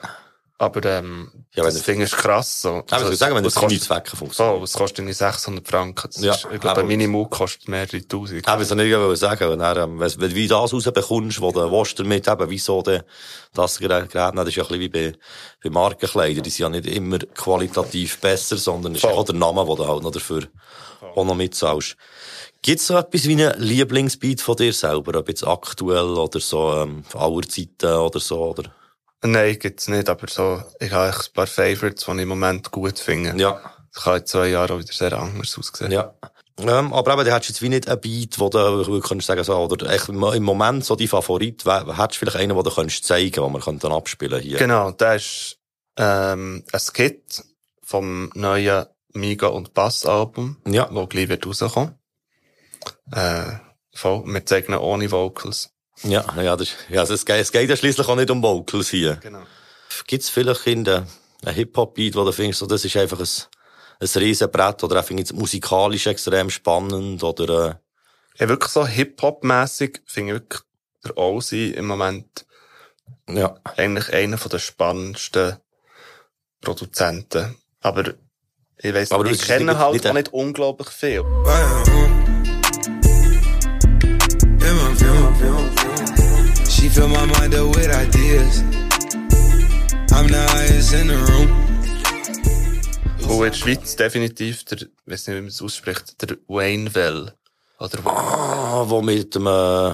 [0.57, 2.83] Aber, ähm, Ja, wenn das du- Ding ist krass, so.
[2.89, 4.55] Ja, ich würde sagen, wenn das was keine Zwecke funktioniert.
[4.57, 6.09] so, was kostet irgendwie 600 Franken?
[6.13, 8.39] Das Ja, ist, ich glaube, aber- ein Minimoog kostet mehrere Tausend.
[8.41, 11.71] Ich wollte nicht gerade sagen, wenn, er, ähm, wenn, wenn du das rausbekommst, wo du
[11.71, 13.01] willst damit eben, wieso de,
[13.53, 15.13] das Gerät, nicht, das ist ja ein bisschen wie bei,
[15.63, 19.65] bei Markenkleidern, die sind ja nicht immer qualitativ besser, sondern es ist auch der Name,
[19.65, 20.43] den du halt noch dafür
[21.15, 21.95] auch noch mitzahlst.
[22.61, 26.73] Gibt es so etwas wie einen Lieblingsbeat von dir selber, ob jetzt aktuell oder so,
[26.73, 28.63] ähm, von aller Zeiten oder so, oder?
[29.23, 32.71] Nein, gibt's nicht, aber so, ich habe echt ein paar Favorites, die ich im Moment
[32.71, 33.33] gut finde.
[33.41, 33.61] Ja.
[33.93, 35.91] Das kann in zwei Jahren auch wieder sehr anders aussehen.
[35.91, 36.13] Ja.
[36.59, 39.43] Ähm, aber eben, du hättest jetzt wie nicht einen Beat, wo du wirklich könntest sagen,
[39.43, 43.05] so, oder echt im Moment so die Favorit, hättest du vielleicht einen, den du könntest
[43.05, 44.57] zeigen, den wir dann abspielen hier?
[44.57, 45.57] Genau, das ist,
[45.97, 47.43] ähm, ein Skit
[47.83, 50.89] vom neuen Miga und Bass Album, Ja.
[50.91, 51.95] wo gleich wird rauskommen.
[53.11, 53.53] Äh,
[53.93, 55.71] voll, wir zeigen ihn ohne Vocals.
[56.03, 58.89] Ja, ja, das, ja, also es geht, es geht ja schliesslich auch nicht um Vocals
[58.89, 59.15] hier.
[59.15, 59.43] Genau.
[60.05, 61.07] Gibt's vielleicht in der,
[61.43, 63.27] ein Hip-Hop-Beat, wo du findest, so, das ist einfach ein,
[63.99, 67.81] ein Riesenbrett, oder einfach jetzt musikalisch extrem spannend, oder,
[68.37, 70.61] Ja, wirklich so Hip-Hop-mässig finde ich wirklich
[71.03, 72.45] der Ozzy im Moment
[73.27, 73.55] äh, ja.
[73.63, 75.57] eigentlich einer von der spannendsten
[76.61, 77.55] Produzenten.
[77.81, 78.13] Aber
[78.77, 81.23] ich weiss Aber nicht, das ich kenne halt nicht auch nicht unglaublich viel.
[86.87, 88.63] She fill my mind up with ideas.
[90.13, 91.49] I'm the highest in the room.
[93.27, 96.95] Wo in der Schweiz definitiv der, ich weiss nicht, wie man es ausspricht, der Wayne
[96.95, 97.33] Well.
[97.79, 99.49] Oder wo, Ah, wo mit dem, äh,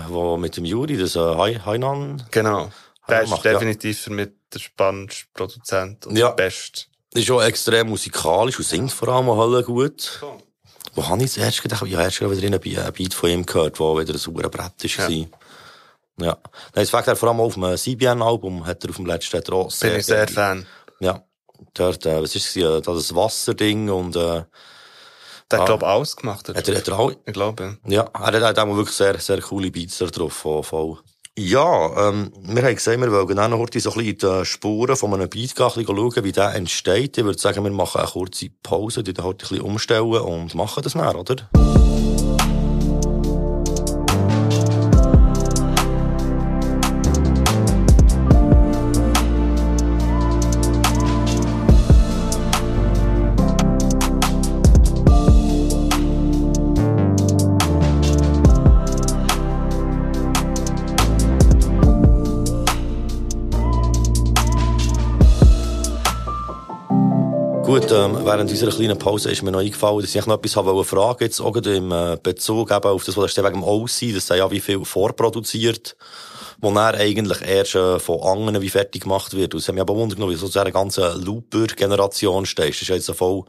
[0.07, 2.72] wo mit dem Juri, das, äh, Hai- Hainan, genau.
[3.09, 3.53] Der Ja, ist macht, ja.
[3.53, 6.27] definitiv für mich der spannendste Produzent und Ja.
[6.27, 6.81] der beste.
[7.15, 10.22] ist auch extrem musikalisch und singt vor allem auch gut.
[10.93, 11.88] Wo habe ich zuerst gedacht?
[11.88, 14.84] Ja, erst gerade wieder in einem Beat von ihm gehört, wo wieder ein sauer Brett
[14.84, 14.97] ist.
[14.97, 15.07] Ja.
[16.19, 16.26] Ja.
[16.27, 16.38] Ja.
[16.76, 19.53] Nein, es fängt er vor allem auf dem CBN-Album, hat er auf dem letzten er
[19.53, 20.65] auch Bin ich sehr Fan.
[20.99, 21.23] Ja.
[21.73, 22.81] Dort, äh, was ist es, gewesen?
[22.84, 24.44] das Wasserding und, äh,
[25.52, 25.65] Der hat, Ah.
[25.65, 26.49] glaub ich, alles gemacht.
[26.49, 27.77] hat er, hat er auch, Ich glaube.
[27.85, 30.98] ja, er hat, er hat auch wirklich sehr, sehr coole Beats drauf, voll.
[31.38, 34.95] Ja, ähm, wir haben gesagt, wir wollen noch heute so ein bisschen in die Spuren
[34.95, 37.18] von einem Beat schauen, wie der entsteht.
[37.18, 40.53] Ich würde sagen, wir machen eine kurze Pause, die dann heute ein bisschen umstellen und
[40.53, 41.49] machen das näher, oder?
[67.73, 70.83] Gut, ähm, während unserer kleinen Pause ist mir noch eingefallen, dass ich noch etwas habe
[70.83, 74.27] fragen, jetzt auch im äh, Bezug eben auf das, was da wegen dem OC, das
[74.27, 75.95] sei ja wie viel vorproduziert
[76.61, 79.55] wo er eigentlich erst äh, von anderen wie fertig gemacht wird.
[79.55, 82.75] Und es hat mich aber wundert, wie du so zu dieser ganzen Looper-Generation stehst.
[82.75, 83.43] Das ist jetzt so voll,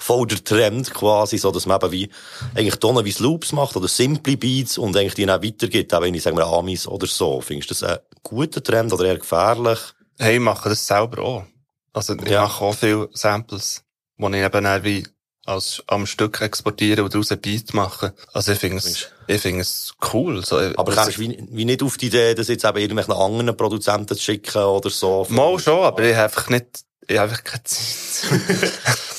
[0.00, 2.10] voll der Trend quasi, so dass man eben wie,
[2.56, 6.12] eigentlich Tonnen wie Loops macht oder simple Beats und eigentlich die dann weitergibt, auch wenn
[6.12, 7.40] ich, sagen wir, Amis oder so.
[7.40, 9.78] Findest du das ein guter Trend oder eher gefährlich?
[10.18, 11.44] Hey, ich mache das selber auch.
[11.92, 12.42] Also, ich Ja.
[12.42, 13.82] mache auch viele Samples,
[14.18, 15.06] die ich eben dann wie
[15.46, 18.14] als, am Stück exportiere und daraus ein Beat mache.
[18.32, 20.44] Also, ich finde es, ich finde es cool.
[20.44, 23.14] So, Aber das- kommst du wie, wie nicht auf die Idee, das jetzt eben irgendwelchen
[23.14, 25.26] anderen Produzenten zu schicken oder so?
[25.30, 26.66] Mal schon, aber ich habe einfach nicht,
[27.08, 28.30] ich habe einfach keine Zeit.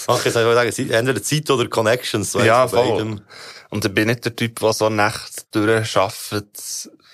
[0.07, 2.33] Ach, jetzt soll ich sagen, entweder Zeit oder Connections.
[2.33, 3.21] Ja, voll.
[3.69, 6.57] Und ich bin nicht der Typ, der so Nacht durcharbeitet,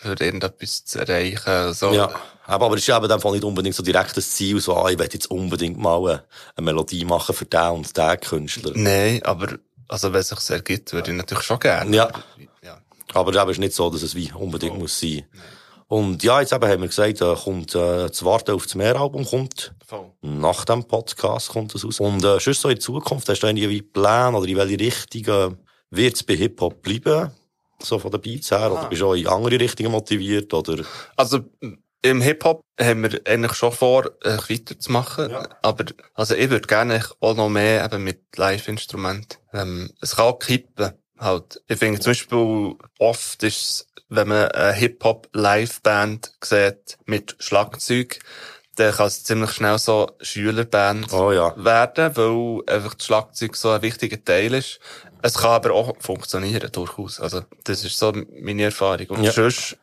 [0.01, 1.73] für irgendetwas zu erreichen.
[1.73, 1.91] So.
[1.93, 2.09] Ja.
[2.47, 4.75] Aber, aber es ist eben in dem Fall nicht unbedingt so direkt das Ziel, so,
[4.75, 6.23] ah, ich will jetzt unbedingt mal
[6.55, 8.71] eine, Melodie machen für den und den Künstler.
[8.73, 9.57] Nein, aber,
[9.87, 11.95] also, wenn es sich ergibt, würde ich natürlich schon gerne.
[11.95, 12.09] Ja.
[12.63, 12.81] ja.
[13.13, 15.25] Aber es ist nicht so, dass es wie unbedingt muss sein.
[15.89, 19.25] Und ja, jetzt eben haben wir gesagt, äh, kommt, äh, das Warten auf das Mehralbum
[19.25, 19.73] kommt.
[19.85, 20.11] Voll.
[20.21, 21.99] Nach dem Podcast kommt es raus.
[22.01, 25.55] Und, äh, sonst so in Zukunft, hast du irgendwie Pläne oder in welche Richtung, äh,
[25.89, 27.31] wird es bei Hip-Hop bleiben?
[27.81, 28.71] So von den Beats her?
[28.71, 30.53] Oder bist du auch in andere Richtungen motiviert?
[30.53, 30.83] Oder?
[31.15, 31.39] Also,
[32.01, 35.31] im Hip-Hop haben wir eigentlich schon vor, äh, weiterzumachen.
[35.31, 35.47] Ja.
[35.61, 39.37] Aber, also, ich würde gerne auch noch mehr eben mit Live-Instrumenten.
[39.53, 41.61] Ähm, es kann auch kippen, halt.
[41.67, 48.19] Ich finde zum Beispiel, oft ist es, wenn man eine Hip-Hop-Live-Band sieht mit Schlagzeug,
[48.75, 51.53] dann kann es ziemlich schnell so Schülerband Oh ja.
[51.57, 54.79] werden, weil einfach das Schlagzeug so ein wichtiger Teil ist.
[55.23, 57.19] Es kann aber auch funktionieren, durchaus.
[57.19, 59.07] Also, das ist so meine Erfahrung.
[59.07, 59.31] Und Ja.
[59.31, 59.77] sonst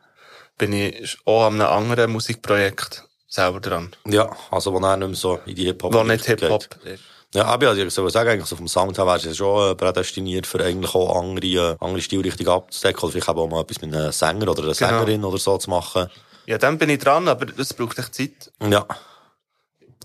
[0.57, 3.95] bin ich auch an einem anderen Musikprojekt selber dran.
[4.05, 7.03] Ja, also wo er nicht mehr so in die Hip-Hop Wo nicht Hip-Hop ist.
[7.33, 9.75] Ja, aber ja, ich soll sagen, eigentlich so vom Sound her wärst du schon äh,
[9.75, 13.03] prädestiniert für eigentlich auch andere, äh, andere Stilrichtungen abzudecken.
[13.03, 16.09] Oder vielleicht auch mal etwas mit einem Sänger oder einer Sängerin oder so zu machen.
[16.45, 18.51] Ja, dann bin ich dran, aber das braucht echt Zeit.
[18.61, 18.85] Ja.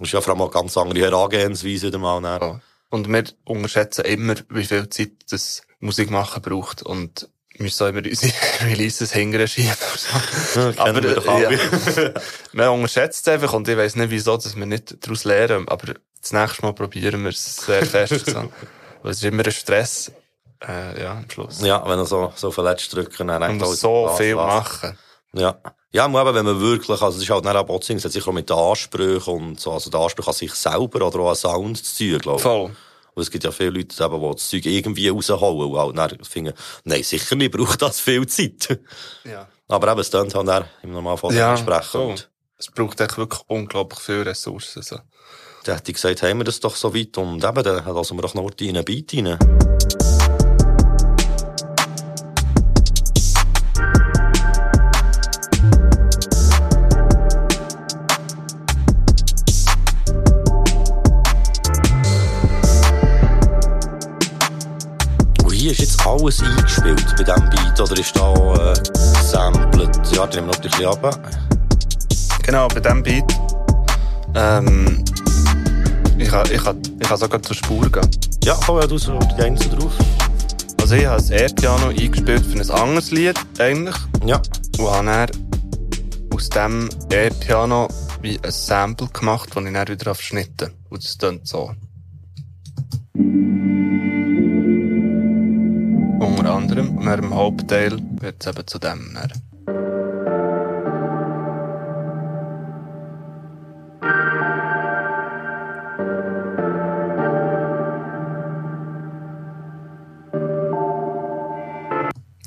[0.00, 2.20] Das ist ja vor allem auch ganz andere Herangehensweise wieder mal.
[2.20, 2.40] Dann.
[2.40, 2.60] Ja.
[2.88, 7.28] Und wir unterschätzen immer, wie viel Zeit das Musik machen braucht und
[7.60, 8.32] müssen auch immer unsere
[8.62, 9.72] Releases hinterher schieben.
[10.54, 12.10] Ja, kennen wir doch ja.
[12.52, 15.68] man unterschätzt es einfach und ich weiss nicht, wieso, dass wir nicht daraus lernen.
[15.68, 18.26] Aber das nächste Mal probieren wir es sehr fest.
[18.26, 18.52] so.
[19.02, 20.12] Weil es ist immer ein Stress,
[20.66, 21.60] äh, ja, am Schluss.
[21.62, 24.46] Ja, wenn er so, so verletzt drücken, dann Man muss so was, viel was.
[24.46, 24.98] machen.
[25.32, 25.56] Ja.
[25.92, 28.12] Ja, aber eben, wenn man wirklich, also es ist halt nicht ein Boxing, es hat
[28.12, 31.30] sicher auch mit den Ansprüchen und so, also der Anspruch an sich selber oder auch
[31.30, 32.42] an Sound zu ziehen, glaube ich.
[32.42, 32.70] Voll.
[33.14, 36.24] Und es gibt ja viele Leute, eben, die das Zeug irgendwie rausholen und halt dann
[36.24, 36.54] finden,
[36.84, 38.78] nein, sicher nicht, braucht das viel Zeit.
[39.24, 39.48] Ja.
[39.68, 41.86] Aber eben, es klingt halt dann im Normalfall Ja, entsprechend.
[41.90, 42.14] voll.
[42.58, 44.82] Es braucht echt wirklich unglaublich viele Ressourcen.
[44.82, 44.98] So.
[45.64, 48.22] Dann hätte ich gesagt, haben wir das doch so weit und eben, dann lassen wir
[48.22, 49.38] doch noch in einen Beat rein.
[66.10, 68.74] Alles eingespielt bei diesem Beat, oder ist da äh,
[69.20, 70.12] gesampelt?
[70.12, 71.20] Ja, dann nehmen wir noch ein bisschen runter.
[72.42, 73.40] Genau, bei diesem Beat.
[74.34, 75.04] Ähm,
[76.18, 78.10] ich kann, ich kann, ich kann sogar zur Spur gehen.
[78.44, 79.92] Ja, komm, ja, du so die Einzel drauf.
[80.80, 83.96] Also ich habe das E-Piano eingespielt für ein anderes Lied, eigentlich.
[84.24, 84.40] Ja.
[84.78, 85.32] Und habe
[86.34, 87.88] aus dem E-Piano
[88.22, 90.72] wie ein Sample gemacht, das ich dann wieder aufschnitten.
[90.88, 91.72] Und das klingt so.
[96.50, 96.98] Unter anderem.
[96.98, 99.14] Und dann im Hauptteil wird es eben zu dem.
[99.14, 99.32] Dann.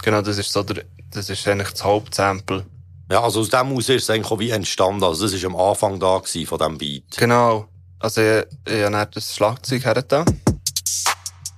[0.03, 2.65] Genau, das ist so der, das ist eigentlich das Hauptsample.
[3.09, 5.03] Ja, also aus dem aus ist es eigentlich auch wie entstanden.
[5.03, 7.17] Also das war am Anfang da gewesen von diesem Beat.
[7.17, 7.67] Genau.
[7.99, 10.25] Also ich, ich habe das Schlagzeug hergetan.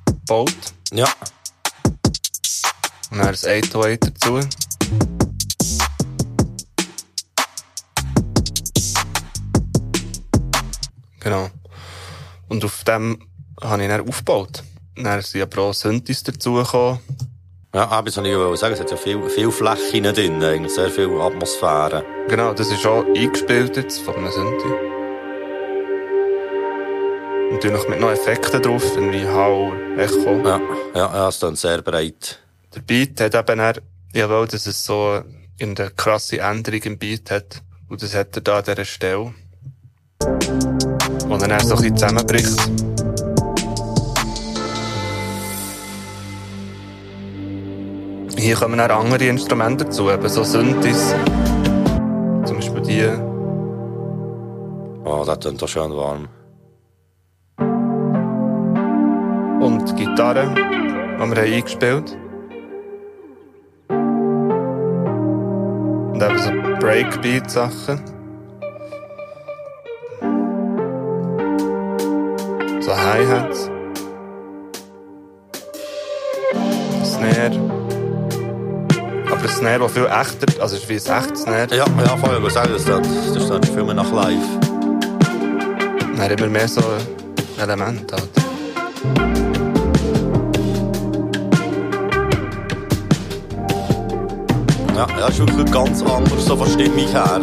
[0.05, 0.53] Gebaut.
[0.91, 1.07] Ja.
[3.15, 4.41] Und dann das 808 dazu.
[11.21, 11.47] Genau.
[12.49, 13.17] Und auf dem
[13.61, 14.63] habe ich dann aufgebaut.
[14.97, 16.99] Dann sind aber auch Synthes dazugekommen.
[17.73, 20.73] Ja, aber jetzt wollte ich wollte sagen, es hat ja viel, viel Fläche drin, eigentlich
[20.73, 22.03] sehr viel Atmosphäre.
[22.27, 24.67] Genau, das ist auch eingespielt jetzt von einem Synthi.
[27.49, 30.45] Und natürlich mit noch Effekten drauf, wie Hall, Echo.
[30.45, 30.59] Ja,
[30.93, 32.41] ja, ja es ist sehr breit.
[32.76, 33.76] Der Beat hat eben dann,
[34.11, 35.22] ich wollte, dass es so
[35.57, 37.61] in der krasse Änderung im Beat hat.
[37.88, 39.34] Und das hat er da an dieser Stelle.
[40.19, 42.69] Er dann so ein bisschen zusammenbricht.
[48.38, 51.15] Hier kommen dann andere Instrumente dazu, eben so Synthes.
[52.88, 53.18] hier.
[55.06, 56.27] Oh, das klingt doch schön warm.
[59.61, 62.18] Und die Gitarre, die wir haben eingespielt
[66.15, 67.99] Und eben so Breakbeat-Sachen.
[72.79, 73.69] So Hi-Hats.
[77.03, 77.51] Snare.
[79.29, 81.67] Aber ein Snare, der viel echter, also es ist wie ein echtes Snare.
[81.71, 83.01] Ja, ja, vorher ich sagen, das, das,
[83.33, 84.37] das ist viel mehr nach live.
[86.15, 86.81] Dann immer mehr so
[87.59, 89.44] Elemente halt.
[94.95, 97.41] Ja, ja, ist wirklich ganz anders, so von Stimmung her.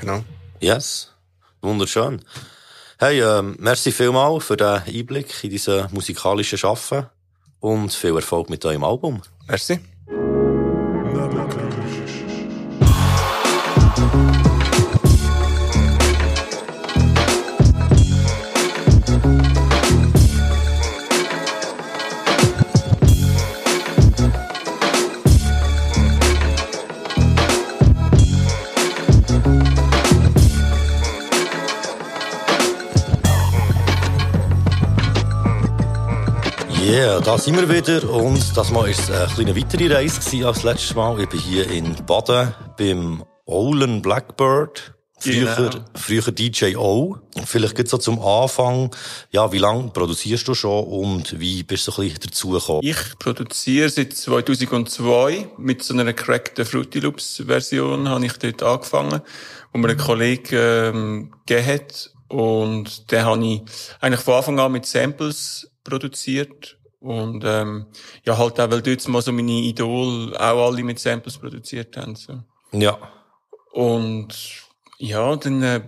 [0.00, 0.24] Genau.
[0.60, 1.12] Yes,
[1.60, 2.22] wunderschön.
[2.98, 7.04] Hey, ähm, merci vielmal für den Einblick in diese musikalischen Schaffen
[7.60, 9.20] und viel Erfolg mit eurem Album.
[9.46, 9.78] Merci.
[37.24, 40.94] Da sind wir wieder und das Mal war es eine kleine weitere Reise als letztes
[40.96, 41.20] Mal.
[41.20, 44.94] Ich bin hier in Baden beim Olin Blackbird.
[45.20, 45.84] Früher, Genau.
[45.94, 47.16] früher DJ O.
[47.44, 48.90] Vielleicht geht so zum Anfang.
[49.30, 52.82] Ja, wie lange produzierst du schon und wie bist du so ein bisschen dazugekommen?
[52.82, 59.20] Ich produziere seit 2002 mit so einer crackten Fruity Loops Version habe ich dort angefangen,
[59.72, 63.62] wo mir ein Kollege ähm, gegeben hat und den habe ich
[64.00, 67.86] eigentlich von Anfang an mit Samples produziert und ähm,
[68.24, 72.14] ja halt auch, weil dort mal so meine Idol auch alle mit Samples produziert haben.
[72.14, 72.42] So.
[72.72, 72.96] Ja.
[73.72, 74.34] Und
[74.98, 75.80] ja, dann äh,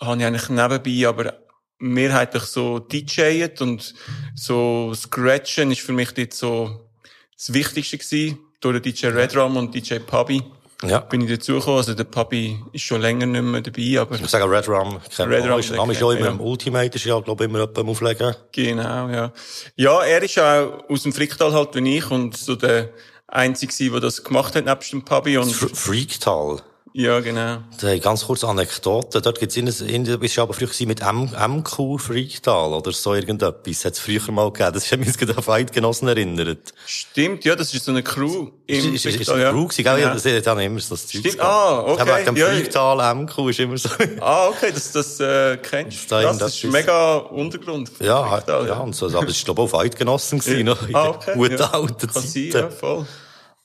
[0.00, 1.34] habe ich eigentlich nebenbei aber
[1.78, 3.94] mehrheitlich so DJet und
[4.34, 6.88] so Scratchen ist für mich dort so
[7.36, 8.38] das Wichtigste gewesen.
[8.60, 10.42] Durch den DJ Redrum und DJ Puppy
[10.84, 10.98] Ja.
[11.00, 11.78] bin ich dazugekommen.
[11.78, 14.98] Also der Puppy ist schon länger nicht mehr dabei, aber Ich muss sagen, Red Rum,
[15.18, 15.44] Red.
[15.50, 17.88] Rum Ist- Name ist ja immer im Ultimate, ist ja, glaube ich, immer jemand am
[17.88, 18.34] Auflegen.
[18.52, 19.32] genau, ja.
[19.76, 22.90] Ja, er ist auch aus dem Fricktal halt wie ich und so der
[23.26, 26.60] Einzige, der das gemacht hat, nebst dem Puppy und, Fr- Freaktal.
[26.98, 27.58] Ja, genau.
[27.80, 29.20] Hey, ganz kurz Anekdote.
[29.20, 33.12] Dort gibt's in, in, du bist ja aber früher mit M, MQ Freaktal oder so
[33.14, 33.84] irgendetwas.
[33.84, 34.72] Hat's früher mal gegeben.
[34.72, 36.72] Das hat mich gerade an Eidgenossen erinnert.
[36.86, 39.50] Stimmt, ja, das ist so eine Crew im ist, ist, ist Fricktal, ein ja.
[39.50, 40.00] Crew gewesen, gell?
[40.00, 41.40] Ja, das hat dann immer so das Zeug Stimmt.
[41.40, 42.08] Ah, okay.
[42.08, 43.88] Ja, dem Ja, Freaktal MQ ist immer so.
[44.20, 46.28] Ah, okay, das, das äh, kennst da du.
[46.30, 47.90] in Das ist das- mega Untergrund.
[48.00, 51.08] Ja, Fricktal, ja, und so, aber es ist, glaube ich, auf Eidgenossen gewesen, in Ah,
[51.10, 51.32] okay.
[51.34, 51.70] guten ja.
[51.72, 52.52] alten Kann sein, Zeiten.
[52.56, 53.06] ja, voll.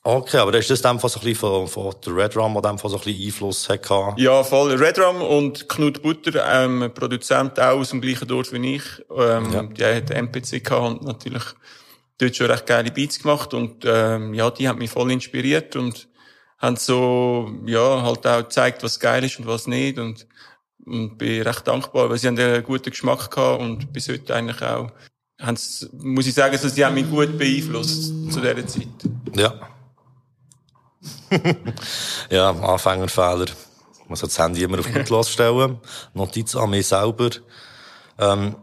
[0.04, 2.78] Okay, aber ist das dann so ein bisschen von, von der Red Rum, der dem
[2.78, 4.14] so ein bisschen Einfluss hatte?
[4.16, 4.74] Ja, voll.
[4.74, 8.82] Redrum und Knut Butter, ähm, Produzent auch aus dem gleichen Dorf wie ich.
[9.16, 9.62] Ähm, Ja.
[9.62, 11.44] Der hat MPC gehabt und natürlich
[12.18, 16.08] dort schon recht geile Beats gemacht und ähm, ja, die haben mich voll inspiriert und
[16.58, 20.26] haben so, ja, halt auch gezeigt, was geil ist und was nicht und,
[20.84, 24.62] und bin recht dankbar, weil sie haben einen guten Geschmack gehabt und bis heute eigentlich
[24.62, 24.90] auch,
[25.40, 28.88] haben's, muss ich sagen, also sie haben mich gut beeinflusst zu dieser Zeit.
[29.34, 29.54] Ja.
[32.30, 33.46] Ja, Anfängerfehler.
[34.08, 35.78] Man soll das Handy immer auf Lautlos stellen.
[36.14, 37.30] Notiz an mich selber.
[38.18, 38.56] Ähm,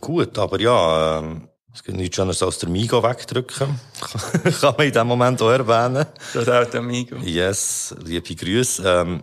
[0.00, 3.78] gut, aber ja, ähm, es gibt nichts anderes als der Migo wegdrücken.
[4.60, 6.06] Kann man in dem Moment auch erwähnen.
[6.32, 7.16] Das auch der Amigo.
[7.16, 8.82] Yes, liebe Grüße.
[8.84, 9.22] Ähm,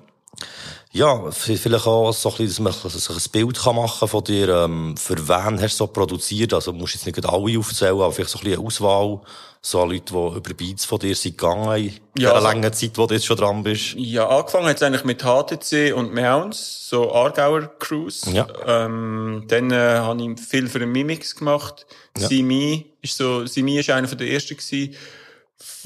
[0.91, 4.49] ja, vielleicht auch so ein bisschen, dass man sich ein Bild kann machen von dir,
[4.49, 6.53] ähm, für wen hast du so produziert?
[6.53, 9.21] Also, du musst jetzt nicht alle aufzählen, aber vielleicht so ein bisschen eine Auswahl,
[9.65, 12.91] so an Leute, die über Beats von dir sind gegangen, in Ja, dieser langen Zeit,
[12.95, 13.93] wo du jetzt schon dran bist.
[13.95, 18.25] Ja, angefangen hat es eigentlich mit HTC und Meowns, so Aargauer Crews.
[18.31, 18.45] Ja.
[18.67, 21.85] Ähm, dann äh, habe ich viel für den Mimix gemacht.
[22.17, 22.27] Ja.
[22.27, 24.95] Simi ist so, Simi ist einer von der ersten gewesen,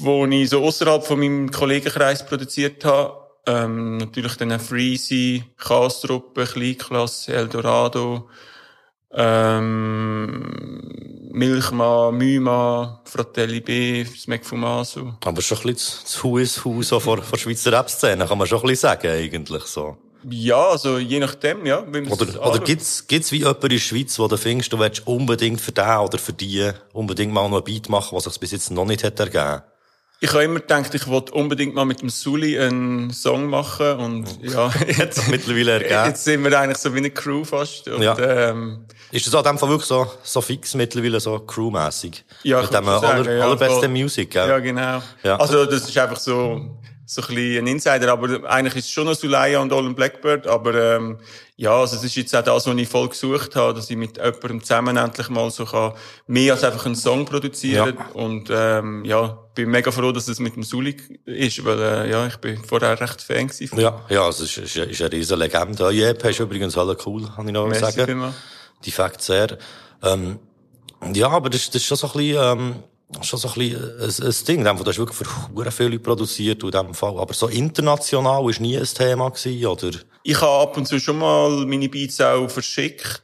[0.00, 3.28] wo ich so außerhalb von meinem Kollegenkreis produziert habe.
[3.46, 8.28] Ähm, natürlich dann Freezy, Chaos-Truppe, Kleinklasse, Eldorado,
[9.18, 10.44] ähm,
[11.32, 15.14] Milchma, Myma, Fratelli B, Smack Fumaso.
[15.24, 18.46] Aber schon ein bisschen das Hu ist Hu so vor, vor Schweizer Rap-Szene, kann man
[18.46, 19.96] schon ein bisschen sagen, eigentlich, so.
[20.28, 21.80] Ja, also je nachdem, ja.
[21.80, 25.60] Oder, oder gibt's, gibt's wie jemand in der Schweiz, wo du findest, du willst unbedingt
[25.60, 28.70] für den oder für die unbedingt mal noch ein Beat machen, was sich bis jetzt
[28.70, 29.62] noch nicht hat ergeben?
[30.20, 34.42] Ich habe immer gedacht, ich wollte unbedingt mal mit dem Sully einen Song machen und
[34.42, 36.06] ja, jetzt, Mittlerweile ergeben.
[36.06, 37.86] jetzt sind wir eigentlich so wie eine Crew fast.
[37.88, 38.18] Und, Ja.
[38.18, 42.24] ähm, Ist das an dem Fall wirklich so, so fix mittlerweile, so crewmässig?
[42.42, 43.88] Ja, Mit dem sagen, aller, ja, allerbesten voll.
[43.90, 44.48] Music, gell?
[44.48, 45.02] Ja, genau.
[45.22, 45.36] Ja.
[45.38, 46.76] Also, das ist einfach so,
[47.10, 50.46] so ein bisschen ein Insider, aber eigentlich ist es schon noch Sulaya und Olin Blackbird,
[50.46, 51.18] aber, ähm,
[51.56, 54.18] ja, also, es ist jetzt auch das, was ich voll gesucht habe, dass ich mit
[54.18, 55.94] jemandem zusammen endlich mal so kann,
[56.26, 57.96] mehr als einfach einen Song produzieren.
[57.98, 58.06] Ja.
[58.12, 62.26] Und, ähm, ja, bin mega froh, dass es mit dem Sully ist, weil, äh, ja,
[62.26, 63.80] ich bin vorher recht Fan gewesen.
[63.80, 65.84] Ja, ja, es ist, ist, ist eine riesen Legende.
[65.84, 68.04] Eure EP ist übrigens alle cool, kann ich noch Merci sagen.
[68.04, 68.34] vielmals.
[68.84, 69.56] Die Facts sehr.
[70.02, 70.40] Ähm,
[71.14, 72.82] ja, aber das, das ist schon so ein bisschen, ähm,
[73.22, 74.58] schon so ein bisschen ein, ein Ding.
[74.58, 77.18] In dem Fall, Du hast wirklich für viele Leute produziert, in dem Fall.
[77.18, 79.90] Aber so international ist nie ein Thema gewesen, oder?
[80.22, 83.22] Ich habe ab und zu schon mal meine Beats auch verschickt.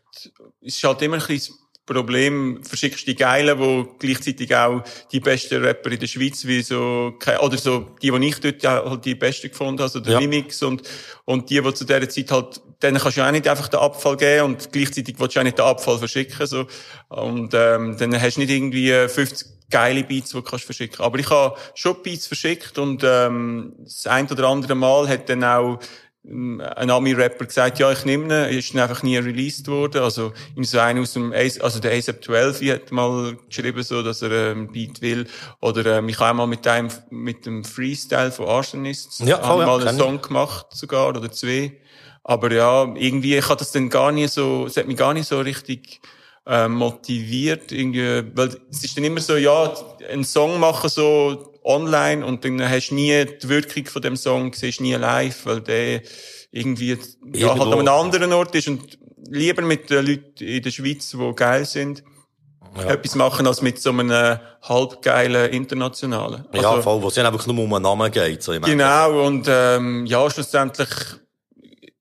[0.63, 1.55] Es ist halt immer ein bisschen
[1.87, 4.83] das Problem, verschickst die Geilen, wo gleichzeitig auch
[5.13, 7.13] die besten Rapper in der Schweiz, wie so,
[7.43, 10.21] oder so, die, die ich dort halt die besten gefunden habe, also der Ja.
[10.21, 10.81] Mimix und,
[11.27, 14.17] und die, die zu dieser Zeit halt, denen kannst du auch nicht einfach den Abfall
[14.17, 16.67] geben und gleichzeitig willst du auch nicht den Abfall verschicken, so.
[17.11, 21.05] Und, ähm, dann hast du nicht irgendwie äh, 50 geile Beats, die du kannst verschicken.
[21.05, 25.43] Aber ich habe schon Beats verschickt und, ähm, das ein oder andere Mal hat dann
[25.45, 25.79] auch,
[26.27, 30.03] ähm, ein Ami-Rapper gesagt, ja, ich nehme ihn, ist dann einfach nie released worden.
[30.03, 34.03] Also, ihm so einer aus dem, Ace- also der ASAP 12 hat mal geschrieben, so,
[34.03, 35.27] dass er, ähm, Beat will.
[35.61, 39.57] Oder, ähm, ich habe einmal mit einem, mit dem Freestyle von Arsonists, Ja, ich ja,
[39.57, 40.03] mal einen kenn ich.
[40.03, 41.73] Song gemacht, sogar, oder zwei.
[42.23, 45.29] Aber ja, irgendwie, ich habe das dann gar nicht so, es hat mich gar nicht
[45.29, 46.01] so richtig,
[46.47, 49.73] äh, motiviert, irgendwie, weil es ist dann immer so, ja,
[50.11, 54.53] einen Song machen so online und dann hast du nie die Wirkung von dem Song,
[54.53, 56.03] siehst nie live, weil der
[56.53, 56.97] irgendwie, ja,
[57.49, 58.99] Irgendwo- halt an einem anderen Ort ist und
[59.31, 62.03] lieber mit den Leuten in der Schweiz, die geil sind,
[62.87, 66.45] etwas machen als mit so einem halbgeilen Internationalen.
[66.53, 69.47] ja, Also- voll, wo es ja einfach nur um einen Namen geht, so Genau, und
[69.49, 70.89] ähm, ja, schlussendlich,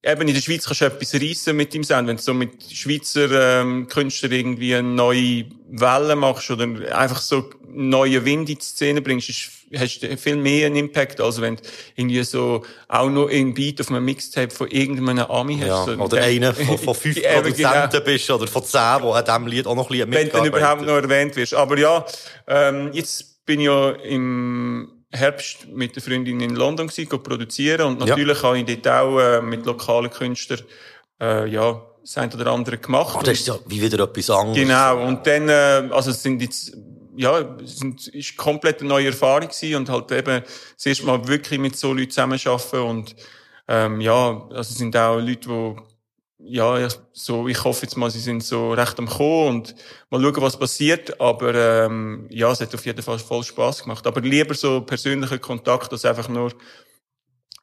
[0.04, 2.08] eben in der Schweiz kannst du etwas reissen mit dem Sound.
[2.08, 7.50] Wenn du so mit Schweizer ähm, Künstlern irgendwie eine neue Welle machst oder einfach so
[7.68, 11.56] neue Wind in die Szene bringst, ist, hast du viel mehr einen Impact, als wenn
[11.56, 11.64] du
[11.96, 15.68] irgendwie so auch nur einen Beat auf einem Mixtape von irgendeinem Ami hast.
[15.68, 17.42] Ja, So, oder einer von, von fünf genau.
[17.42, 20.46] Produzenten bist, oder von zehn, der an diesem Lied auch noch ein bisschen wenn du
[20.46, 21.54] überhaupt noch erwähnt wirst.
[21.54, 22.06] Aber ja,
[22.48, 27.82] ähm, jetzt bin ich ja im Herbst mit der Freundin in London gewesen, go produzieren
[27.88, 30.62] und natürlich habe ich dort auch äh, mit lokalen Künstlern
[31.22, 33.16] äh, ja das eine oder andere gemacht.
[33.18, 34.58] Ah, das ist ja wie wieder etwas anderes.
[34.58, 36.76] Genau, und dann, äh, also es sind jetzt,
[37.16, 40.44] ja, es sind, ist komplett eine neue Erfahrung gewesen und halt eben
[40.76, 43.16] das erste Mal wirklich mit so Leuten zusammenarbeiten und
[43.68, 45.76] ähm, ja, also es sind auch Leute, die
[46.46, 49.76] ja, ja, so, ich hoffe jetzt mal, sie sind so recht am Kommen und
[50.10, 51.20] mal schauen, was passiert.
[51.22, 54.06] Aber ähm, ja, es hat auf jeden Fall voll Spaß gemacht.
[54.06, 56.52] Aber lieber so persönlicher Kontakt, als einfach nur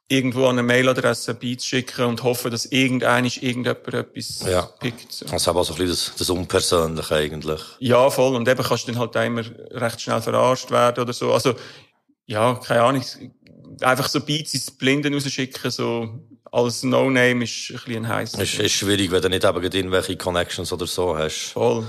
[0.07, 4.63] irgendwo an eine Mailadresse Beats schicken und hoffen, dass irgendeiner irgendjemand etwas Ja.
[4.63, 5.11] pickt.
[5.11, 5.25] So.
[5.25, 7.61] Das ist aber so ein bisschen das, das Unpersönliche eigentlich.
[7.79, 8.35] Ja, voll.
[8.35, 11.31] Und eben kannst du dann halt auch immer recht schnell verarscht werden oder so.
[11.31, 11.53] Also,
[12.25, 13.03] ja, keine Ahnung.
[13.81, 16.19] Einfach so Beats ins Blinden rausschicken, so
[16.51, 18.33] als No-Name ist ein bisschen heiß.
[18.33, 21.51] Es ist, ist schwierig, wenn du nicht eben irgendwelche Connections oder so hast.
[21.53, 21.85] Voll.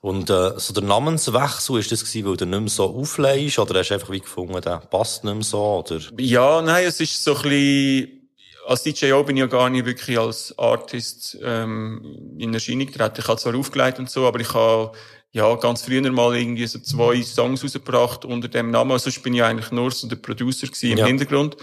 [0.00, 3.78] Und äh, so der Namenswechsel, ist das gewesen, weil du nicht mehr so auflegst, oder
[3.78, 6.00] hast du einfach wie gefunden, der passt nicht mehr so, oder?
[6.18, 8.28] Ja, nein, es ist so ein bisschen,
[8.66, 13.20] als DJO bin ich ja gar nicht wirklich als Artist ähm, in Erscheinung getreten.
[13.20, 14.92] Ich habe zwar aufgelegt und so, aber ich habe
[15.30, 18.98] ja ganz früher mal irgendwie so zwei Songs rausgebracht unter dem Namen.
[18.98, 21.06] Sonst bin ich eigentlich nur so der Producer gewesen im Ja.
[21.06, 21.56] Hintergrund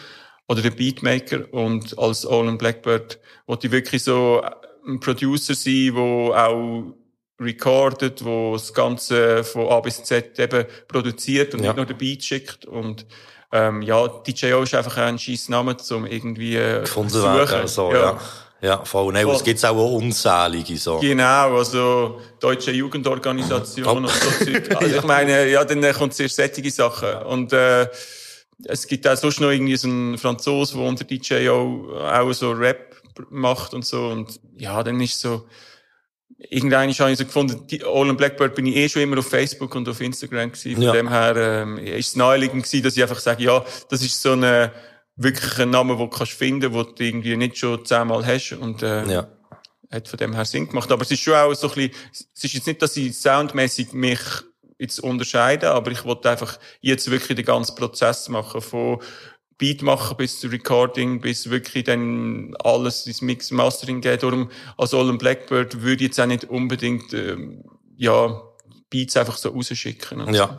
[0.49, 4.41] oder der Beatmaker und als Olin Blackbird wollte ich wirklich so
[4.87, 6.93] ein Producer sein, wo auch
[7.39, 11.67] recordet, wo das Ganze von A bis Z eben produziert und Ja.
[11.69, 13.05] nicht nur den Beat schickt und
[13.51, 17.93] ähm, ja, DJO ist einfach ein scheiß Name, um irgendwie äh, Gefunden zu werden, so,
[17.93, 18.19] ja.
[18.61, 19.13] Ja, voll.
[19.13, 20.99] Nein, es gibt auch unzählige, so.
[20.99, 24.75] Genau, also deutsche Jugendorganisation und so Zeug.
[24.75, 27.21] Also ich meine, ja, dann äh, kommt zuerst sättige Sachen.
[27.23, 27.87] Und äh,
[28.65, 32.95] es gibt auch sonst noch irgendwie so einen Franzos, der unter DJO auch so Rap
[33.29, 34.07] macht und so.
[34.07, 35.47] Und ja, dann ist so,
[36.37, 39.75] irgendwann habe ich so gefunden, die Olin Blackbird bin ich eh schon immer auf Facebook
[39.75, 40.73] und auf Instagram gewesen.
[40.75, 40.91] Von Ja.
[40.93, 44.33] dem her ähm, ist es naheliegend gewesen, dass ich einfach sage, ja, das ist so
[44.33, 44.71] eine
[45.15, 48.53] wirklich ein Name, den du kannst finden, den du irgendwie nicht schon zehnmal hast.
[48.53, 49.27] Und äh, Ja.
[49.91, 50.91] hat von dem her Sinn gemacht.
[50.91, 51.91] Aber es ist schon auch so ein bisschen,
[52.33, 54.19] es ist jetzt nicht, dass ich soundmäßig mich
[54.79, 58.99] jetzt unterscheide, aber ich wollte einfach jetzt wirklich den ganzen Prozess machen, von
[59.57, 64.23] Beat machen bis zu Recording, bis wirklich dann alles ins Mix Mastering geht.
[64.23, 67.63] Darum, als Olin Blackbird würde ich jetzt auch nicht unbedingt, ähm,
[67.97, 68.41] ja,
[68.89, 70.33] Beats einfach so rausschicken.
[70.33, 70.57] Ja.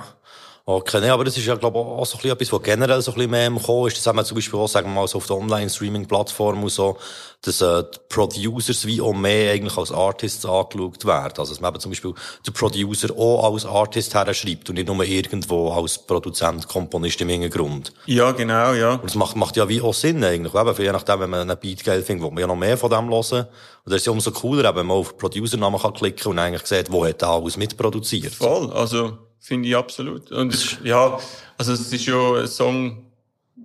[0.73, 3.03] Okay, nee, aber das ist ja, glaube ich, auch so ein bisschen etwas, was generell
[3.03, 3.97] so ein bisschen mehr im Kommen ist.
[3.97, 6.97] Das haben wir zum Beispiel auch, sagen wir mal, so auf der Online-Streaming-Plattform und so,
[7.43, 11.35] dass äh, die Producers wie auch mehr eigentlich als Artists angeschaut werden.
[11.39, 12.15] Also, dass man eben zum Beispiel
[12.47, 17.93] den Producer auch als Artist herschreibt und nicht nur irgendwo als Produzent, Komponist im Hintergrund.
[18.07, 18.93] Ja, genau, ja.
[18.93, 20.55] Und das macht, macht ja wie auch Sinn eigentlich.
[20.55, 22.91] Eben, je nachdem, wenn man einen Beat geil findet, will man ja noch mehr von
[22.91, 23.47] dem hören.
[23.85, 26.65] Und das ist ja umso cooler, wenn man auf den Producer-Namen kann klicken und eigentlich
[26.65, 28.35] sieht, wo hat er alles mitproduziert.
[28.35, 30.31] Voll, also finde ich absolut.
[30.33, 31.19] Und es, ja,
[31.59, 33.07] also es ist ja ein Song,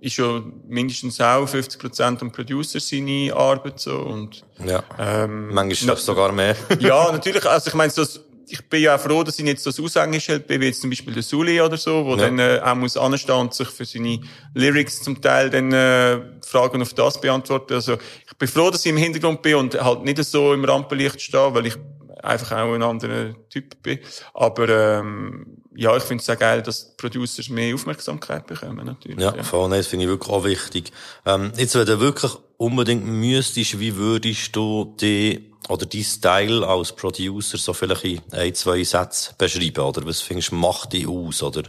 [0.00, 4.82] ist ja mindestens auch 50 Prozent am Producer seine Arbeit so und Ja.
[4.98, 6.56] ähm, Manchmal es sogar mehr.
[6.80, 7.44] ja, natürlich.
[7.46, 8.04] Also ich meine, so,
[8.48, 10.90] ich bin ja auch froh, dass ich nicht so das Aushängeschild bin, wie jetzt zum
[10.90, 12.26] Beispiel der Sully oder so, wo Ja.
[12.28, 14.20] dann äh, auch muss anstehen und sich für seine
[14.54, 17.74] Lyrics zum Teil dann äh, Fragen auf das beantworten.
[17.74, 21.20] Also ich bin froh, dass ich im Hintergrund bin und halt nicht so im Rampenlicht
[21.20, 21.76] stehe, weil ich
[22.22, 23.98] einfach auch ein anderer Typ bin.
[24.34, 29.20] Aber ähm, ja, ich finde es sehr geil, dass die Producers mehr Aufmerksamkeit bekommen, natürlich.
[29.20, 30.92] Ja, voll, nein, das finde ich wirklich auch wichtig.
[31.24, 36.92] Ähm, jetzt, wenn du wirklich unbedingt müsstest, wie würdest du die, oder dein Style als
[36.92, 39.84] Producer so vielleicht in ein, zwei Sätzen beschreiben?
[39.84, 41.64] Oder was findest du, macht dich aus, oder?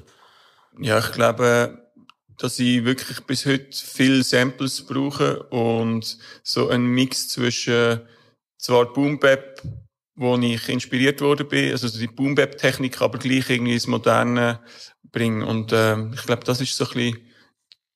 [0.79, 1.87] Ja, ich glaube,
[2.37, 8.01] dass ich wirklich bis heute viel Samples brauche und so ein Mix zwischen
[8.57, 9.61] zwar Boom Bap,
[10.17, 14.59] wo ich inspiriert worden bin, also die Boom Technik, aber gleich irgendwie ins Moderne
[15.11, 15.43] bringen.
[15.43, 17.17] Und ähm, ich glaube, das ist so ein bisschen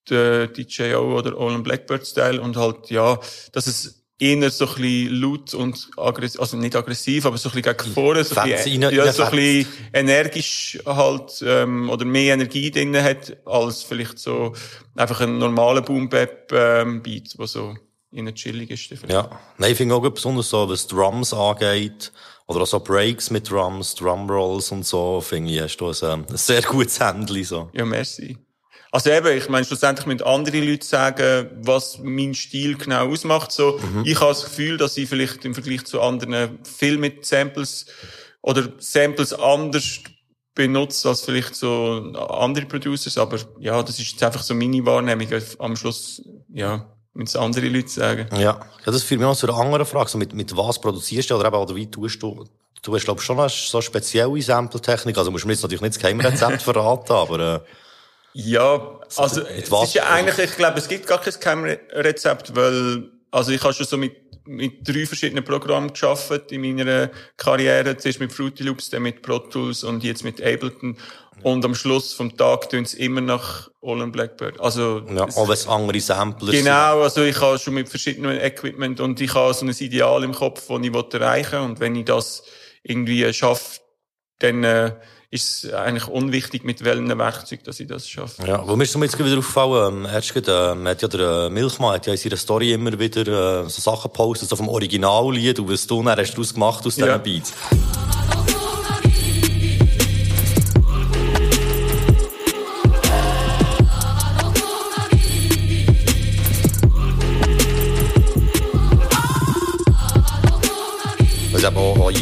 [0.10, 3.20] der DJO oder Olin Blackbird Style und halt ja,
[3.52, 7.56] dass es eher so ein bisschen laut und aggressiv, also nicht aggressiv, aber so ein
[7.56, 12.06] bisschen gegen vorne, so ein bisschen, rein- ja, so ein bisschen energisch halt ähm, oder
[12.06, 14.54] mehr Energie drin hat als vielleicht so
[14.96, 17.76] einfach ein normaler Boom Bap ähm, Beat, wo so
[18.12, 18.88] innen chillig ist.
[18.88, 19.12] vielleicht.
[19.12, 19.40] Ja.
[19.58, 22.12] Nein, ich finde auch besonders so, was Drums angeht,
[22.48, 26.38] oder auch so Breaks mit Drums, Drumrolls und so, finde ich, hast du ein, ein
[26.38, 27.70] sehr gutes Händchen, so.
[27.74, 28.38] Ja, merci.
[28.92, 33.54] Also eben, ich meine, schlussendlich müssen andere Leute sagen, was mein Stil genau ausmacht.
[33.54, 37.86] So, ich habe das Gefühl, dass ich vielleicht im Vergleich zu anderen viel mit Samples
[38.42, 40.02] oder Samples anders
[40.54, 43.18] benutze als vielleicht so andere Producers.
[43.18, 45.28] Aber ja, das ist jetzt einfach so meine Wahrnehmung.
[45.60, 48.28] Am Schluss, ja, müssen andere Leute sagen.
[48.34, 48.40] Ja.
[48.40, 50.10] ja das führt mich noch zu einer anderen Frage.
[50.10, 52.46] So mit, mit was produzierst du oder eben, oder wie tust du?
[52.84, 55.18] Du hast, glaube schon eine so spezielle Sample-Technik.
[55.18, 57.60] Also musst du mir jetzt natürlich nicht das Geheimrezept verraten, aber, äh,
[58.34, 62.56] Ja, also mit es was- ist ja eigentlich, ich glaube, es gibt gar kein Geheimrezept,
[62.56, 67.96] weil also ich habe schon so mit mit drei verschiedenen Programmen geschafft in meiner Karriere.
[67.96, 70.98] Zuerst mit Fruity Loops, dann mit Pro Tools und jetzt mit Ableton.
[71.44, 74.60] Und am Schluss vom Tag tun es immer nach Olin Blackbird.
[74.60, 78.40] Also ja, es- auch wenn es andere Sampler Genau, also ich habe schon mit verschiedenen
[78.40, 81.60] Equipment und ich habe so ein Ideal im Kopf, das ich erreichen will.
[81.60, 82.44] Und wenn ich das
[82.84, 83.80] irgendwie schaffe,
[84.40, 84.94] dann äh,
[85.34, 88.46] ist es eigentlich unwichtig, mit welchem Werkzeug dass ich das schaffe.
[88.46, 91.46] Ja, wo mir ist mir jetzt wieder aufgefallen, ähm, erst gerade, ähm, hat ja der
[91.46, 94.68] äh, Milchmann hat ja in seiner Story immer wieder äh, so Sachen gepostet, so vom
[94.68, 97.18] Originallied und was du dann hast daraus gemacht aus Ja.
[97.18, 97.54] diesen Beats.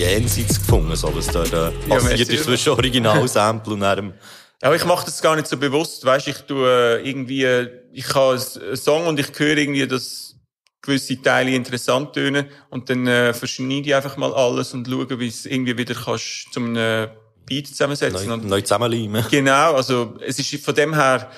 [0.09, 2.35] Jenseits gefunden, so was da äh, passiert merci.
[2.35, 4.13] ist zwischen Originalsample und einem.
[4.61, 8.13] Aber ich mache das gar nicht so bewusst, weißt ich tue äh, irgendwie, äh, ich
[8.13, 10.35] habe einen Song und ich höre irgendwie, dass
[10.81, 15.27] gewisse Teile interessant tönen und dann äh, verschneide ich einfach mal alles und schaue, wie
[15.27, 17.09] es irgendwie wieder kannst zum einem
[17.45, 18.27] Beat zusammensetzen.
[18.27, 19.25] Neu, und neu zusammenleimen.
[19.31, 21.31] Genau, also es ist von dem her,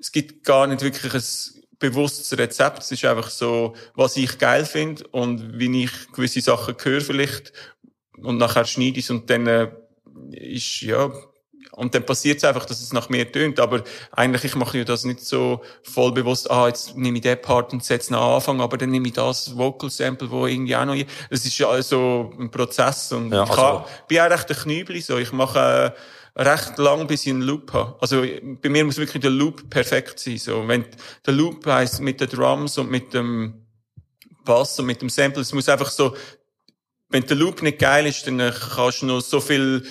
[0.00, 1.22] es gibt gar nicht wirklich ein
[1.78, 2.82] bewusstes Rezept.
[2.82, 7.52] Es ist einfach so, was ich geil finde und wie ich gewisse Sachen höre vielleicht
[8.22, 9.68] und nachher schneide ich und dann äh,
[10.32, 11.10] ist, ja,
[11.72, 13.60] und dann passiert es einfach, dass es nach mir tönt.
[13.60, 13.82] Aber
[14.12, 17.84] eigentlich, ich mache das nicht so voll bewusst, ah, jetzt nehme ich den Part und
[17.84, 20.96] setze ihn an Anfang, aber dann nehme ich das Vocal Sample, wo irgendwie auch noch,
[21.28, 24.56] es ist ja also ein Prozess und Ja, ich also- kann, bin auch recht ein
[24.56, 25.18] Knübli, so.
[25.18, 25.94] Ich mache
[26.34, 27.96] äh, recht lang, bis ich einen Loop habe.
[28.00, 30.38] Also bei mir muss wirklich der Loop perfekt sein.
[30.38, 30.84] So, wenn
[31.26, 33.66] der Loop heisst mit den Drums und mit dem
[34.44, 36.14] Bass und mit dem Sample, es muss einfach so,
[37.08, 39.84] wenn der Loop nicht geil ist, dann äh, kannst du noch so viel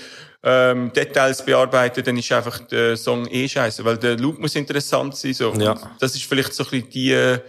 [0.44, 5.16] ähm, Details bearbeiten, dann ist einfach der Song eh scheiße, weil der Loop muss interessant
[5.16, 5.34] sein.
[5.34, 5.54] So.
[5.54, 5.76] Ja.
[6.00, 7.40] Das ist vielleicht so ein bisschen die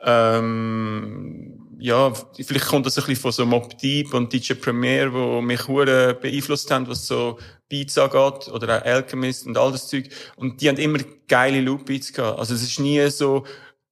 [0.00, 5.40] ähm, ja, vielleicht kommt das ein bisschen von so Mob Deep und DJ Premier, wo
[5.40, 10.08] mich hure beeinflusst haben, was so Beats angeht, oder auch Alchemist und all das Zeug.
[10.36, 10.98] Und die haben immer
[11.28, 12.38] geile Loop-Beats gehabt.
[12.38, 13.44] Also es ist nie so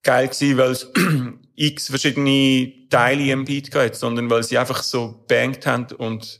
[0.03, 0.91] geil gewesen, weil es
[1.57, 6.39] x verschiedene Teile im Beat gehabt, sondern weil sie einfach so bangt haben und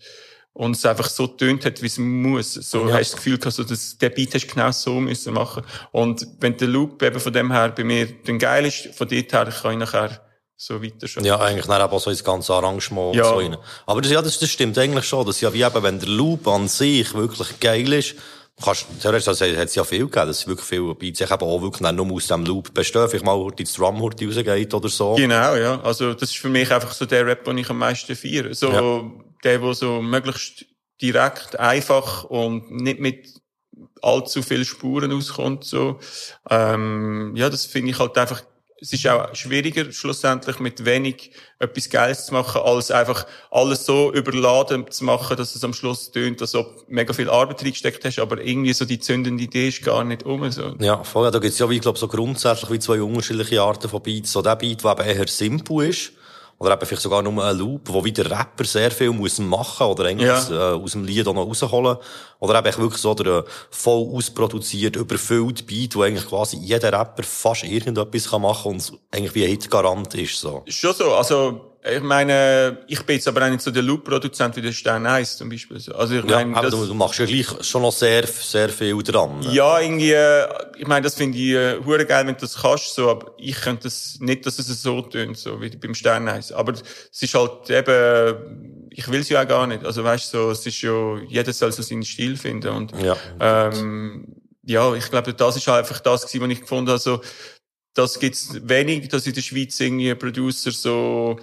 [0.53, 2.55] und es einfach so tönt hat, wie es muss.
[2.55, 2.95] So Ja.
[2.95, 5.63] hast du das Gefühl gehabt, so, dass der Beat hast du genau so müssen machen.
[5.93, 9.31] Und wenn der Loop eben von dem her bei mir dann geil ist, von dort
[9.35, 10.19] her kann ich nachher
[10.57, 11.27] so weiter schon.
[11.27, 13.25] Ja, eigentlich dann eben so ins ganze Arrangement Ja.
[13.25, 13.55] so rein.
[13.85, 15.27] Aber das, ja, das, das stimmt eigentlich schon.
[15.27, 18.15] Das ist ja wie eben, wenn der Loop an sich wirklich geil ist,
[18.63, 21.61] kannst, theoretisch, also, hat es ja viel gegeben, dass wirklich viele Beats sich eben auch
[21.61, 23.09] wirklich dann nur aus dem Loop bestehen.
[23.09, 25.15] Vielleicht mal die Drum Hurti rausgeht oder so.
[25.15, 25.81] Genau, ja.
[25.83, 28.55] Also, das ist für mich einfach so der Rap, den ich am meisten feiere.
[28.55, 29.03] So, Ja.
[29.45, 30.65] der, wo so möglichst
[31.03, 33.29] direkt, einfach und nicht mit
[34.03, 35.99] allzu viel Spuren auskommt, so.
[36.49, 38.43] Ähm, ja, das finde ich halt einfach,
[38.81, 44.13] es ist auch schwieriger, schlussendlich mit wenig etwas Geiles zu machen, als einfach alles so
[44.13, 48.19] überladen zu machen, dass es am Schluss tönt, ob du mega viel Arbeit reingesteckt hast,
[48.19, 50.75] aber irgendwie so die zündende Idee ist gar nicht um, so.
[50.79, 51.31] Ja, voll.
[51.31, 54.33] Da gibt's ja, wie, ich glaube, so grundsätzlich wie zwei unterschiedliche Arten von Beats.
[54.33, 56.13] So der Beat, der eben eher simpel ist.
[56.59, 59.87] Oder eben vielleicht sogar nur ein Loop, wo wieder der Rapper sehr viel muss machen
[59.89, 60.39] oder eigentlich Ja.
[60.39, 61.99] aus, äh, aus dem Lied auch noch rausholen.
[62.39, 67.23] Oder eben wirklich so der äh, voll ausproduziert, überfüllt Beat, wo eigentlich quasi jeder Rapper
[67.25, 70.63] fast irgendetwas kann machen und eigentlich wie ein Hitgarant ist, so.
[70.67, 74.63] Schon so, also, ich meine, ich bin jetzt aber auch nicht so der Loop-Produzent wie
[74.63, 75.79] der Stern 1 zum Beispiel.
[75.79, 75.95] so.
[75.95, 79.03] Also, ich Ja, meine, aber das, du, machst ja gleich schon noch sehr, sehr viel
[79.03, 79.41] dran.
[79.41, 79.53] ne?
[79.53, 80.47] ja, irgendwie, äh,
[80.77, 83.57] ich meine, das finde ich, äh, hure geil, wenn du das kannst, so, aber ich
[83.57, 86.53] könnte das nicht, dass es so tönt, so, wie beim Stern 1.
[86.53, 89.85] Aber es ist halt eben, ich will es ja auch gar nicht.
[89.85, 93.17] Also, weißt du, so, es ist ja, jeder soll so seinen Stil finden und, Ja.
[93.41, 94.35] ähm,
[94.65, 97.21] ja, ich glaube, das ist halt einfach das gewesen, was ich gefunden habe, so,
[97.95, 101.39] das gibt's wenig, dass in der Schweiz irgendwie Producer so,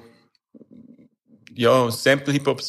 [1.56, 2.62] ja, Sample Hip Hop,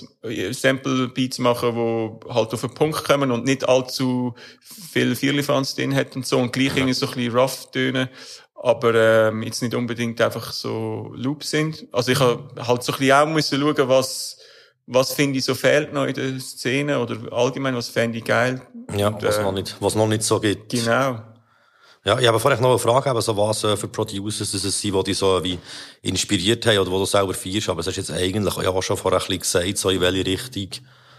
[0.52, 5.94] Sample Beats machen, wo halt auf den Punkt kommen und nicht allzu viel Vierlifanz drin
[5.94, 8.09] hat und so und gleich irgendwie so ein bisschen rough tönen,
[8.55, 11.86] aber ähm, jetzt nicht unbedingt einfach so Loops sind.
[11.93, 14.39] Also ich habe halt so ein bisschen auch müssen schauen, was
[14.86, 18.61] was finde ich so fehlt noch in der Szene oder allgemein was fände ich geil.
[18.94, 20.70] Ja, Und, was äh, noch nicht, was noch nicht so gibt.
[20.70, 21.23] Genau.
[22.05, 24.81] Ja, ich habe vorhin noch eine Frage, eben, so was äh, für Producers das es
[24.81, 25.59] sind, die dich so wie
[26.02, 28.98] inspiriert haben oder wo du selber feierst, aber es hast jetzt eigentlich ja auch schon
[28.98, 30.68] vorher ein bisschen gesagt, so in welche Richtung.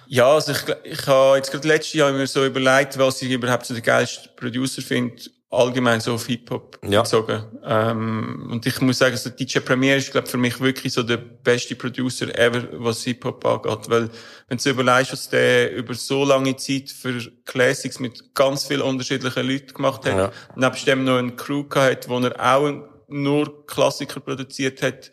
[0.07, 3.65] Ja, also ich, ich habe jetzt gerade letztes Jahr mir so überlegt, was ich überhaupt
[3.65, 5.23] so der geilste Producer finde,
[5.55, 7.01] allgemein so auf Hip-Hop Ja.
[7.01, 7.43] bezogen.
[7.65, 11.17] Ähm, und ich muss sagen, so DJ Premier ist, glaube für mich wirklich so der
[11.17, 13.89] beste Producer ever, was Hip-Hop angeht.
[13.89, 14.09] Weil,
[14.47, 19.47] wenn du überlegst, was der über so lange Zeit für Classics mit ganz vielen unterschiedlichen
[19.47, 20.31] Leuten gemacht hat, Ja.
[20.55, 22.71] nebst dem noch eine Crew gehabt, wo er auch
[23.07, 25.11] nur Klassiker produziert hat,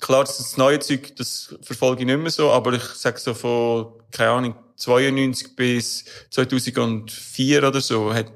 [0.00, 3.86] klar, das neue Zeug, das verfolge ich nicht mehr so, aber ich sag so von,
[4.12, 8.30] keine Ahnung, 92 bis 2004 oder so, hat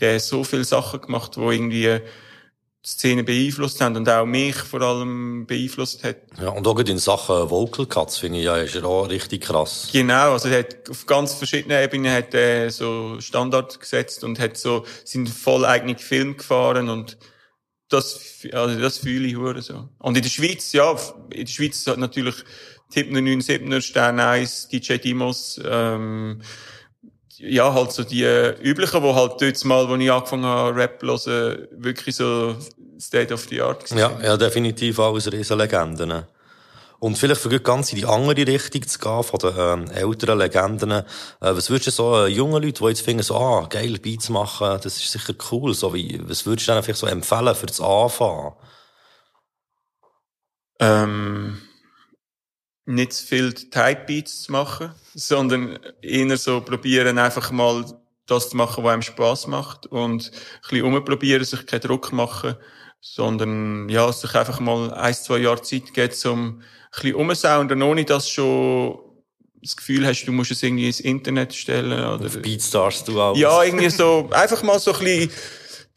[0.00, 2.00] der so viele Sachen gemacht, wo irgendwie
[2.82, 6.16] die Szene beeinflusst haben und auch mich vor allem beeinflusst hat.
[6.40, 9.90] Ja, und auch in Sachen Vocal Cuts finde ich ja, ist er auch richtig krass.
[9.92, 14.56] Genau, also er hat auf ganz verschiedenen Ebenen hat er so Standard gesetzt und hat
[14.56, 17.18] so seinen voll eigenen Film gefahren und
[17.90, 19.88] das, also das fühle ich hure so.
[19.98, 20.96] Und in der Schweiz, ja,
[21.32, 22.36] in der Schweiz hat natürlich
[22.90, 26.40] Tippner 97er, Stern 1, DJ Dimos, ähm,
[27.40, 28.24] ja, halt so die
[28.62, 32.56] üblichen, wo halt dort mal, wo ich angefangen habe, Rap zu hören, wirklich so
[32.98, 36.24] State of the Art Ja, ja, definitiv alles Riesenlegenden.
[36.98, 40.90] Und vielleicht für ganz in die andere Richtung zu gehen, von den ähm, älteren Legenden.
[40.90, 41.02] Äh,
[41.40, 44.78] was würdest du so äh, jungen Leuten, die jetzt finden, so, ah, geil, Beats machen,
[44.82, 47.80] das ist sicher cool, so wie, was würdest du denen vielleicht so empfehlen für das
[47.80, 48.52] Anfangen?
[50.80, 51.60] ähm,
[52.86, 57.84] nicht zu viel Type Beats zu machen, sondern eher so probieren, einfach mal
[58.26, 62.56] das zu machen, was einem Spass macht und ein bisschen rumprobieren, sich keinen Druck machen,
[63.00, 68.04] sondern, ja, sich einfach mal ein, zwei Jahre Zeit geben, um ein bisschen umzusounden, ohne
[68.04, 68.98] dass schon
[69.62, 73.36] das Gefühl hast, du musst es irgendwie ins Internet stellen oder Auf Beatstars du auch.
[73.36, 75.30] ja, irgendwie so, einfach mal so ein bisschen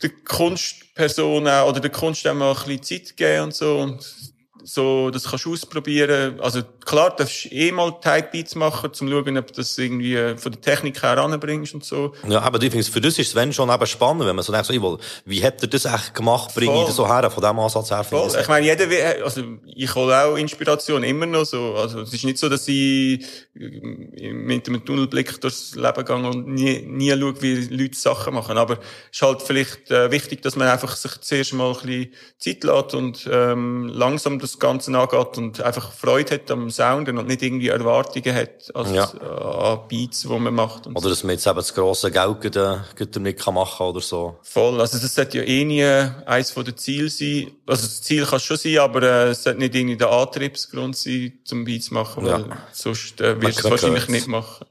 [0.02, 4.32] der Kunstperson oder der Kunst auch mal ein bisschen Zeit geben und so und
[4.64, 6.40] so, das kannst du ausprobieren.
[6.40, 9.77] Also klar, du darfst eh mal Type Beats machen, um zu schauen, ob du das
[9.77, 12.14] irgendwie äh, von der Technik her anbringst und so.
[12.27, 14.68] Ja, aber findest, für das ist es wenn schon eben spannend, wenn man so denkt,
[14.68, 17.60] so, will, wie habt ihr das echt gemacht, bringe ich das so her, von dem
[17.60, 18.30] Ansatz her Voll.
[18.30, 18.85] ich Ich meine, jeder,
[19.23, 21.76] also ich hole auch Inspiration immer noch so.
[21.76, 23.26] Also es ist nicht so, dass ich
[23.56, 28.57] äh, mit einem Tunnelblick durchs Leben gehe und nie, nie schaue, wie Leute Sachen machen.
[28.57, 32.14] Aber es ist halt vielleicht äh, wichtig, dass man einfach sich zuerst mal ein bisschen
[32.38, 37.17] Zeit lässt und ähm, langsam das das Ganze angeht und einfach Freude hat am Sounden
[37.17, 39.11] und nicht irgendwie Erwartungen hat als, Ja.
[39.21, 39.25] äh,
[39.73, 40.88] an Beats, die man macht.
[40.88, 44.38] Und Oder dass man jetzt eben das grosse Geld gerade, gerade kann machen oder so.
[44.43, 44.80] Voll.
[44.80, 47.51] Also, das sollte ja eh nie eins von den Zielen sein.
[47.65, 51.34] Also, das Ziel kann schon sein, aber äh, es sollte nicht irgendwie der Antriebsgrund sein,
[51.43, 52.57] zum Beats zu machen, weil Ja.
[52.71, 54.65] sonst äh, wirst du es wahrscheinlich nicht machen.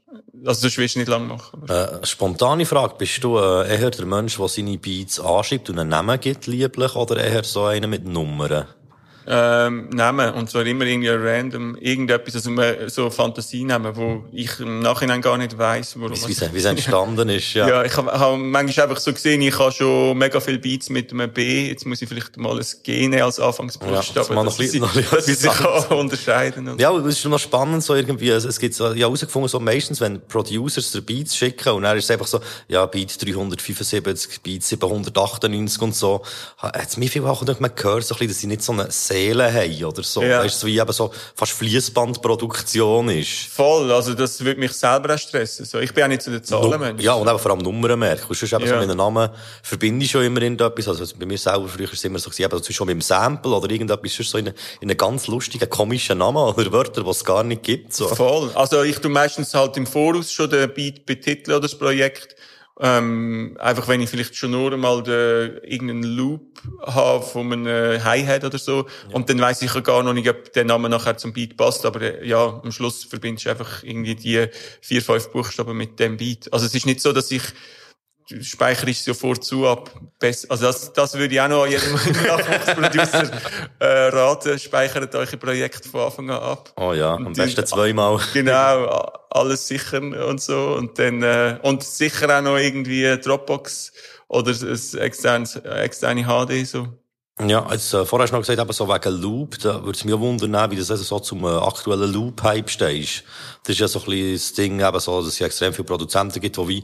[0.45, 1.67] Also, sonst wirst du nicht lang machen.
[1.69, 5.89] Äh, spontane Frage, bist du äh, eher der Mensch, der seine Beats anschreibt und einen
[5.89, 8.67] Namen gibt, lieblich, oder eher so einer mit Nummern?
[9.27, 10.33] Ähm, nehmen.
[10.33, 15.21] Und zwar immer irgendwie random irgendetwas, also mehr so Fantasie nehmen, wo ich im Nachhinein
[15.21, 16.13] gar nicht weiss, warum.
[16.13, 17.67] Es wie es entstanden ist, ja.
[17.67, 21.11] Ja, ich habe hab manchmal einfach so gesehen, ich habe schon mega viele Beats mit
[21.11, 21.67] einem B.
[21.69, 24.65] Jetzt muss ich vielleicht mal ein G nehmen als Ja, Anfangsbuchstabe, dass noch dass ein
[24.65, 27.21] ich, bisschen- noch ein bisschen dass ich sich kann unterscheiden und Ja, aber es ist
[27.21, 31.01] schon noch spannend, so irgendwie, es, gibt so, ja, herausgefunden, so meistens, wenn Producers der
[31.01, 36.21] Beats schicken, und dann ist es einfach so, ja, Beat 375, Beat 798 und so,
[36.57, 38.91] hat es mir viel auch man gehört, so ein bisschen, dass sie nicht so eine
[39.13, 40.21] Seele haben, oder so.
[40.23, 40.43] Ja.
[40.43, 43.47] Weißt du, wie eben so fast Fließbandproduktion ist.
[43.51, 43.91] voll.
[43.91, 45.65] Also das würde mich selber auch stressen.
[45.65, 47.01] So, ich bin auch nicht so der Zahlenmensch.
[47.03, 48.29] Ja, und eben vor allem Nummernmerk.
[48.29, 48.79] Und sonst eben so Ja.
[48.79, 49.29] mit einem Namen
[49.61, 50.87] verbinde ich schon immer irgendetwas.
[50.87, 53.51] Also bei mir selber früher ist es immer so eben, also schon mit dem Sample
[53.53, 57.23] oder irgendetwas, so in, eine- in einen ganz lustigen, komischen Namen oder Wörter, die es
[57.23, 58.07] gar nicht gibt, so.
[58.07, 58.51] Voll.
[58.55, 62.35] Also ich tu meistens halt im Voraus schon den Beat betiteln oder das Projekt.
[62.79, 68.43] Ähm, einfach wenn ich vielleicht schon nur einmal den, irgendeinen Loop habe von einem Hi-Hat
[68.43, 68.87] oder so.
[69.11, 71.85] Und dann weiss ich ja gar noch nicht, ob der Name nachher zum Beat passt.
[71.85, 74.47] Aber äh, ja, am Schluss verbindest du einfach irgendwie die
[74.81, 76.51] vier, fünf Buchstaben mit dem Beat.
[76.51, 77.43] Also es ist nicht so, dass ich
[78.41, 79.91] speichere ich sofort zu ab.
[80.21, 81.93] Also das, das würde ich auch noch jedem
[82.27, 83.31] Nachwuchsproducer
[83.79, 84.59] äh, raten.
[84.59, 86.73] Speichert euch ein Projekt von Anfang an ab.
[86.77, 88.19] Oh ja, am besten zweimal.
[88.33, 90.75] Genau, alles sichern und so.
[90.77, 93.91] Und dann, äh, und sicher auch noch irgendwie Dropbox
[94.27, 96.87] oder ein externes, externe HD, so.
[97.39, 100.05] Ja, jetzt, äh, vorher hast du noch gesagt, eben so wegen Loop, da würde es
[100.05, 103.23] mich auch wundern, wie das also so zum äh, aktuellen Loop-Hype stehst.
[103.63, 105.85] Das ist ja so ein bisschen das Ding, eben so, dass es ja extrem viele
[105.85, 106.83] Produzenten gibt, die wie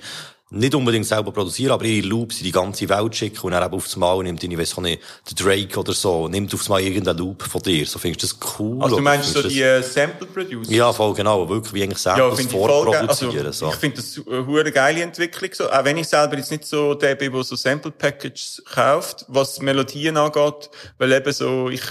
[0.51, 3.73] nicht unbedingt selber produzieren, aber ihre Loops in die ganze Welt schicken und dann eben
[3.73, 7.43] aufs Mal nimmt, ich auch nicht, der Drake oder so, nimmt aufs Mal irgendeinen Loop
[7.43, 7.85] von dir.
[7.85, 8.81] So findest du das cool?
[8.81, 10.71] Also du meinst so die äh, Sample Producer?
[10.71, 12.61] Ja, voll genau, wirklich wie eigentlich Ja, Samples geil.
[12.61, 13.53] Also, vorproduzieren.
[13.53, 13.69] so.
[13.69, 15.69] ich finde das eine hure geile Entwicklung, so.
[15.69, 19.61] Auch wenn ich selber jetzt nicht so der bin, der so Sample Packages kauft, was
[19.61, 21.84] Melodien angeht, weil eben so, ich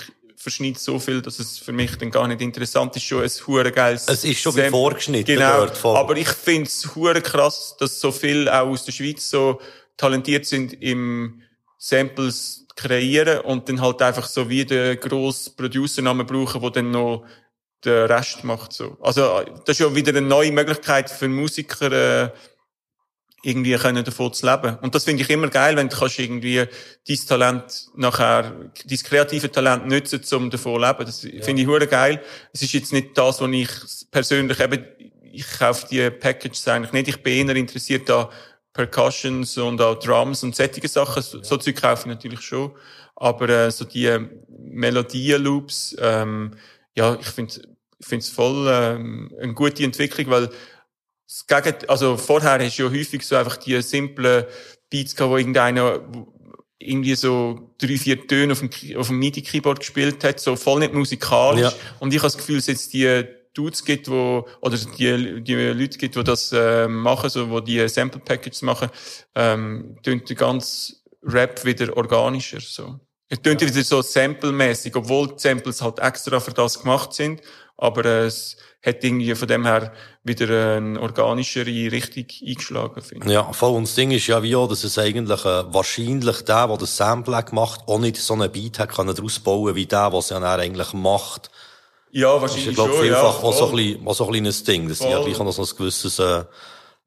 [0.49, 3.71] verschneide so viel, dass es für mich dann gar nicht interessant ist, schon ein hure
[3.71, 4.71] geiles Es ist schon wie Sample.
[4.71, 5.67] vorgeschnitten Genau.
[5.67, 5.85] dort.
[5.85, 9.61] Aber ich finde es hure krass, dass so viel auch aus der Schweiz so
[9.97, 11.43] talentiert sind im
[11.77, 17.25] Samples kreieren und dann halt einfach so wie den grossen Producernamen brauchen, wo dann noch
[17.85, 18.97] den Rest macht, so.
[19.01, 21.93] Also, das ist ja wieder eine neue Möglichkeit für Musiker,
[22.25, 22.31] äh,
[23.43, 24.77] irgendwie können davon zu leben.
[24.83, 26.65] Und das finde ich immer geil, wenn du kannst irgendwie
[27.07, 28.53] dein Talent nachher,
[28.85, 31.05] dein kreative Talent nutzen, um davon zu leben.
[31.05, 32.21] Das finde ich hure geil.
[32.53, 33.69] Es ist jetzt nicht das, was ich
[34.11, 34.85] persönlich eben,
[35.23, 37.09] ich kaufe die Packages eigentlich nicht.
[37.09, 38.27] Ich bin eher interessiert an
[38.73, 41.23] Percussions und auch Drums und solche Sachen.
[41.23, 42.73] So, so Zeug kaufe ich natürlich schon.
[43.15, 46.53] Aber äh, so die äh, Melodien-Loops, ähm,
[46.95, 47.61] ja, ich finde
[48.01, 50.51] ich finde es voll ähm, eine gute Entwicklung, weil
[51.29, 54.45] das Gegen, also vorher hast du ja häufig so einfach die simplen
[54.89, 56.01] Beats gehabt, wo irgendeiner
[56.79, 60.95] irgendwie so drei, vier Töne auf dem, auf dem MIDI-Keyboard gespielt hat, so voll nicht
[60.95, 61.63] musikalisch.
[61.63, 61.73] Ja.
[61.99, 65.55] Und ich habe das Gefühl, dass es jetzt die Dudes gibt, wo, oder die, die
[65.55, 68.89] Leute gibt, die das äh, machen, so, wo die Sample Packages machen,
[69.35, 73.01] ähm, tönt der ganze Rap wieder organischer, so.
[73.29, 77.43] Es tönt wieder so sample-mäßig, obwohl die Samples halt extra für das gemacht sind,
[77.77, 78.57] aber äh, es
[78.89, 79.93] hat irgendwie von dem her
[80.25, 83.33] wieder eine organischere Richtung eingeschlagen, finde ich.
[83.33, 83.75] Ja, voll.
[83.75, 86.97] Und das Ding ist ja wie auch, dass es eigentlich äh, wahrscheinlich der, der das
[86.97, 90.31] Sample hat gemacht, auch nicht so einen Beat hat können daraus bauen, wie der, was
[90.31, 91.51] er eigentlich macht.
[92.11, 93.49] Ja, Das ist, wahrscheinlich glaube schon, vielfach ja.
[93.49, 93.83] auch, so ein voll.
[93.83, 95.27] bisschen, auch so ein kleines Ding, dass sie ja Voll.
[95.27, 96.45] gleich noch so ein gewisses äh,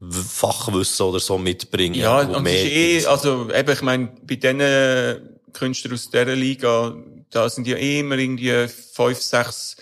[0.09, 1.95] Fachwissen oder so mitbringen.
[1.95, 6.95] Ja, und mehr ist eh, also eben, ich meine, bei diesen Künstlern aus dieser Liga,
[7.29, 9.77] da sind ja eh immer irgendwie fünf, sechs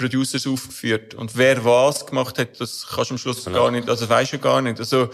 [0.00, 1.14] Producers aufgeführt.
[1.14, 3.64] Und wer was gemacht hat, das kannst du am Schluss Genau.
[3.64, 4.78] gar nicht, also weisst du gar nicht.
[4.78, 5.10] Also,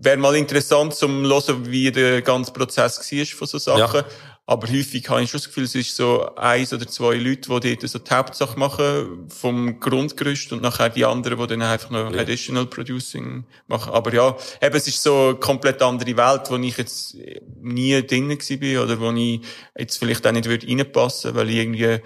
[0.00, 4.00] wäre mal interessant zum hören, wie der ganze Prozess war von so Sachen.
[4.00, 4.06] Ja.
[4.46, 7.76] Aber häufig habe ich schon das Gefühl, es ist so eins oder zwei Leute, die
[7.76, 12.12] dort so die Hauptsache machen vom Grundgerüst und nachher die anderen, die dann einfach noch
[12.12, 12.20] Ja.
[12.20, 13.94] Additional Producing machen.
[13.94, 17.16] Aber ja, eben, es ist so eine komplett andere Welt, wo ich jetzt
[17.62, 19.40] nie drin gewesen bin oder wo ich
[19.78, 22.00] jetzt vielleicht auch nicht würde reinpassen, weil ich irgendwie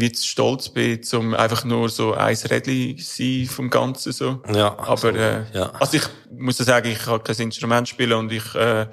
[0.00, 4.42] wie zu stolz bin, um einfach nur so ein Rädchen sein vom Ganzen so.
[4.52, 5.70] Ja, Aber äh, ja.
[5.80, 8.86] also ich muss ja sagen, ich kann kein Instrument spielen und ich äh,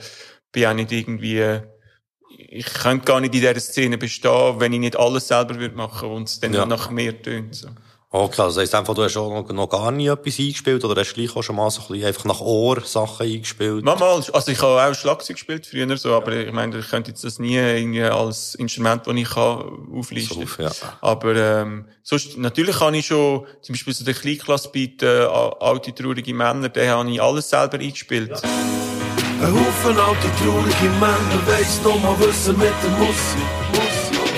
[0.52, 1.61] bin auch nicht irgendwie äh,
[2.38, 6.10] ich könnte gar nicht in dieser Szene bestehen, wenn ich nicht alles selber würde machen
[6.10, 6.65] und es dann Ja.
[6.65, 7.56] nach mir tönt.
[7.56, 7.69] So.
[8.18, 11.14] Okay, also heisst einfach, du hast auch noch, noch gar nie etwas eingespielt oder hast
[11.14, 13.84] gleich auch schon mal so ein bisschen einfach nach Ohr Sachen eingespielt?
[13.84, 17.26] Manchmal, also ich habe auch Schlagzeug gespielt früher so, aber ich meine, ich könnte jetzt
[17.26, 20.38] das nie irgendwie als Instrument, das ich kann, auflisten.
[20.38, 20.72] So auf, ja.
[21.02, 25.28] Aber ähm, sonst, natürlich habe ich schon, zum Beispiel so den Kleinklassbeat, äh,
[25.60, 28.32] alte traurige Männer, den habe ich alles selber eingespielt.
[28.32, 33.65] Ein Haufen alte, traurige Männer, weiss noch mal wissen mit der Musik.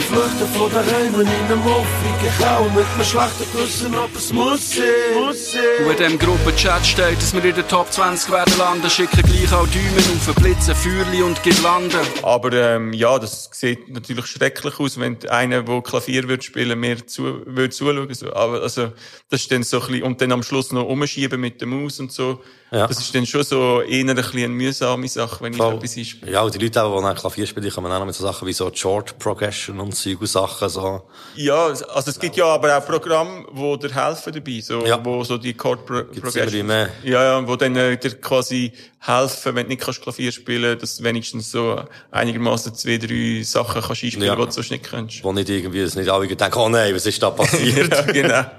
[0.10, 4.32] Ich flüchte von daheim in einem Muffig, ich auch mit einem schlechten Gewissen, aber es
[4.32, 5.86] muss sein.
[5.86, 9.52] Und in dem Gruppenchat steht, dass wir in der Top 20 werden landen, schicken gleich
[9.52, 12.00] auch Däumen auf, Blitze, Feuerli und Girlanden.
[12.24, 17.06] Aber ähm, ja, das sieht natürlich schrecklich aus, wenn einer, der Klavier wird spielen, mir
[17.06, 18.08] zu, würde zuschauen.
[18.34, 18.94] Aber also,
[19.30, 22.00] das ist dann so ein bisschen, und dann am Schluss noch umschieben mit der Maus
[22.00, 22.42] und so.
[22.70, 22.86] Ja.
[22.86, 25.76] Das ist dann schon so eher ein bisschen eine mühsame Sache, wenn ich Voll.
[25.76, 26.32] etwas einspiele.
[26.34, 28.26] Ja, und die Leute, auch, die dann Klavier spielen, die kommen auch noch mit so
[28.26, 31.04] Sachen wie so Chord Progression und und Sachen, so.
[31.36, 35.00] Ja, also es gibt ja aber auch Programme, wo dir helfen dabei, so, Ja.
[35.04, 36.90] wo so die Chord Pro Gibt's wie mehr.
[37.04, 40.98] Ja, ja, wo dann äh, dir quasi helfen, wenn du nicht kannst Klavier spielen, dass
[40.98, 41.82] du wenigstens so
[42.12, 44.36] einigermaßen zwei, drei Sachen kannst einspielen, Ja.
[44.36, 45.24] die du sonst nicht kannst.
[45.24, 47.94] Wo nicht irgendwie, dass nicht alle denken, oh nein, was ist da passiert?
[47.94, 48.46] ja, genau.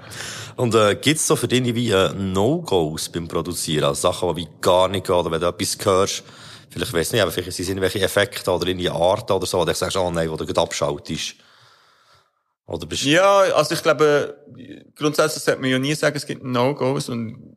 [0.59, 3.85] Und äh, gibt's so für dich wie äh, No-Gos beim Produzieren?
[3.85, 6.23] Also Sachen, die wie gar nicht gehen, oder wenn du etwas hörst,
[6.69, 9.63] vielleicht weiss nicht, aber vielleicht sind es irgendwelche Effekte oder irgendwie Arten oder so, wo
[9.63, 11.35] du sagst, oh nein, wo du gerade abschaltest.
[12.65, 14.35] Oder bist Ja, also ich glaube,
[14.97, 17.55] grundsätzlich sollte man ja nie sagen, es gibt No-Gos und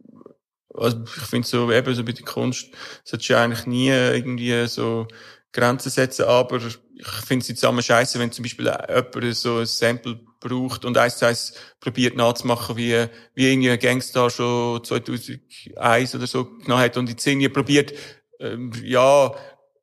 [0.73, 2.69] also ich finde so, eben so bei der Kunst
[3.03, 5.09] solltest du eigentlich nie irgendwie so
[5.51, 10.21] Grenzen setzen, aber ich finde es zusammen scheiße, wenn zum Beispiel jemand so ein Sample
[10.43, 10.85] braucht.
[10.85, 16.45] Und eins zu eins probiert nachzumachen, wie, wie irgendwie ein Gangstar schon 2001 oder so
[16.45, 16.97] genommen hat.
[16.97, 17.93] Und jetzt irgendwie probiert,
[18.41, 19.33] ähm, ja,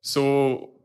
[0.00, 0.76] so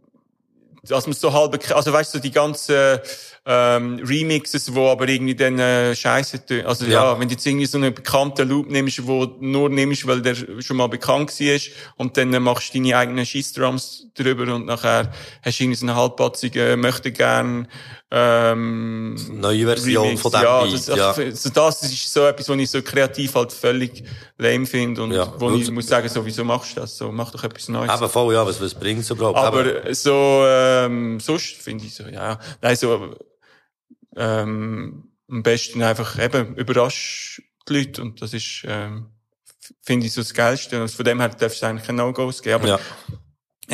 [0.88, 3.00] dass man so halb, also weißt du, so die ganzen
[3.48, 6.62] ähm, Remixes, wo aber irgendwie dann äh, scheiße tun.
[6.66, 7.12] Also ja.
[7.14, 7.20] Ja.
[7.20, 10.36] wenn du jetzt irgendwie so einen bekannten Loop nimmst, wo du nur nimmst, weil der
[10.62, 11.60] schon mal bekannt war
[11.98, 15.12] und dann äh, machst du deine eigenen Schießdrums drüber und nachher
[15.44, 17.68] hast du irgendwie so eine halbpatzige, möchte gern
[18.10, 20.22] ähm, neue Version Remix.
[20.22, 21.12] von dem ja, das, ja.
[21.12, 24.04] Also das ist so etwas, was ich so kreativ halt völlig
[24.38, 25.34] lame finde und Ja.
[25.38, 26.98] wo ich muss sagen, so, wieso machst du das?
[26.98, 27.92] So, mach doch etwas Neues.
[27.94, 29.38] Eben voll, ja, was, was bringt's überhaupt?
[29.38, 33.16] Eben, Aber so, ähm, sonst finde ich so, ja, nein, so,
[34.16, 39.08] ähm, am besten einfach eben überrasch die Leute und das ist, ähm,
[39.82, 42.56] finde ich so das Geilste und von dem her darf es eigentlich keine No-Gos geben,
[42.56, 42.80] aber ja.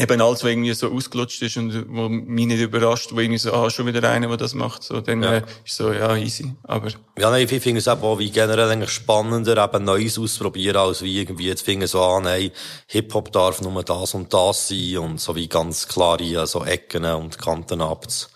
[0.01, 3.51] eben alles, was irgendwie so ausgelutscht ist und wo mich nicht überrascht, wo irgendwie so,
[3.51, 5.33] ah, schon wieder einer, der das macht, so, dann Ja.
[5.39, 6.87] äh, ist so, ja, easy, aber
[7.19, 11.19] Ja, nein, ich finde es auch wie generell eigentlich spannender, eben Neues auszuprobieren, als wie
[11.19, 12.51] irgendwie jetzt finden so an, nein,
[12.87, 17.37] Hip-Hop darf nur das und das sein und so wie ganz klare so Ecken und
[17.37, 18.30] Kanten abz,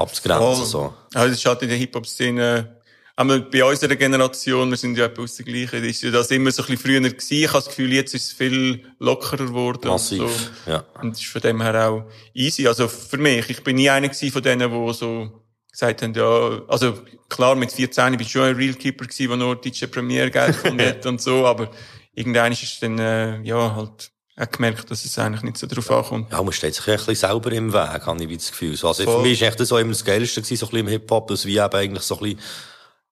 [0.00, 0.66] abzugrenzen, Voll.
[0.66, 0.94] so.
[1.14, 2.80] Also, das ist halt in der Hip-Hop-Szene,
[3.16, 6.50] einmal bei unserer Generation, wir sind ja etwa aus der gleichen, ist ja das immer
[6.50, 7.34] so ein bisschen früher gewesen.
[7.34, 9.88] Ich habe das Gefühl, jetzt ist es viel lockerer geworden.
[9.88, 10.70] Massiv, Und, so.
[10.70, 10.84] ja.
[11.02, 12.04] und das ist von dem her auch
[12.34, 12.66] easy.
[12.66, 16.62] Also für mich, ich bin nie einer gewesen von denen, die so gesagt haben, ja,
[16.68, 16.98] also
[17.28, 20.56] klar, mit 14 bin ich schon ein Real Keeper gewesen, der nur DJ Premiere Geld
[20.78, 21.70] hat und so, aber
[22.14, 25.90] irgendwann ist es dann, äh, ja, halt, auch gemerkt, dass es eigentlich nicht so drauf
[25.90, 26.30] ankommt.
[26.32, 28.76] Ja, man steht sich ein bisschen selber im Weg, habe ich wie das Gefühl.
[28.76, 29.22] So, Also für Voll.
[29.22, 31.58] mich ist echt das auch immer das Geilste so ein bisschen im Hip-Hop, dass wie
[31.58, 32.40] eben eigentlich so ein bisschen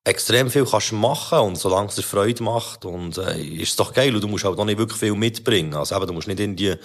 [0.04, 3.92] extrem viel kannst machen und solange es dir Freude macht und äh, ist es doch
[3.92, 5.74] geil und du musst halt auch nicht wirklich viel mitbringen.
[5.74, 6.78] Also eben, du musst nicht irgendwie äh,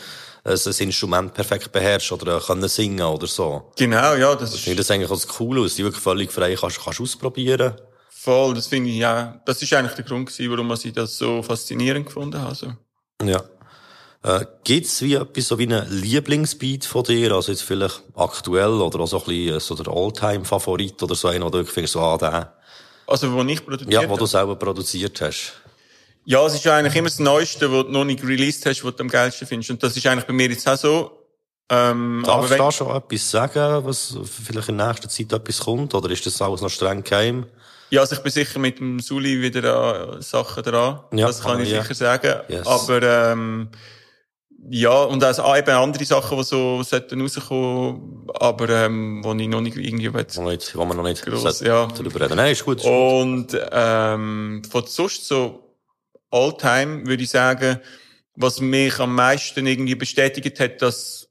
[0.43, 3.71] ein Instrument perfekt beherrschen oder äh, können singen oder so.
[3.77, 6.31] Genau, ja, das Ich ist finde das eigentlich auch das Coole, dass du wirklich völlig
[6.33, 7.75] frei kannst, kannst ausprobieren.
[8.09, 11.41] voll, das finde ich, ja, das ist eigentlich der Grund gewesen, warum ich das so
[11.43, 12.55] faszinierend gefunden habe.
[12.55, 12.73] So.
[13.23, 13.41] Ja.
[14.23, 17.33] Äh, gibt's wie etwas, so wie einen Lieblingsbeat von dir?
[17.33, 21.27] Also jetzt vielleicht aktuell oder auch so ein bisschen äh, so der Alltime-Favorit oder so
[21.27, 22.53] einer, wo du wirklich findest, so, ah, der.
[23.05, 25.53] Also, wo ich produziert Ja, wo du selber produziert hast.
[26.23, 28.95] Ja, es ist ja eigentlich immer das Neueste, was du noch nicht released hast, was
[28.95, 29.71] du am geilsten findest.
[29.71, 31.11] Und das ist eigentlich bei mir jetzt auch so.
[31.69, 35.59] Ähm, aber Darfst wenn, du da schon etwas sagen, was vielleicht in nächster Zeit etwas
[35.59, 35.93] kommt?
[35.93, 37.45] Oder ist das alles noch streng geheim?
[37.89, 41.01] ja, also ich bin sicher mit dem Suli wieder an Sachen dran.
[41.11, 41.81] Ja, das kann ich ja.
[41.81, 42.41] sicher sagen.
[42.47, 42.65] Yes.
[42.65, 43.69] Aber, ähm,
[44.69, 49.61] ja, und auch eben andere Sachen, die so sollten rauskommen, aber, ähm, wo ich noch
[49.61, 50.25] nicht irgendwie will.
[50.33, 51.87] Wo, nicht, wo man noch nicht Gross, ja.
[51.87, 52.37] darüber reden.
[52.37, 52.77] Nein, ist gut.
[52.77, 52.91] Ist gut.
[52.93, 55.75] Und ähm, von sonst so
[56.31, 57.79] Alltime würde ich sagen,
[58.35, 61.23] was mich am meisten irgendwie bestätigt hat, dass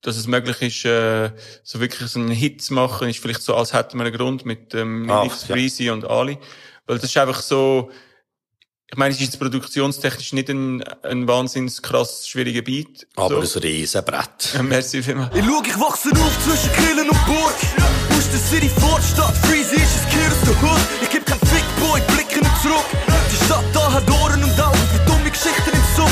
[0.00, 1.32] dass es möglich ist, äh,
[1.64, 4.46] so wirklich so einen Hit zu machen, ist vielleicht so, als hätten wir einen Grund
[4.46, 5.54] mit ähm, Ach, Nix ja.
[5.54, 6.38] Breezy und Ali.
[6.86, 7.90] Weil das ist einfach so,
[8.90, 13.06] ich meine, es ist jetzt produktionstechnisch nicht ein, ein wahnsinnig krass schwieriger Beat.
[13.16, 13.58] Aber so.
[13.58, 14.54] ein Riesenbrett.
[14.54, 15.36] Ja, Merci vielmals.
[15.36, 17.54] Ich schau, ich wachse auf zwischen Killen und Burg.
[18.16, 20.80] Aus der City Vorstadt, Freezy ist ein Kind aus der Hood.
[21.02, 22.84] Ich geb kein Fick, Boy, blicke nicht zurück.
[23.30, 26.10] Die Stadt da hat Ohren und Augen für dumme Geschichten im Zug.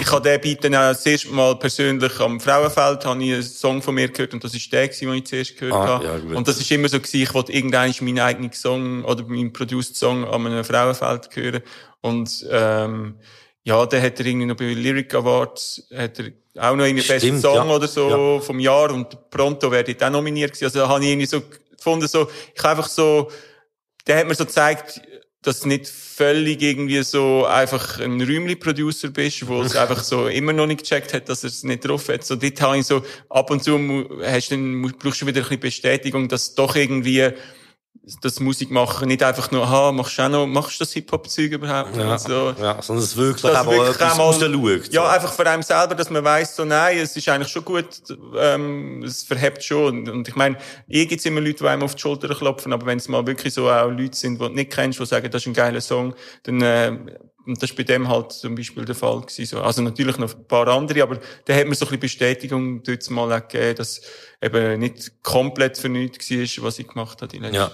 [0.00, 3.42] Ich habe den Beat dann auch das erste Mal persönlich am Frauenfeld, habe ich einen
[3.42, 6.04] Song von mir gehört und das ist der gewesen, den ich zuerst gehört Ah, habe.
[6.04, 6.34] ja, gut.
[6.34, 9.96] und das ist immer so gewesen, ich wollte irgendwann meinen eigenen Song oder meinen Produced
[9.96, 11.60] Song an einem Frauenfeld hören
[12.00, 13.16] und ähm,
[13.64, 17.40] ja, dann hat er irgendwie noch bei Lyric Awards, hat er auch noch irgendwie besten
[17.40, 17.74] Song ja.
[17.74, 20.64] oder so vom Jahr und pronto werde ich auch nominiert gewesen.
[20.64, 21.42] Also habe ich irgendwie so
[21.76, 23.30] gefunden, so, ich habe einfach so,
[24.06, 25.02] der hat mir so gezeigt,
[25.42, 30.52] dass du nicht völlig irgendwie so einfach ein Räumli-Producer bist, wo es einfach so immer
[30.52, 32.24] noch nicht gecheckt hat, dass er es nicht drauf hat.
[32.24, 33.78] So, dort habe ich so, ab und zu
[34.24, 37.30] hast du brauchst du wieder ein bisschen Bestätigung, dass doch irgendwie
[38.22, 41.52] das Musik machen nicht einfach nur, aha, machst du auch noch, machst du das Hip-Hop-Zeug
[41.52, 41.96] überhaupt?
[41.96, 42.54] Ja, so.
[42.60, 44.92] ja, sondern es wirklich Dass auch wirklich etwas mal- rausschaut.
[44.92, 47.86] Ja, einfach für einem selber, dass man weiss, so, nein, es ist eigentlich schon gut,
[48.38, 50.08] ähm, es verhebt schon.
[50.08, 50.56] Und, ich meine,
[50.88, 53.52] eh gibt's immer Leute, die einem auf die Schulter klopfen, aber wenn es mal wirklich
[53.54, 56.14] so auch Leute sind, die du nicht kennst, die sagen, das ist ein geiler Song,
[56.44, 56.96] dann, äh,
[57.46, 59.62] und das war bei dem halt zum Beispiel der Fall gewesen, so.
[59.62, 63.08] Also natürlich noch ein paar andere, aber da hat mir so ein bisschen Bestätigung dort
[63.08, 64.02] mal auch gegeben, dass
[64.42, 67.70] eben nicht komplett für nichts war, was ich gemacht habe die letzten Ja.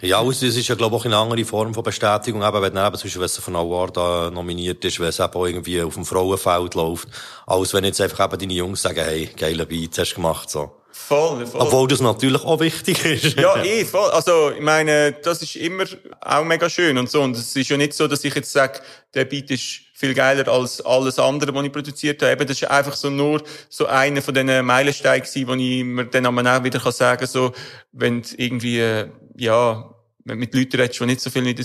[0.00, 2.96] Ja, es ist ja, glaube ich, auch eine andere Form von Bestätigung, eben, wenn eben,
[2.96, 6.04] zum Beispiel, wenn es von Award nominiert ist, wenn es eben auch irgendwie auf dem
[6.04, 7.08] Frauenfeld läuft,
[7.46, 10.70] als wenn jetzt einfach eben deine Jungs sagen, hey, geiler Beat hast du gemacht, so.
[10.90, 11.60] Voll, voll.
[11.60, 13.36] Obwohl das natürlich auch wichtig ist.
[13.36, 14.10] Ja, eh, voll.
[14.10, 15.84] Also, ich meine, das ist immer
[16.20, 17.22] auch mega schön und so.
[17.22, 18.80] Und es ist ja nicht so, dass ich jetzt sage,
[19.14, 22.32] der Beat ist viel geiler als alles andere, was ich produziert habe.
[22.32, 26.04] Eben, das ist einfach so nur so einer von diesen Meilensteinen gewesen, wo ich mir
[26.04, 27.52] dann auch wieder kann sagen so,
[27.92, 29.90] wenn irgendwie, äh, ja,
[30.24, 31.58] mit Leuten redest, die nicht so viel mit,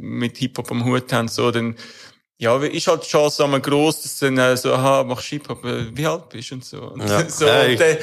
[0.00, 1.76] mit Hip-Hop am Hut haben, so, dann,
[2.38, 5.96] ja, ist halt die Chance einmal gross, dass dann äh, so, aha, machst Hip-Hop, äh,
[5.96, 6.82] wie alt bist du und so.
[6.82, 7.26] Und Ja.
[7.30, 7.96] so und dann,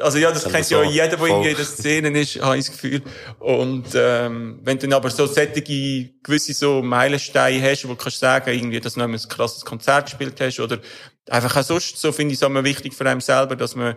[0.00, 2.66] also ja, das Dann kennt so, ja jeder, der in der Szene ist, habe ich
[2.66, 3.02] das Gefühl.
[3.38, 8.18] Und ähm, wenn du dann aber so sättige, gewisse so Meilensteine hast, wo du kannst
[8.18, 10.78] sagen, irgendwie, dass du noch ein krasses Konzert gespielt hast, oder
[11.30, 13.96] einfach auch sonst, so finde ich es immer wichtig für einen selber, dass man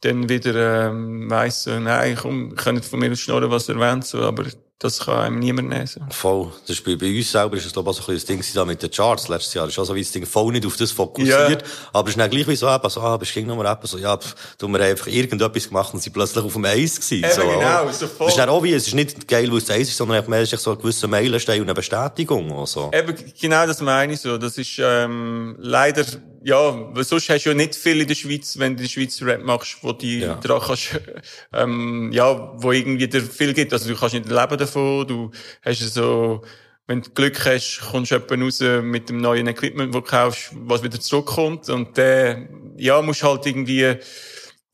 [0.00, 4.22] dann wieder ähm, weiss, so, nein, komm, könnt von mir schnurren, was ihr wollt, so,
[4.22, 4.44] aber
[4.80, 5.88] das kann einem niemand nehmen.
[6.10, 6.52] Voll.
[6.66, 8.46] Das ist bei, bei uns selber ist es, glaube ich, auch so ein bisschen das
[8.46, 9.68] Ding da mit den Charts letztes Jahr.
[9.68, 11.62] Ist auch so wie das Ding voll nicht auf das fokussiert.
[11.62, 11.68] Ja.
[11.92, 13.98] Aber es ist dann gleich wie so, eben, so, ah, bist du Nummer eben, so,
[13.98, 17.24] ja, pff, du wir haben einfach irgendetwas gemacht und sie plötzlich auf dem Eis gewesen.
[17.24, 18.26] Eben, so, genau, so voll.
[18.26, 20.42] Das ist dann auch wie, es ist nicht geil, weil es Eis ist, sondern mehr
[20.42, 22.90] ist so ein gewisser Meilenstein und eine Bestätigung, oder so.
[22.92, 24.36] Eben, genau das meine ich so.
[24.38, 26.04] Das ist ähm, leider,
[26.44, 28.90] ja, weil sonst hast du ja nicht viel in der Schweiz, wenn du in der
[28.90, 30.34] Schweiz Rap machst, wo die Ja.
[30.36, 31.00] dran kannst,
[31.54, 33.72] ähm, ja, wo irgendwie dir viel gibt.
[33.72, 35.30] Also du kannst nicht leben davon, du
[35.64, 36.42] hast so,
[36.86, 40.50] wenn du Glück hast, kommst du jemanden raus mit dem neuen Equipment, wo du kaufst,
[40.54, 41.70] was wieder zurückkommt.
[41.70, 42.46] Und der,
[42.76, 43.96] ja, musst halt irgendwie,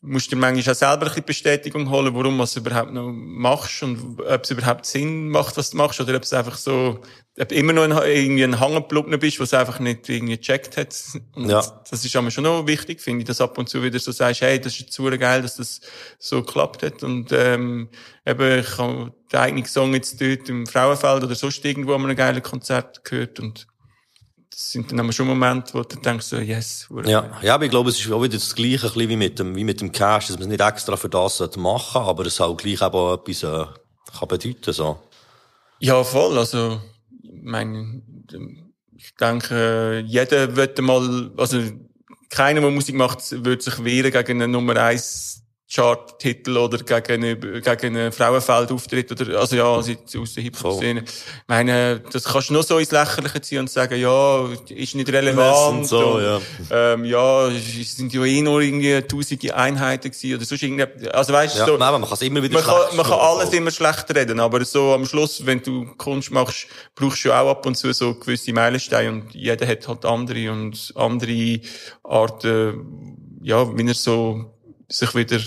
[0.03, 3.83] musst dir manchmal auch selber ein bisschen Bestätigung holen, warum du es überhaupt noch machst
[3.83, 7.01] und ob es überhaupt Sinn macht, was du machst, oder ob es einfach so,
[7.39, 10.95] ob du immer noch ein, irgendwie ein Hangenplugner bist, was einfach nicht irgendwie gecheckt hat.
[11.35, 11.63] Und Ja.
[11.91, 14.41] das ist aber schon noch wichtig, finde ich, dass ab und zu wieder so sagst,
[14.41, 15.81] hey, das ist jetzt super geil, dass das
[16.19, 17.03] so geklappt hat.
[17.03, 17.91] Und ähm,
[18.27, 22.17] eben, ich habe den eigenen Song jetzt dort im Frauenfeld oder sonst irgendwo an einem
[22.17, 23.67] geilen Konzert gehört und
[24.61, 27.89] sind dann aber schon Momente, wo du denkst so, yes, Ja, ja, aber ich glaube,
[27.89, 30.27] es ist auch wieder das Gleiche, ein bisschen wie mit dem, wie mit dem Cash,
[30.27, 33.43] dass man es nicht extra für das machen aber es halt gleich eben auch etwas,
[33.43, 33.65] äh,
[34.19, 34.99] kann bedeuten, so.
[35.79, 36.37] Ja, voll.
[36.37, 36.81] Also,
[37.23, 38.03] ich meine,
[38.97, 41.63] ich denke, jeder wird mal, also,
[42.29, 45.30] keiner, der Musik macht, wird sich wehren gegen einen Nummer 1
[45.73, 51.05] Chart-Titel oder gegen, eine- gegen einen Frauenfeldauftritt oder, also ja, also aus der Hip-Hop-Szene.
[51.07, 51.13] Ich
[51.47, 55.79] meine, das kannst du nur so ins Lächerliche ziehen und sagen, ja, ist nicht relevant.
[55.79, 56.41] Und so, und, ja.
[56.71, 61.33] Ähm, ja, es sind ja eh nur irgendwie tausende Einheiten gewesen oder sonst irgendwie, also
[61.33, 63.53] weißt du, Ja, so, nein, man kann es immer wieder man kann, man kann alles
[63.53, 66.67] immer schlecht reden, aber so am Schluss, wenn du Kunst machst,
[66.97, 70.93] brauchst du auch ab und zu so gewisse Meilensteine und jeder hat halt andere und
[70.97, 71.61] andere
[72.03, 74.53] Arten, ja, wie er so
[74.89, 75.39] sich wieder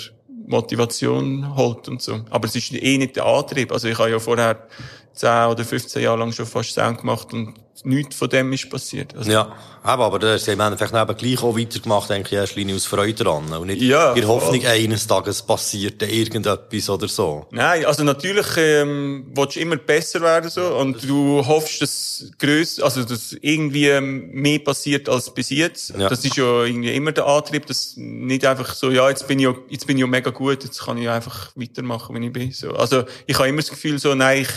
[0.45, 2.21] Motivation holt und so.
[2.29, 3.71] Aber es ist eh nicht der Antrieb.
[3.71, 4.67] Also ich habe ja vorher
[5.13, 7.53] 10 oder 15 Jahre lang schon fast Sound gemacht und
[7.83, 9.15] nichts von dem ist passiert.
[9.15, 12.75] Also, Ja, aber, aber da ist im Endeffekt eben gleich auch weitergemacht, denke ich, Linie
[12.75, 13.51] aus Freude dran.
[13.51, 14.69] Und nicht Ja, in der Hoffnung, voll.
[14.69, 17.45] eines Tages passiert irgendetwas oder so.
[17.51, 22.85] Nein, also natürlich ähm, willst du immer besser werden so und du hoffst, dass grösser,
[22.85, 25.93] also dass irgendwie ähm, mehr passiert als bis jetzt.
[25.97, 26.07] Ja.
[26.07, 29.45] Das ist ja irgendwie immer der Antrieb, dass nicht einfach so, ja jetzt bin ich
[29.45, 32.51] ja, jetzt bin ich ja mega gut, jetzt kann ich einfach weitermachen, wie ich bin.
[32.51, 34.49] So, also ich habe immer das Gefühl so, nein, ich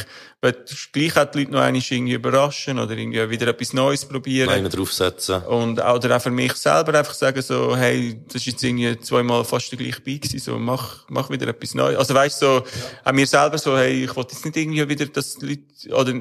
[0.42, 0.54] will
[0.92, 4.50] gleich auch die Leute noch einmal irgendwie überraschen oder irgendwie wieder etwas Neues probieren.
[4.50, 5.15] Einen draufsetzen.
[5.48, 8.98] Und auch, oder auch für mich selber einfach sagen so, hey, das ist jetzt irgendwie
[9.00, 11.98] zweimal fast der gleiche Beat gewesen, so, mach, mach wieder etwas Neues.
[11.98, 12.62] Also weißt so,
[13.04, 16.12] auch mir selber so, hey, ich wollte jetzt nicht irgendwie wieder, dass die Leute, oder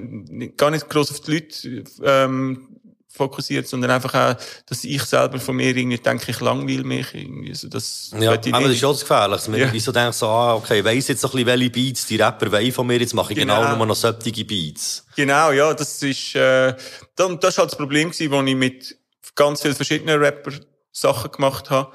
[0.58, 2.75] gar nicht groß auf die Leute, ähm,
[3.16, 4.36] fokussiert, sondern einfach auch,
[4.66, 8.54] dass ich selber von mir irgendwie denke, ich langweile mich irgendwie, so, das Ja, ich
[8.54, 9.32] aber das ist auch das Gefährliche.
[9.32, 9.66] dass man Ja.
[9.66, 12.18] irgendwie so denkt, so, ah, okay, ich weiss jetzt so ein bisschen, welche Beats die
[12.18, 13.78] Rapper wollen von mir, jetzt mache ich genau, Genau.
[13.78, 15.06] nur noch solche Beats.
[15.16, 16.76] Genau, ja, das ist, äh,
[17.16, 18.98] da- und das ist halt das Problem gewesen, wo ich mit
[19.36, 20.52] ganz vielen verschiedenen Rapper
[20.92, 21.92] Sachen gemacht habe,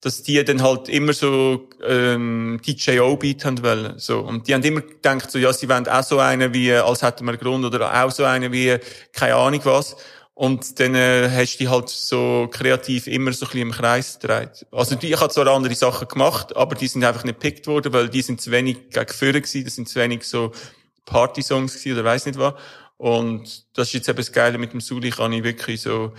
[0.00, 4.18] dass die dann halt immer so, ähm, DJO-Beat haben wollen, so.
[4.18, 7.24] Und die haben immer gedacht, so, ja, sie wollen auch so einen wie, als hätten
[7.24, 8.78] wir Grund, oder auch so einen wie,
[9.12, 9.94] keine Ahnung was.
[10.34, 14.18] Und dann äh, hast du die halt so kreativ immer so ein bisschen im Kreis
[14.18, 14.66] gedreht.
[14.70, 18.08] Also ich habe zwar andere Sachen gemacht, aber die sind einfach nicht gepickt worden, weil
[18.08, 20.52] die sind zu wenig gegen Führer gewesen, das sind zu wenig so
[21.04, 22.54] Party-Songs gewesen oder weiss nicht was.
[22.96, 26.12] Und das ist jetzt eben das Geile mit dem Suli, kann ich wirklich so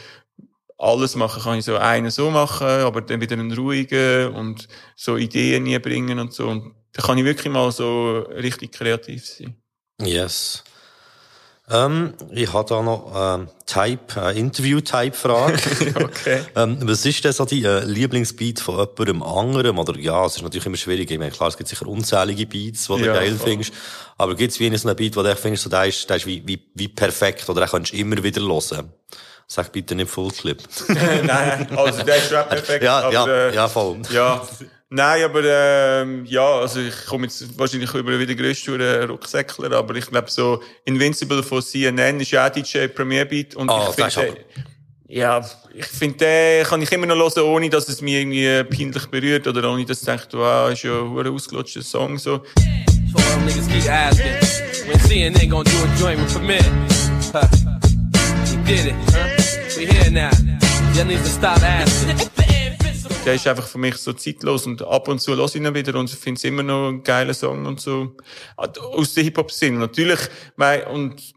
[0.78, 5.18] alles machen, kann ich so einen so machen, aber dann wieder einen ruhigen und so
[5.18, 6.50] Ideen nie bringen und so.
[6.50, 9.56] Und da kann ich wirklich mal so richtig kreativ sein.
[10.02, 10.64] Yes.
[11.70, 15.58] Ähm, ich habe da noch ähm, Type, äh, Interview-Type-Frage.
[16.04, 16.42] Okay.
[16.56, 19.80] ähm, was ist denn so die äh, Lieblingsbeat von jemandem anderem?
[19.80, 21.10] Oder ja, es ist natürlich immer schwierig.
[21.10, 23.50] Ich meine, klar, es gibt sicher unzählige Beats, die du Ja, geil voll.
[23.50, 23.74] findest.
[24.18, 26.10] Aber gibt es wie einen so einen Beat, wo du echt findest, so, der ist,
[26.10, 28.92] der ist wie, wie, wie perfekt oder den kannst du immer wieder hören?
[29.48, 30.62] Sag bitte nicht Full Clip.
[30.88, 32.84] Nein, also der ist schon perfekt.
[32.84, 34.02] ja, aber, ja, äh, ja, voll.
[34.12, 34.42] Ja.
[34.96, 40.06] Nein, aber ähm, ja, also ich komme jetzt wahrscheinlich über wieder grössten Rucksäckler, aber ich
[40.06, 44.38] glaube so Invincible von CNN ist ja auch DJ Premier Beat und Ah, ich finde
[45.08, 45.44] ja,
[45.74, 49.48] ich finde den kann ich immer noch hören, ohne dass es mich irgendwie peinlich berührt
[49.48, 52.44] oder ohne dass ich denke, wow, ist ja ein ausgelutschter Song so.
[53.12, 53.18] So
[63.26, 65.98] Der ist einfach für mich so zeitlos und ab und zu höre ich ihn wieder
[65.98, 68.16] und finde es immer noch einen geilen Song und so.
[68.58, 69.78] Aus der Hip-Hop-Szene.
[69.78, 70.20] Natürlich,
[70.56, 71.34] mei- und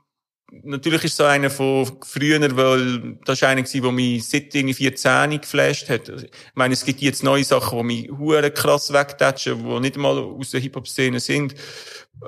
[0.63, 5.41] natürlich ist so einer von früher, weil das ist einer der mich seit irgendwie 14
[5.41, 6.09] geflasht hat.
[6.09, 10.17] Ich meine, es gibt jetzt neue Sachen, die mich hure krass wegtatschen, die nicht mal
[10.19, 11.55] aus der Hip-Hop-Szene sind.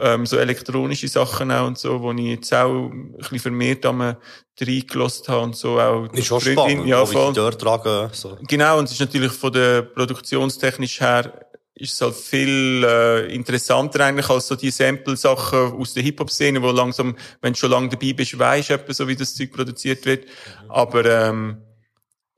[0.00, 4.16] Ähm, so elektronische Sachen auch und so, wo ich jetzt auch ein bisschen vermehrt am
[4.60, 6.12] reingelassen habe und so auch.
[6.12, 7.32] Ist Freundin- spannend, ja, auch voll.
[7.32, 8.10] dort tragen.
[8.12, 8.36] So.
[8.46, 11.47] Genau, und es ist natürlich von der produktionstechnisch her
[11.78, 16.70] ist es halt viel äh, interessanter eigentlich als so die Sample-Sachen aus der Hip-Hop-Szene, wo
[16.70, 20.04] langsam, wenn du schon lange dabei bist, weisst du etwa so, wie das Zeug produziert
[20.04, 20.26] wird.
[20.68, 21.58] Aber ähm,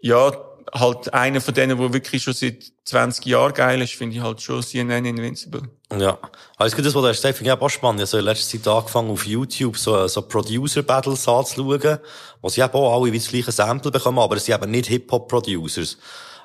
[0.01, 0.33] ja,
[0.73, 4.41] halt einer von denen, wo wirklich schon seit 20 Jahren geil ist, finde ich halt
[4.41, 5.63] schon CNN Invincible.
[5.99, 6.19] Ja.
[6.57, 8.01] Also, das, was gesagt, finde ich auch spannend.
[8.01, 11.99] Ich habe so in letzter Zeit angefangen, auf YouTube so, so Producer-Battles anzuschauen,
[12.41, 14.89] wo sie eben auch alle wie das gleiche Sample bekommen, aber es sind eben nicht
[14.89, 15.99] Hip-Hop-Producers.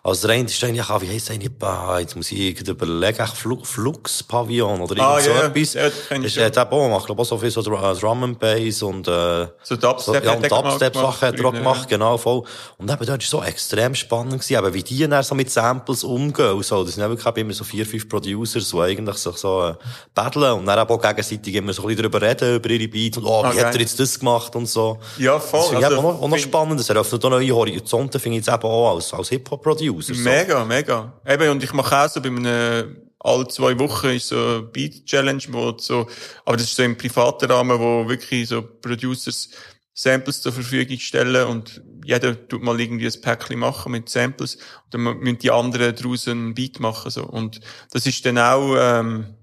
[0.07, 3.19] Also, der eine ist eigentlich, ah, wie heisst der eigentlich, ah, jetzt muss ich überlegen,
[3.19, 5.73] echt Flux, Flux Pavillon oder irgend Ah, so ja, etwas.
[5.73, 8.37] ja, das ist, äh, der auch, macht, glaube auch so viel so Dr- Drum and
[8.39, 12.17] Bass und, äh, So Dubstep ja, hat und gemacht, Dubstep-Sachen hat er auch gemacht, genau,
[12.19, 12.43] voll.
[12.77, 15.49] Und eben, dort war es so extrem spannend gewesen, eben, wie die dann so mit
[15.49, 16.83] Samples umgehen und so.
[16.83, 19.73] Das sind ja eben immer so vier, fünf Producers, die eigentlich sich so, äh,
[20.13, 23.17] battlen und dann eben auch gegenseitig immer so ein bisschen darüber reden, über ihre Beats
[23.17, 24.99] und, oh, wie Ah, hat er jetzt das gemacht und so.
[25.17, 25.61] Ja, voll.
[25.61, 26.79] Das ich Also, eben auch noch, auch noch spannend.
[26.79, 29.94] Das eröffnet auch neue Horizonte, finde ich jetzt eben auch als, als Hip-Hop-Producer.
[30.01, 30.13] So.
[30.13, 31.21] Mega, mega.
[31.25, 35.05] Eben, und ich mache auch so bei einem, alle zwei Wochen ist so eine Beat
[35.05, 36.07] Challenge, wo so,
[36.45, 39.49] aber das ist so im privaten Rahmen, wo wirklich so Producers
[39.97, 44.93] Samples zur Verfügung stellen und jeder tut mal irgendwie ein Päckchen machen mit Samples und
[44.93, 47.23] dann müssen die anderen daraus einen Beat machen, so.
[47.23, 47.61] Und
[47.91, 49.34] das ist dann auch, ähm,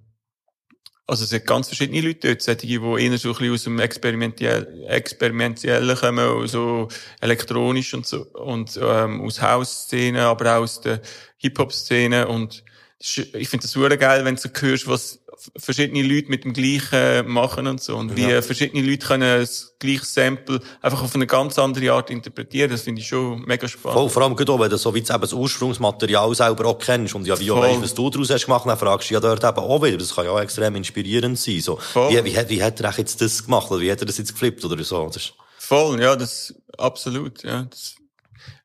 [1.13, 3.79] also es sind ganz verschiedene Leute dort, solche, die eher so ein bisschen aus dem
[3.79, 6.89] Experimentiell, Experimentellen kommen, so
[7.21, 11.03] elektronisch und so, und ähm, aus House-Szene, aber auch aus der
[11.37, 12.29] Hip-Hop-Szene.
[12.29, 12.65] Und
[13.03, 15.19] ich finde das super geil, wenn du hörst, was
[15.57, 20.05] verschiedene Leute mit dem gleichen machen und so und wie verschiedene Leute können das gleiche
[20.05, 23.99] Sample einfach auf eine ganz andere Art interpretieren, das finde ich schon mega spannend.
[23.99, 26.79] Voll, vor allem gerade auch, wenn du so wie du eben das Ursprungsmaterial selber auch
[26.79, 29.21] kennst und ja, wie auch weißt, was du daraus hast gemacht, dann fragst du ja
[29.21, 29.97] dort eben auch wieder.
[29.97, 31.61] Das kann ja auch extrem inspirierend sein.
[31.61, 32.13] So, Voll.
[32.15, 34.33] wie, wie, hat- wie hat er jetzt das gemacht oder wie hat er das jetzt
[34.33, 35.11] geflippt oder so?
[35.13, 37.63] Das Voll, ja, das absolut, ja.
[37.69, 37.97] Das,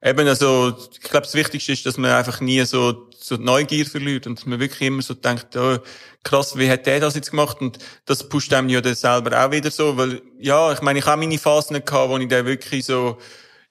[0.03, 4.27] eben, also, ich glaube, das Wichtigste ist, dass man einfach nie so, so Neugier verliert
[4.27, 5.77] und dass man wirklich immer so denkt, oh,
[6.23, 7.61] krass, wie hat der das jetzt gemacht?
[7.61, 11.05] Und das pusht einem ja dann selber auch wieder so, weil, ja, ich meine, ich
[11.05, 13.17] habe meine Phasen gehabt, wo ich dann wirklich so,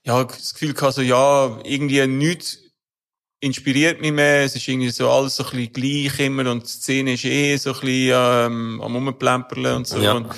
[0.04, 2.58] ja, das Gefühl hatte, so, ja, irgendwie nichts
[3.40, 4.44] inspiriert mich mehr.
[4.44, 7.56] Es ist irgendwie so alles so ein bisschen gleich immer und die Szene ist eh
[7.56, 9.98] so ein bisschen, ähm, am Rumplempern und so.
[9.98, 10.12] Ja.
[10.12, 10.28] Und,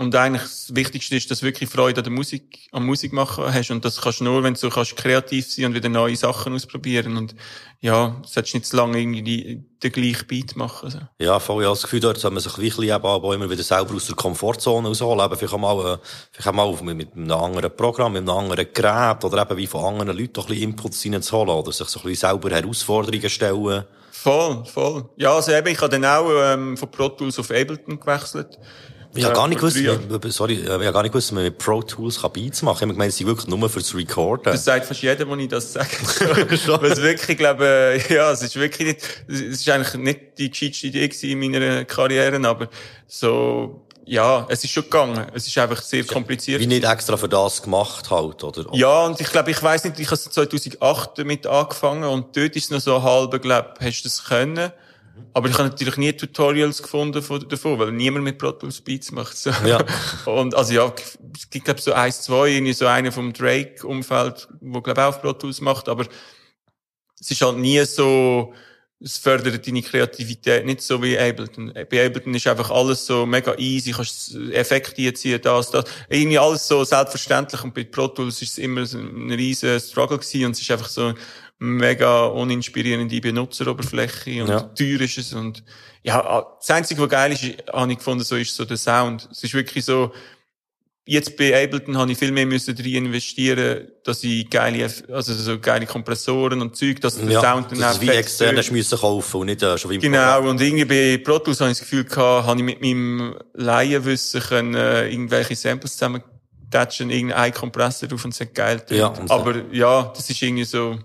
[0.00, 3.52] Und eigentlich das Wichtigste ist, dass du wirklich Freude an der Musik, am Musik machen
[3.52, 3.70] hast.
[3.70, 7.18] Und das kannst du nur, wenn du kannst kreativ sein und wieder neue Sachen ausprobieren.
[7.18, 7.34] Und
[7.82, 10.86] ja, du solltest nicht zu lange irgendwie den gleichen Beat machen.
[10.86, 11.00] Also.
[11.18, 13.62] Ja, voll, ich habe das Gefühl, dort soll man sich wirklich eben aber immer wieder
[13.62, 15.22] selber aus der Komfortzone rausholen.
[15.22, 15.98] Eben vielleicht auch mal, äh,
[16.32, 19.84] vielleicht auch mal mit, einem anderen Programm, mit einem anderen Gerät oder eben wie von
[19.84, 23.84] anderen Leuten ein bisschen Inputs reinzuholen oder sich so ein bisschen selber Herausforderungen stellen.
[24.12, 25.10] Voll, voll.
[25.16, 28.58] Ja, also eben, ich habe dann auch ähm, von Pro Tools auf Ableton gewechselt.
[29.12, 29.76] Ich habe Ja, gar nicht gewusst,
[30.36, 32.90] sorry, ich habe gar nicht gewusst, dass man mit Pro Tools kann Beats machen kann.
[32.90, 34.52] Ich gemeint, sie sind wirklich nur fürs Recorden.
[34.52, 35.88] Das sagt fast jeder, wo ich das sage.
[36.20, 40.20] Weil es wirklich, ich glaube, äh, ja, es ist wirklich nicht, es ist eigentlich nicht
[40.38, 42.68] die gescheiteste Idee in meiner Karriere, aber
[43.08, 45.26] so, ja, es ist schon gegangen.
[45.34, 46.60] Es ist einfach sehr kompliziert.
[46.60, 48.66] Wie nicht extra für das gemacht halt, oder?
[48.72, 52.64] Ja, und ich glaube, ich weiß nicht, ich habe 2008 damit angefangen und dort ist
[52.64, 54.72] es noch so halb, glaube hast du das können.
[55.32, 59.12] Aber ich habe natürlich nie Tutorials gefunden von, davon, weil niemand mit Pro Tools Beats
[59.12, 59.36] macht.
[59.36, 59.50] So.
[59.64, 59.84] Ja.
[60.26, 60.92] Und, also ja,
[61.34, 65.32] es gibt, glaube so eins, zwei, irgendwie so einer vom Drake-Umfeld, wo, glaube auch Pro
[65.32, 66.06] Tools macht, aber
[67.20, 68.54] es ist halt nie so,
[69.02, 71.72] es fördert deine Kreativität nicht so wie Ableton.
[71.90, 75.84] Bei Ableton ist einfach alles so mega easy, kannst Effekte einziehen, das, das.
[76.08, 80.18] Irgendwie alles so selbstverständlich und bei Pro Tools ist es immer so ein riesen Struggle
[80.18, 81.14] gewesen und es ist einfach so
[81.60, 84.60] mega uninspirierende Benutzeroberfläche und Ja.
[84.60, 85.62] teuer ist es und
[86.02, 89.28] ja, das Einzige, was geil ist, habe ich gefunden, so ist so der Sound.
[89.30, 90.12] Es ist wirklich so,
[91.04, 95.58] jetzt bei Ableton habe ich viel mehr müssen rein investieren, dass ich geile, also so
[95.58, 99.40] geile Kompressoren und Zeug, dass der ja, Sound dann du wie extern hast müssen kaufen
[99.42, 100.46] und nicht äh, schon wie im Genau, Programm.
[100.46, 104.40] und irgendwie bei Pro Tools habe ich das Gefühl gehabt, habe ich mit meinem Laienwissen
[104.40, 108.82] können, äh, irgendwelche Samples zusammentatschen, irgendein Kompressor drauf und es hat geil.
[108.88, 109.34] Ja, und so.
[109.34, 110.98] Aber ja, das ist irgendwie so,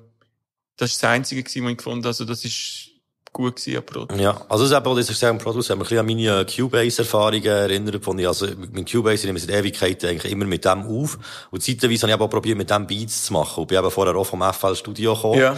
[0.77, 2.89] das ist das Einzige was ich gefunden habe, also das ist
[3.35, 4.22] gut gewesen an Pro Tools.
[4.22, 8.03] Ja, also das ist ich sagen, Produce, haben wir ein bisschen an meine Cubase-Erfahrungen erinnert,
[8.03, 11.19] von ich, also, mit Cubase nehme ich seit Ewigkeiten eigentlich immer mit dem auf.
[11.52, 13.61] Und zeitweise habe ich aber auch probiert, mit dem Beats zu machen.
[13.61, 15.39] Und bin eben vorher auch vom FL Studio gekommen.
[15.39, 15.57] Ja.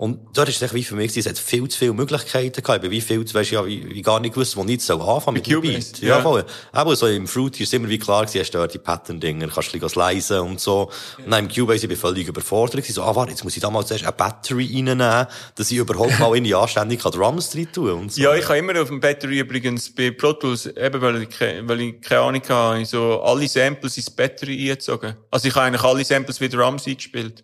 [0.00, 2.76] Und dort ist es wie für mich, es hat viel zu viele Möglichkeiten gehabt.
[2.76, 4.94] Ich bin wie viel zu, weisst, ja, wie, wie gar nicht gewusst, wo nicht so
[5.02, 5.98] anfangen mit, dem Cubase, Beat.
[6.02, 6.18] ja.
[6.18, 6.44] Ja, voll.
[6.70, 9.74] Aber so im Fruity ist immer wie klar gewesen, hast du dort die Pattern-Dinger, kannst
[9.74, 10.88] du leisen und so.
[11.18, 12.92] Und dann im Cubase, ich bin völlig überfordert gewesen.
[12.92, 15.26] So, ah, warte, jetzt muss ich da mal zuerst eine Battery reinnehmen,
[15.56, 18.22] dass ich überhaupt mal in die anständig Drums drin tun und so.
[18.22, 21.80] Ja, ich habe immer auf dem Battery übrigens bei Pro Tools, eben weil ich, weil
[21.80, 25.16] ich keine Ahnung habe ich so alle Samples ins Battery eingezogen.
[25.32, 27.42] Also ich habe eigentlich alle Samples wie Drums eingespielt.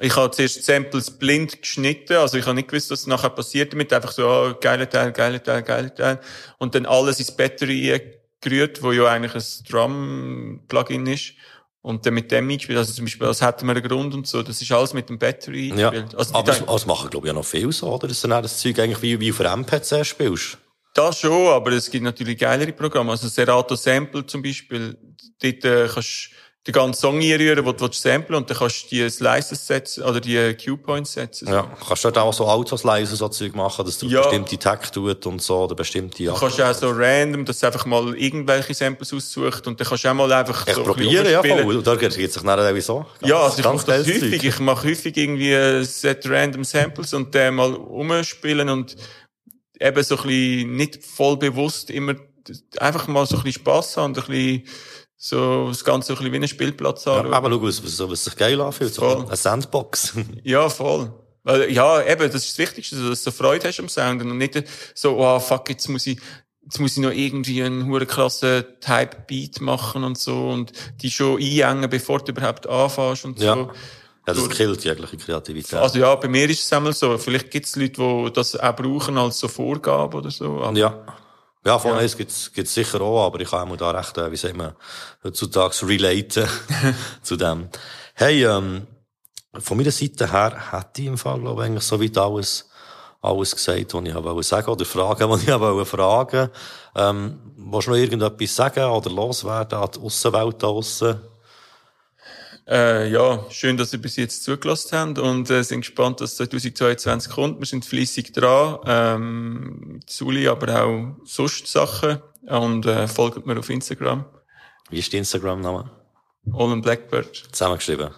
[0.00, 3.92] Ich habe zuerst Samples blind geschnitten, also ich habe nicht gewusst, was nachher passiert damit,
[3.92, 6.20] einfach so, oh, geiler Teil, geiler Teil, geiler Teil.
[6.58, 7.92] Und dann alles ins Battery
[8.42, 11.32] eingerührt, wo ja eigentlich ein Drum-Plugin ist.
[11.80, 14.42] Und dann mit dem eingespielt, also zum Beispiel, als hätten wir einen Grund und so,
[14.42, 15.90] das ist alles mit dem Battery Ja.
[16.16, 18.08] Also, aber das, das machen, glaube ich, ja noch viel so, oder?
[18.08, 20.58] Dass du dann das Zeug eigentlich wie, wie auf einem MPC spielst.
[20.94, 23.12] Das schon, aber es gibt natürlich geilere Programme.
[23.12, 24.98] Also Serato Sample zum Beispiel,
[25.40, 28.88] dort äh, kannst du den ganzen Song einrühren, den du samplen und dann kannst du
[28.96, 31.46] die Slices setzen oder die Q-Points setzen.
[31.48, 31.70] Ja.
[31.86, 34.22] Kannst du dort auch so Autos leise so Zeug machen, dass du Ja.
[34.22, 36.32] bestimmte Tag tut und so, oder bestimmte, ja.
[36.32, 40.04] Du kannst auch so random, dass du einfach mal irgendwelche Samples aussucht und dann kannst
[40.04, 41.64] du auch mal einfach Echt so ein probieren, ja, rumspielen.
[41.64, 41.82] voll.
[41.84, 43.06] Da geht es sich nachher so.
[43.22, 44.42] Ja, also ich mache das häufig.
[44.44, 48.96] Ich mache häufig irgendwie ein Set random Samples und dann mal rumspielen und
[49.78, 52.14] eben so ein bisschen nicht voll bewusst immer
[52.78, 54.62] einfach mal so ein bisschen Spass haben und ein bisschen
[55.16, 57.32] so das Ganze so ein bisschen wie ein Spielplatz Ja, haben.
[57.32, 58.92] aber schau, was, was, was sich geil anfühlt.
[58.92, 59.26] So Voll.
[59.26, 60.14] eine Sandbox.
[60.44, 61.12] Ja, voll.
[61.42, 64.36] Weil, ja, eben, das ist das Wichtigste, dass du so Freude hast am Sound und
[64.36, 64.64] nicht
[64.94, 66.18] so, oh, fuck, jetzt muss ich,
[66.64, 71.40] jetzt muss ich noch irgendwie einen hure klassen Type-Beat machen und so und die schon
[71.40, 73.54] einhängen, bevor du überhaupt anfängst und ja.
[73.54, 73.70] so.
[74.26, 75.78] Ja, das killt jegliche Kreativität.
[75.78, 77.16] Also ja, bei mir ist es einmal so.
[77.16, 80.68] Vielleicht gibt es Leute, die das auch brauchen als so Vorgabe oder so.
[80.74, 81.06] Ja.
[81.66, 84.36] Ja, von uns gibt's, gibt's sicher auch, aber ich kann auch da recht, äh, wie
[84.36, 84.74] sagt man,
[85.24, 86.46] heutzutage relaten
[87.22, 87.68] zu dem.
[88.14, 88.86] Hey, ähm,
[89.58, 92.68] von meiner Seite her hätte ich im Fall, glaube ich, eigentlich soweit alles,
[93.20, 96.50] alles gesagt, was ich wollte sagen, oder Fragen, die ich wollte fragen.
[96.94, 101.20] Ähm, willst du noch irgendetwas sagen oder loswerden an die Aussenwelt da draussen?
[102.68, 107.30] Äh, ja, schön, dass ihr bis jetzt zugelassen habt und äh, sind gespannt, dass 2022
[107.32, 107.60] kommt.
[107.60, 113.70] Wir sind fließig dran, ähm, Suli, aber auch sonst Sachen und äh, folgt mir auf
[113.70, 114.24] Instagram,
[114.90, 115.90] Wie ist dein Instagram-Name?
[116.52, 117.48] Olin Blackbird.
[117.52, 118.10] Zusammengeschrieben.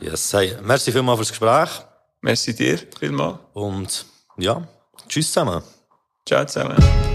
[0.00, 1.68] Yes, hey, merci vielmals fürs Gespräch
[2.22, 3.38] Merci dir, vielmal.
[3.52, 4.06] und
[4.38, 4.66] ja,
[5.08, 5.62] tschüss zusammen.
[6.26, 7.09] Ciao zusammen.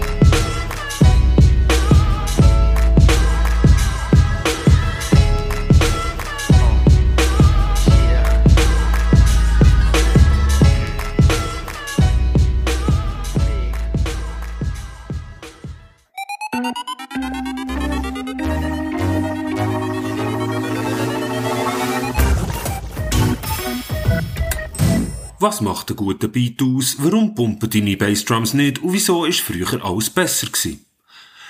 [25.46, 26.96] Was macht einen guten Beat aus?
[26.98, 28.80] Warum pumpen deine Bassdrums nicht?
[28.80, 30.84] Und wieso ist früher alles besser gewesen?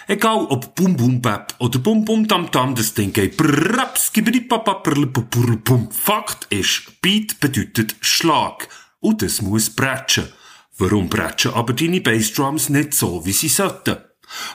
[0.06, 5.90] Egal ob Bum Bum Bap oder Bum Bum Tam Tam, das Ding geht brraps, bum.
[5.90, 8.68] Fakt ist, Beat bedeutet Schlag.
[9.01, 10.28] Und das muss bretschen.
[10.77, 13.97] Warum bretschen aber deine Bassdrums nicht so, wie sie sollten?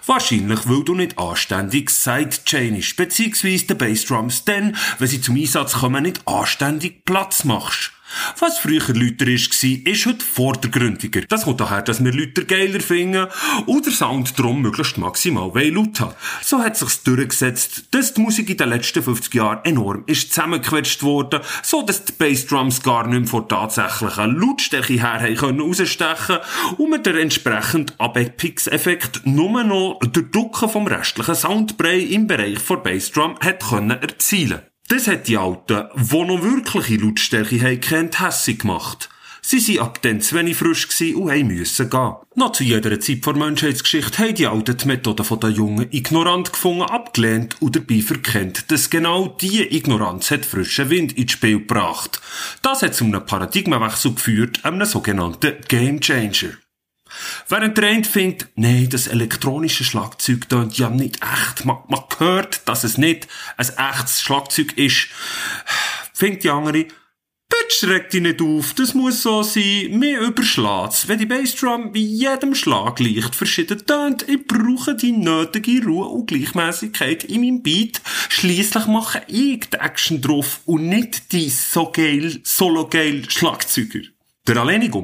[0.06, 6.04] Wahrscheinlich, weil du nicht anständig sidechainst, beziehungsweise den Bassdrums dann, wenn sie zum Einsatz kommen,
[6.04, 7.92] nicht anständig Platz machst.
[8.40, 11.22] Was früher lauter war, ist heute vordergründiger.
[11.28, 13.28] Das kommt daher, dass wir Leute geiler finden
[13.66, 16.16] und der Sound drum möglichst maximal laut haben.
[16.42, 21.04] So hat sich's durchgesetzt, dass die Musik in den letzten 50 Jahren enorm ist zusammengequetscht
[21.04, 26.90] worden, so dass die Bassdrums gar nicht mehr von tatsächlichen Lautstärke her haben können und
[26.90, 33.38] man den entsprechenden Abepix-Effekt nur noch durch Ducken vom restlichen Soundbrei im Bereich der Bassdrum
[33.40, 34.71] hat können erzielen.
[34.92, 39.08] Das hat die Alten, die noch wirkliche Lautstärke haben kennt, hässig gemacht.
[39.42, 42.16] Sie sind ab dann zu wenig frisch gewesen und müssen gehen.
[42.36, 46.82] Noch zu jeder Zeit vor Menschheitsgeschichte haben die Alten die Methoden der Jungen ignorant gefunden,
[46.82, 52.20] abgelehnt und dabei verkennt, dass genau diese Ignoranz hat frischen Wind ins Spiel gebracht.
[52.62, 56.58] Das hat zu einem Paradigmenwechsel geführt, einem sogenannten Game Changer.
[57.48, 61.66] Während der eine findet, nee, das elektronische Schlagzeug tönt ja nicht echt.
[61.66, 63.28] Man, man hört, dass es nicht
[63.58, 65.08] ein echtes Schlagzeug ist.
[66.14, 66.86] Findet die andere,
[67.52, 71.08] bitte schreck dich nicht auf, das muss so sein, mir überschlägt's.
[71.08, 76.28] Wenn die Bassdrum bei jedem Schlag leicht verschieden tönt, ich brauche die nötige Ruhe und
[76.28, 78.02] Gleichmäßigkeit in meinem Beat.
[78.30, 84.02] Schliesslich mache ich die Action drauf und nicht die so geil, solo geil Schlagzeuger.
[84.48, 85.04] Der alleinige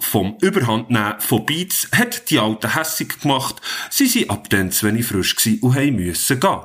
[0.00, 3.56] vom Überhandnehmen von Beats hat die Alten hässig gemacht.
[3.90, 6.60] Sie sind ab dann zu wenig frisch gewesen und haben müssen gehen.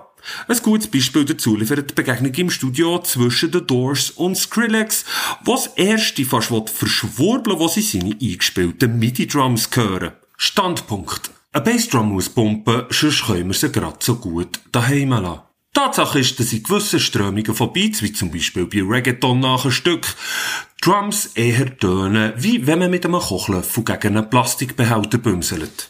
[0.50, 5.06] Ein gutes Beispiel dazu liefert die Begegnung im Studio zwischen The Doors und Skrillex,
[5.46, 10.12] was erste fast verschwurbeln, wo sie seine eingespielten MIDI-Drums hören.
[10.36, 11.32] Standpunkt.
[11.54, 15.49] Ein Bassdrum muss pumpen, sonst können wir sie grad so gut daheim lassen.
[15.74, 19.72] Tatsache ist, dass in gewissen Strömungen von Beats, wie zum Beispiel bei Reggaeton nach ein
[19.72, 20.08] Stück,
[20.82, 25.90] Drums eher tönen, wie wenn man mit einem Kochlöffel gegen einen Plastikbehälter bümselt.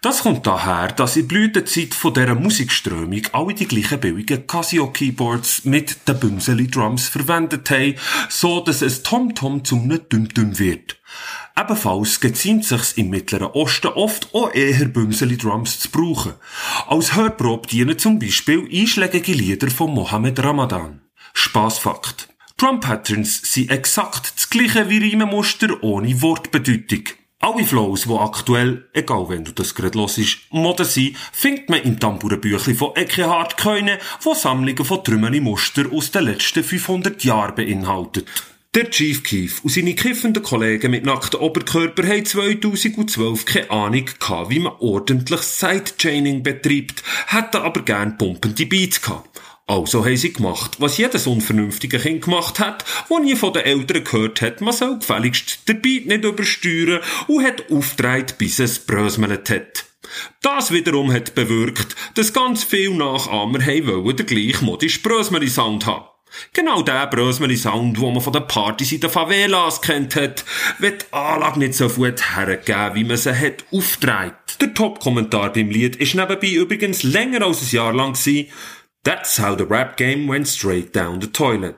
[0.00, 6.08] Das kommt daher, dass in Blütezeit von dieser Musikströmung alle die gleichen billigen Casio-Keyboards mit
[6.08, 7.94] den Bümseli-Drums verwendet haben,
[8.28, 11.00] so dass es Tom-Tom zum einem Düm-Düm wird.
[11.58, 16.34] Ebenfalls geziemt sich's im Mittleren Osten oft auch eher Bümseli-Drums zu brauchen.
[16.88, 21.02] Als Hörprobe dienen zum Beispiel einschlägige Lieder von Mohammed Ramadan.
[21.34, 22.28] Spaßfakt.
[22.56, 27.04] Drum Patterns sind exakt das gleiche wie Riemenmuster ohne Wortbedeutung.
[27.44, 31.98] Alle Flows, die aktuell, egal wenn du das gerade hörst, Mode sind, findet man im
[31.98, 38.28] Tamburenbüchli von Eckehard Keune, wo Sammlungen von Trümmern Muster aus den letzten 500 Jahren beinhaltet.
[38.76, 44.50] Der Chief Keef und seine kiffenden Kollegen mit nackten Oberkörper haben 2012 keine Ahnung gehabt,
[44.50, 49.31] wie man ordentlich Sidechaining betreibt, hätten aber gern pumpende Beats gehabt.
[49.72, 54.04] Also haben sie gemacht, was jedes unvernünftige Kind gemacht hat, wo nie von den Eltern
[54.04, 59.48] gehört hat, man soll gefälligst den Beat nicht übersteuern und hat aufgetragen, bis es brösmelt
[59.48, 59.86] hat.
[60.42, 66.04] Das wiederum hat bewirkt, dass ganz viele Nachahmer haben wollen den gleichen modisch Brösmeli-Sound haben.
[66.52, 70.44] Genau der brösmeli Sound, wo man von den Partys in den Favelas kennt hat,
[70.80, 74.34] wird die Anlage nicht so gut hergegeben, wie man sie hat aufgetragen.
[74.60, 78.48] Der Top-Kommentar beim Lied ist nebenbei übrigens länger als ein Jahr lang gewesen.
[79.04, 81.76] That's how the rap game went straight down the toilet.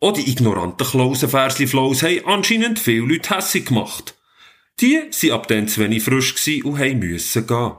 [0.00, 4.14] Auch die ignoranten Klausenversli-Flows haben anscheinend viele Leute hässig gemacht.
[4.80, 7.72] Die sind ab dann zu wenig frisch gewesen und haben müssen gehen.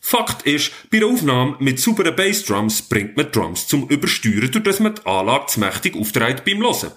[0.00, 4.80] Fakt ist, bei der Aufnahme mit sauberen Bassdrums bringt man Drums zum Übersteuern, durch das
[4.80, 6.92] man die Anlage zu mächtig auftreibt beim Hören.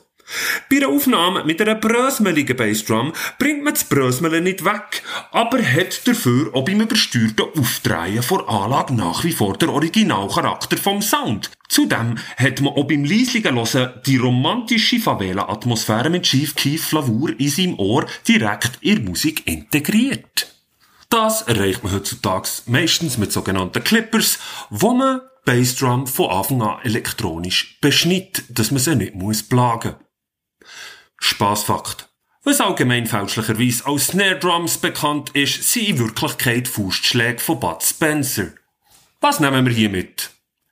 [0.70, 5.02] Bei der Aufnahme mit einer brösmeligen Bassdrum bringt man das Brösmeln nicht weg,
[5.32, 11.02] aber hat dafür auch beim übersteuerten Aufdrehen vor Anlage nach wie vor den Originalcharakter vom
[11.02, 11.52] Sound.
[11.70, 17.50] Zudem hat man auch beim leislichen Hören die romantische Favela-Atmosphäre mit Chief Keef Flavur in
[17.50, 20.54] seinem Ohr direkt in Musik integriert.
[21.10, 24.40] Das erreicht man heutzutage meistens mit sogenannten Clippers,
[24.70, 29.96] wo man Bassdrum von Anfang an elektronisch beschnitt, dass man sie nicht muss plagen.
[31.20, 32.10] Spaßfakt.
[32.44, 38.54] Was allgemein fälschlicherweise als Snare Drums bekannt ist, sind in Wirklichkeit Faustschläge von Bud Spencer.
[39.20, 40.30] Was nehmen wir hier mit?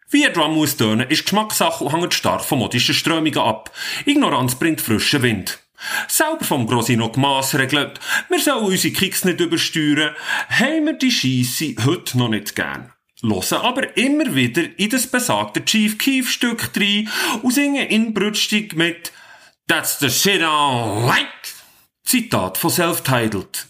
[0.10, 3.72] Wie ein Drum muss tönen, ist Geschmackssache und hängt stark von modischen Strömungen ab.
[4.06, 5.60] Ignoranz bringt frischen Wind.
[6.08, 8.00] Selber vom Grosino gemassregelt,
[8.30, 10.16] wir sollen unsere Kicks nicht übersteuern,
[10.50, 12.94] haben wir die Scheisse heute noch nicht gern.
[13.22, 17.10] Hören aber immer wieder in das besagte Chief Keef Stück rein
[17.42, 19.12] und singen inbrünstig mit
[19.68, 21.28] That's the shit I like.
[22.06, 23.66] Zitat von Self-Titled.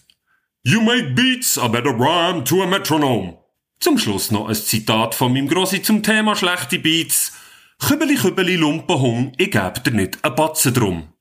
[0.64, 3.38] You make beats, I better rhyme to a metronome.
[3.80, 7.32] Zum Schluss noch ein Zitat von meinem Grossi zum Thema schlechte Beats.
[7.80, 11.14] Kübeli, kübeli, Lumpenhung, ich geb dir nicht a Batzen drum.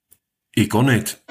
[0.55, 1.22] Ich auch nicht.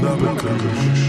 [0.00, 1.05] Double